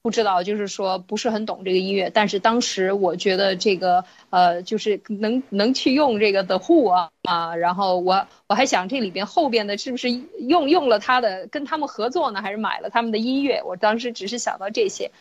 [0.01, 2.09] 不知道，就是说不是很懂这个音乐。
[2.09, 13.61] 但是当时我觉得这个呃，就是能能去用这个 The Who 啊啊，然后我我还想这里边后边的是不是用用了他的跟他们合作呢，还是买了他们的音乐？
[13.65, 15.11] 我当时只是想到这些。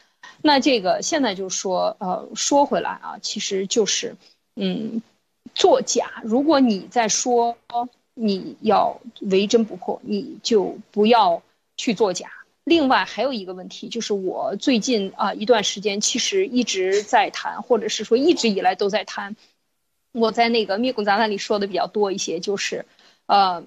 [0.43, 4.17] 那这个现在就说，呃，说回来啊，其实就是，
[4.57, 5.03] 嗯，
[5.55, 6.21] 作假。
[6.25, 7.57] 如果你在说
[8.15, 11.43] 你要为真不破，你就不要
[11.77, 12.29] 去作假。
[12.67, 19.37] 另外还有一个问题，就是我最近啊一段时间其实一直在谈，或者是说一直以来都在谈，
[20.11, 22.85] 我在那个《灭共杂谈》里说的比较多一些，就是，
[23.27, 23.63] 呃，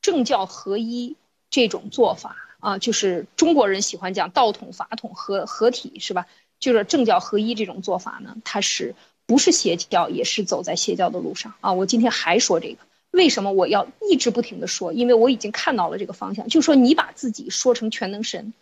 [0.00, 1.16] 政教合一
[1.50, 6.26] 这种做法啊，就是中国人喜欢讲道统法统合合体是吧？
[6.58, 8.94] 就是政教合一这种做法呢，它是
[9.26, 11.74] 不是邪教，也是走在邪教的路上啊？
[11.74, 12.78] 我今天还说这个。
[13.10, 14.92] 为什么我要一直不停的说？
[14.92, 18.52] 因为我已经看到了这个方向，就说你把自己说成全能神，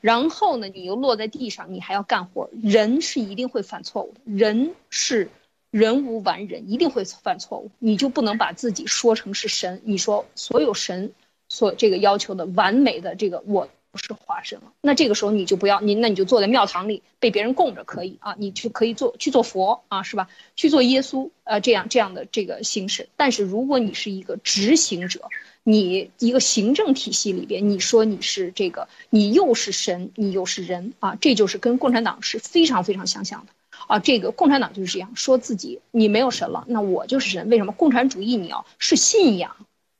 [0.00, 2.48] 然后呢，你又落在地上，你还要干活。
[2.62, 5.28] 人是一定会犯错误的，人是
[5.70, 7.70] 人无完人，一定会犯错误。
[7.78, 9.82] 你就不能把自己说成是神。
[9.84, 11.12] 你说所有神
[11.48, 13.68] 所这个要求的完美的这个我。
[13.92, 20.28] 不是化身了，那这个时候你就不要你，那你就坐在庙堂里被别人供着可以啊，你去可以做去做佛啊，是吧？
[20.54, 23.08] 去做耶稣，呃，这样这样的这个形式。
[23.16, 25.28] 但是如果你是一个执行者，
[25.64, 33.52] 你一个行政体系里边，你说你是这个，你又是神，你又是人啊，这就是跟共产党是非常非常相像的
[33.88, 33.98] 啊。
[33.98, 37.48] 这个共产党就是这样说自己，你没有神了，那我就是神。
[37.48, 39.56] 为什么共产主义你要是信仰？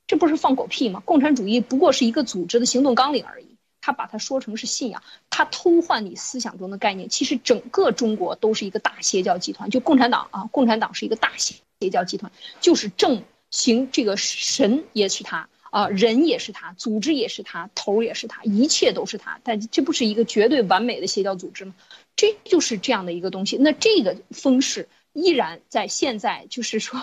[0.06, 1.02] 这不是放狗屁吗？
[1.04, 3.46] 共产主义不过是一个组织的行动纲领而已。
[3.80, 7.08] 他把它说成是信仰，他偷换你思想中的概念。
[7.08, 12.30] 其实整个中国都是一个大邪教集团，就共产党啊，共产党是一个大邪邪教集团，
[12.60, 19.40] 就是正行这个神也是他啊，人也是他，组织也是他，头也是他，一切都是他。
[19.42, 21.74] 但这不是一个绝对完美的邪教组织吗？
[22.16, 23.56] 这就是这样的一个东西。
[23.56, 27.00] 那这个方式依然在现在，就是说，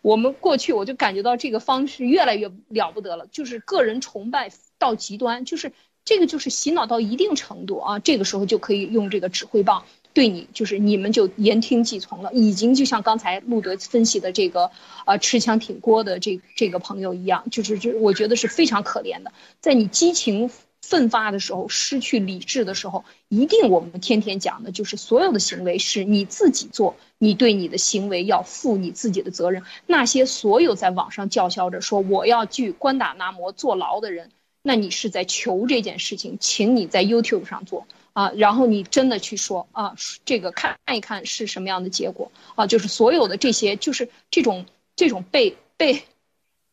[0.00, 5.72] 我们过去我就感觉到这个方式越来越了不得了，就是个人崇拜到极端，就是。
[6.06, 9.84] 这个就是洗脑到一定程度啊，这个时候就可以用这个指挥棒
[10.14, 14.70] 对你，就是你们就言听计从了，已经就像刚才路德分析的这个，
[15.04, 20.50] 呃，持枪挺锅的这这个朋友一样，就是这我觉得是非常可怜的，在你激情
[20.80, 29.64] 奋发的时候，失去理智的时候，一定我们天天讲的就是所有的行为是你自己做，你对你的行为要负你自己的责任。
[29.86, 34.30] 那些所有在网上叫嚣着说我要去关打那摩坐牢的人。
[34.66, 39.94] 那你是在求这件事情，请你在 YouTube 上做啊，然后你真的去说啊，
[40.24, 44.66] 这个看一看是什么样的结果啊，就是所有的这些，就是这种
[44.96, 46.02] 这种被被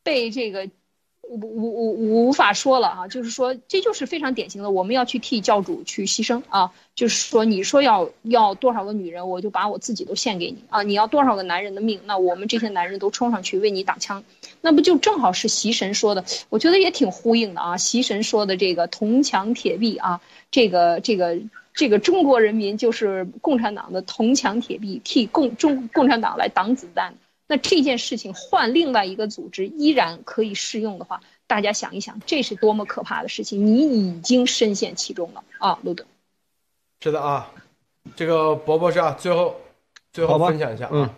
[0.01, 0.67] 被这个。
[1.25, 14.25] 无无无无法说了啊，就是说这就是非常典型的，我们要去替教主去牺牲啊，就是说你说要要多少个女人，我就把我自己都献给你啊，你要多少个男人的命，那我们这些男人都冲上去为你挡枪，
[14.65, 20.21] 那不就正好是习神说的，我觉得也挺呼应的啊，习神说的这个铜墙铁壁啊，
[20.51, 21.37] 这个这个
[21.73, 27.13] 这个中国人民就是共产党的铜墙铁壁，替共中共产党来挡子弹。
[27.45, 33.67] 那这件事情换另外一个组织依然可以适用的话，大家想一想，这是多么可怕的事情！
[33.67, 36.05] 你已经深陷其中了啊，路德。
[37.01, 37.51] 是的啊，
[38.15, 39.57] 这个博博士啊，最后
[40.13, 41.13] 最后分享一下啊。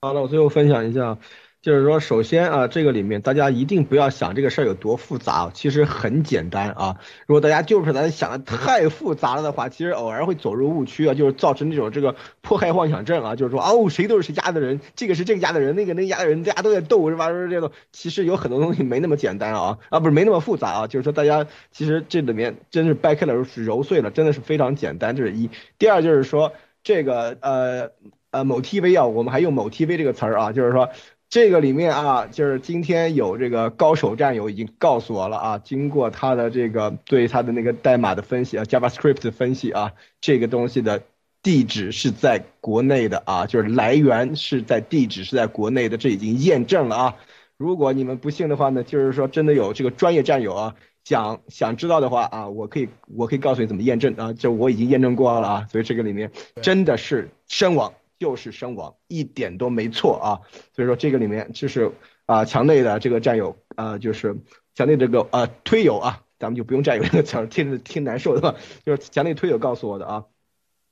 [0.00, 1.18] 好了，我最后分享一下。
[1.64, 6.96] 就是说，首先啊，这个里面大家一定不要想这个事儿有多复杂，其实很简单啊。
[7.26, 13.34] 如果大家就是咱想的太复杂了的话，其实偶尔会走入误区啊，就是造成这种这个迫害妄想症啊。
[13.34, 17.30] 就是说，哦，谁都是谁家的人，这个是这个家的人，那个那家的人，大家都在斗是吧？
[17.30, 20.86] 说这种其实有很多东西没那么简单啊，啊，不是没那么复杂啊。
[20.86, 25.16] 就是说，大家其实这里面真是掰开了揉碎了，真的是非常简单。
[25.16, 25.48] 这是一。
[25.78, 27.88] 第二就是说，这个呃
[28.32, 30.90] 呃某 TV 啊，我们还用某 TV 这个词儿啊，就是说。
[31.34, 39.90] 这个里面啊，就是今天有这个高手战友已经告诉我了啊，经过他的这个对他的那个代码的分析啊，JavaScript 的分析啊，
[40.20, 41.02] 这个东西的
[41.42, 47.16] 地址是在国内的啊，就是来源是在地址是在国内的，这已经验证了啊。
[47.56, 56.30] 如果你们不信的话呢，就是说真的有这个专业战友啊，想想知道的话啊，我可以我可以告诉你怎么验证啊，这我已经验证过了啊，所以这个里面
[56.62, 57.92] 真的是身亡。
[58.24, 60.40] 就是身亡，一点都没错啊！
[60.74, 61.92] 所以说这个里面就是
[62.24, 64.34] 啊，墙内的这个战友啊，就是
[64.74, 70.24] 墙内这个呃推友啊，咱们就不用战友这个词， 听着挺难受的吧，就是墙内推友告诉我的啊。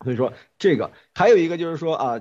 [0.04, 2.20] 所以说这个还有一个就是说啊，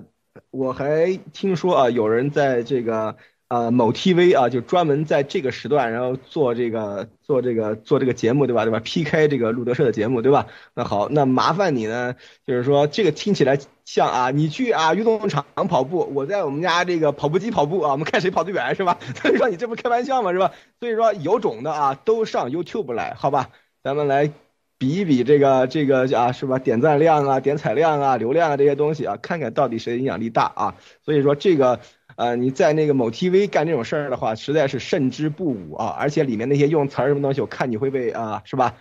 [0.49, 3.17] 我还听说啊，有人在这个。
[3.52, 8.64] 呃，某 TV 啊，就专门在这个时段，然后做这个做这个做这个节目，对吧？
[8.64, 10.48] 对吧？PK 这个路德社的节目，对吧？
[10.73, 12.15] 那好，那麻烦你呢，
[12.48, 18.98] 就是说这个听起来像啊，你去啊运动场跑步，我在我们家这个跑步机跑步啊，我们看谁跑得远，是吧？
[19.22, 20.32] 所以说你这不开玩笑吗？
[20.32, 20.53] 是吧？
[20.80, 23.49] 所以说有种的啊，都上 YouTube 来，好吧？
[23.84, 24.32] 咱们来
[24.78, 26.57] 比一比这个这个啊，是吧？
[26.57, 30.76] 点赞量啊，点彩量啊，流量啊这些东西啊，看看到底谁影响力大啊。
[31.03, 31.82] 所以说这个，
[32.22, 35.88] 呃，你在那个某 TV 干这种事儿的话，实在是胜之不武啊。
[35.88, 38.76] 而且里面那些用词儿什么东西，我看你会被啊，是吧？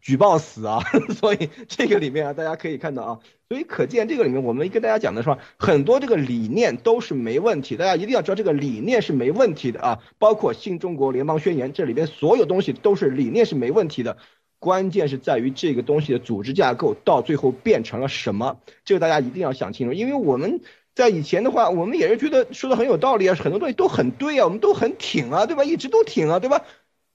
[0.00, 0.78] 举报死啊！
[1.18, 3.18] 所以这个里面啊，大家可以看到啊，
[3.48, 14.18] 所以可见这个里面我们跟大家讲的是吧，很多这个理念都是没问题，大家一定要知道这个理念是没问题的啊，包括新中国联邦宣言这里边所有东西都是理念是没问题的，
[14.60, 20.60] 关键是在于这个东西的组织架构到最后变成了什么，这个大家一定要想清楚，因为我们
[20.94, 25.64] 在以前的话，我们也是觉得说的很有道理啊，很多东西都很对啊，我们都很挺啊，对吧？
[25.64, 26.62] 一直都挺啊，对吧？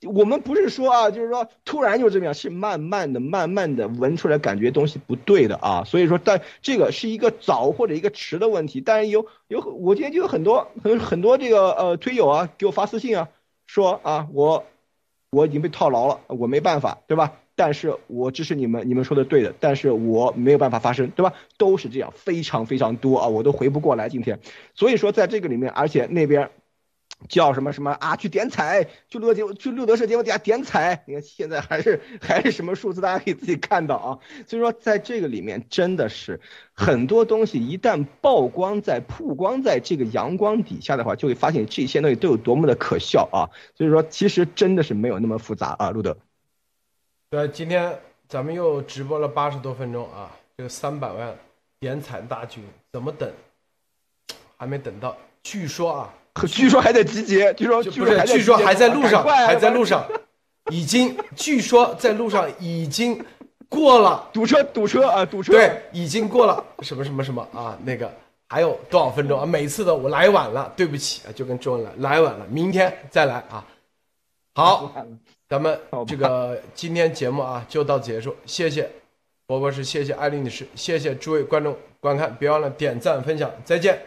[0.01, 5.83] 我们不是说啊，就是说突然就这么样，是慢慢的、慢慢的闻出来，感觉东西不对的啊。
[5.85, 8.81] 所以说，但这个是一个早或者一个迟的问题。
[8.81, 13.29] 但是有有，我今天就有很多很很多这个呃推友啊，给我发私信啊，
[13.67, 14.65] 说啊，我
[15.31, 17.33] 我已经被套牢了，我没办法，对吧？
[17.59, 21.33] 但是我支持你们，你们说的对的，但是我没有办法发声，对吧？
[21.57, 24.39] 都是这样，非常非常多啊，我都回不过来今天。
[24.73, 26.49] 所以说，在这个里面，而且那边。
[27.27, 28.15] 叫什么什么啊？
[28.15, 31.03] 去点彩，去乐节，去乐德社节目底下点彩。
[31.05, 34.19] 你看现在还是 还是什么数字，大家可以自己看到啊。
[34.47, 36.39] 所以说，在这个里面真的是
[36.71, 43.51] 很多东西，一旦曝光在曝光在这个阳光底下的话，就会发现这些东西都有多么的可笑啊。
[43.75, 45.89] 所以说，其实真的是没有那么复杂啊。
[45.89, 46.17] 路德，
[47.31, 47.95] 对，今天
[48.27, 51.35] 咱们又直播了八十多分钟啊，这个三百万
[51.79, 53.31] 点彩大军怎么等？
[54.57, 56.13] 还没等到，据说啊。
[56.47, 60.05] 据说还在集结，据说不是，据说还在路上，还在路上，
[60.71, 63.23] 已经，据说在路上已经
[63.67, 68.09] 过了，堵车，堵车啊，堵车，对，已经过了什么什么什么啊，那个
[68.47, 69.45] 还有多少分钟啊？
[69.45, 73.65] 每次的我来晚了，对不起啊，就跟周恩来来晚了，明天再来啊。
[74.55, 74.93] 好，
[75.49, 78.87] 咱们这个今天节目啊就到结束，谢谢
[79.47, 83.99] 博博士，谢谢艾丽女士，谢谢诸位观众观看，别忘了点赞分享，再见。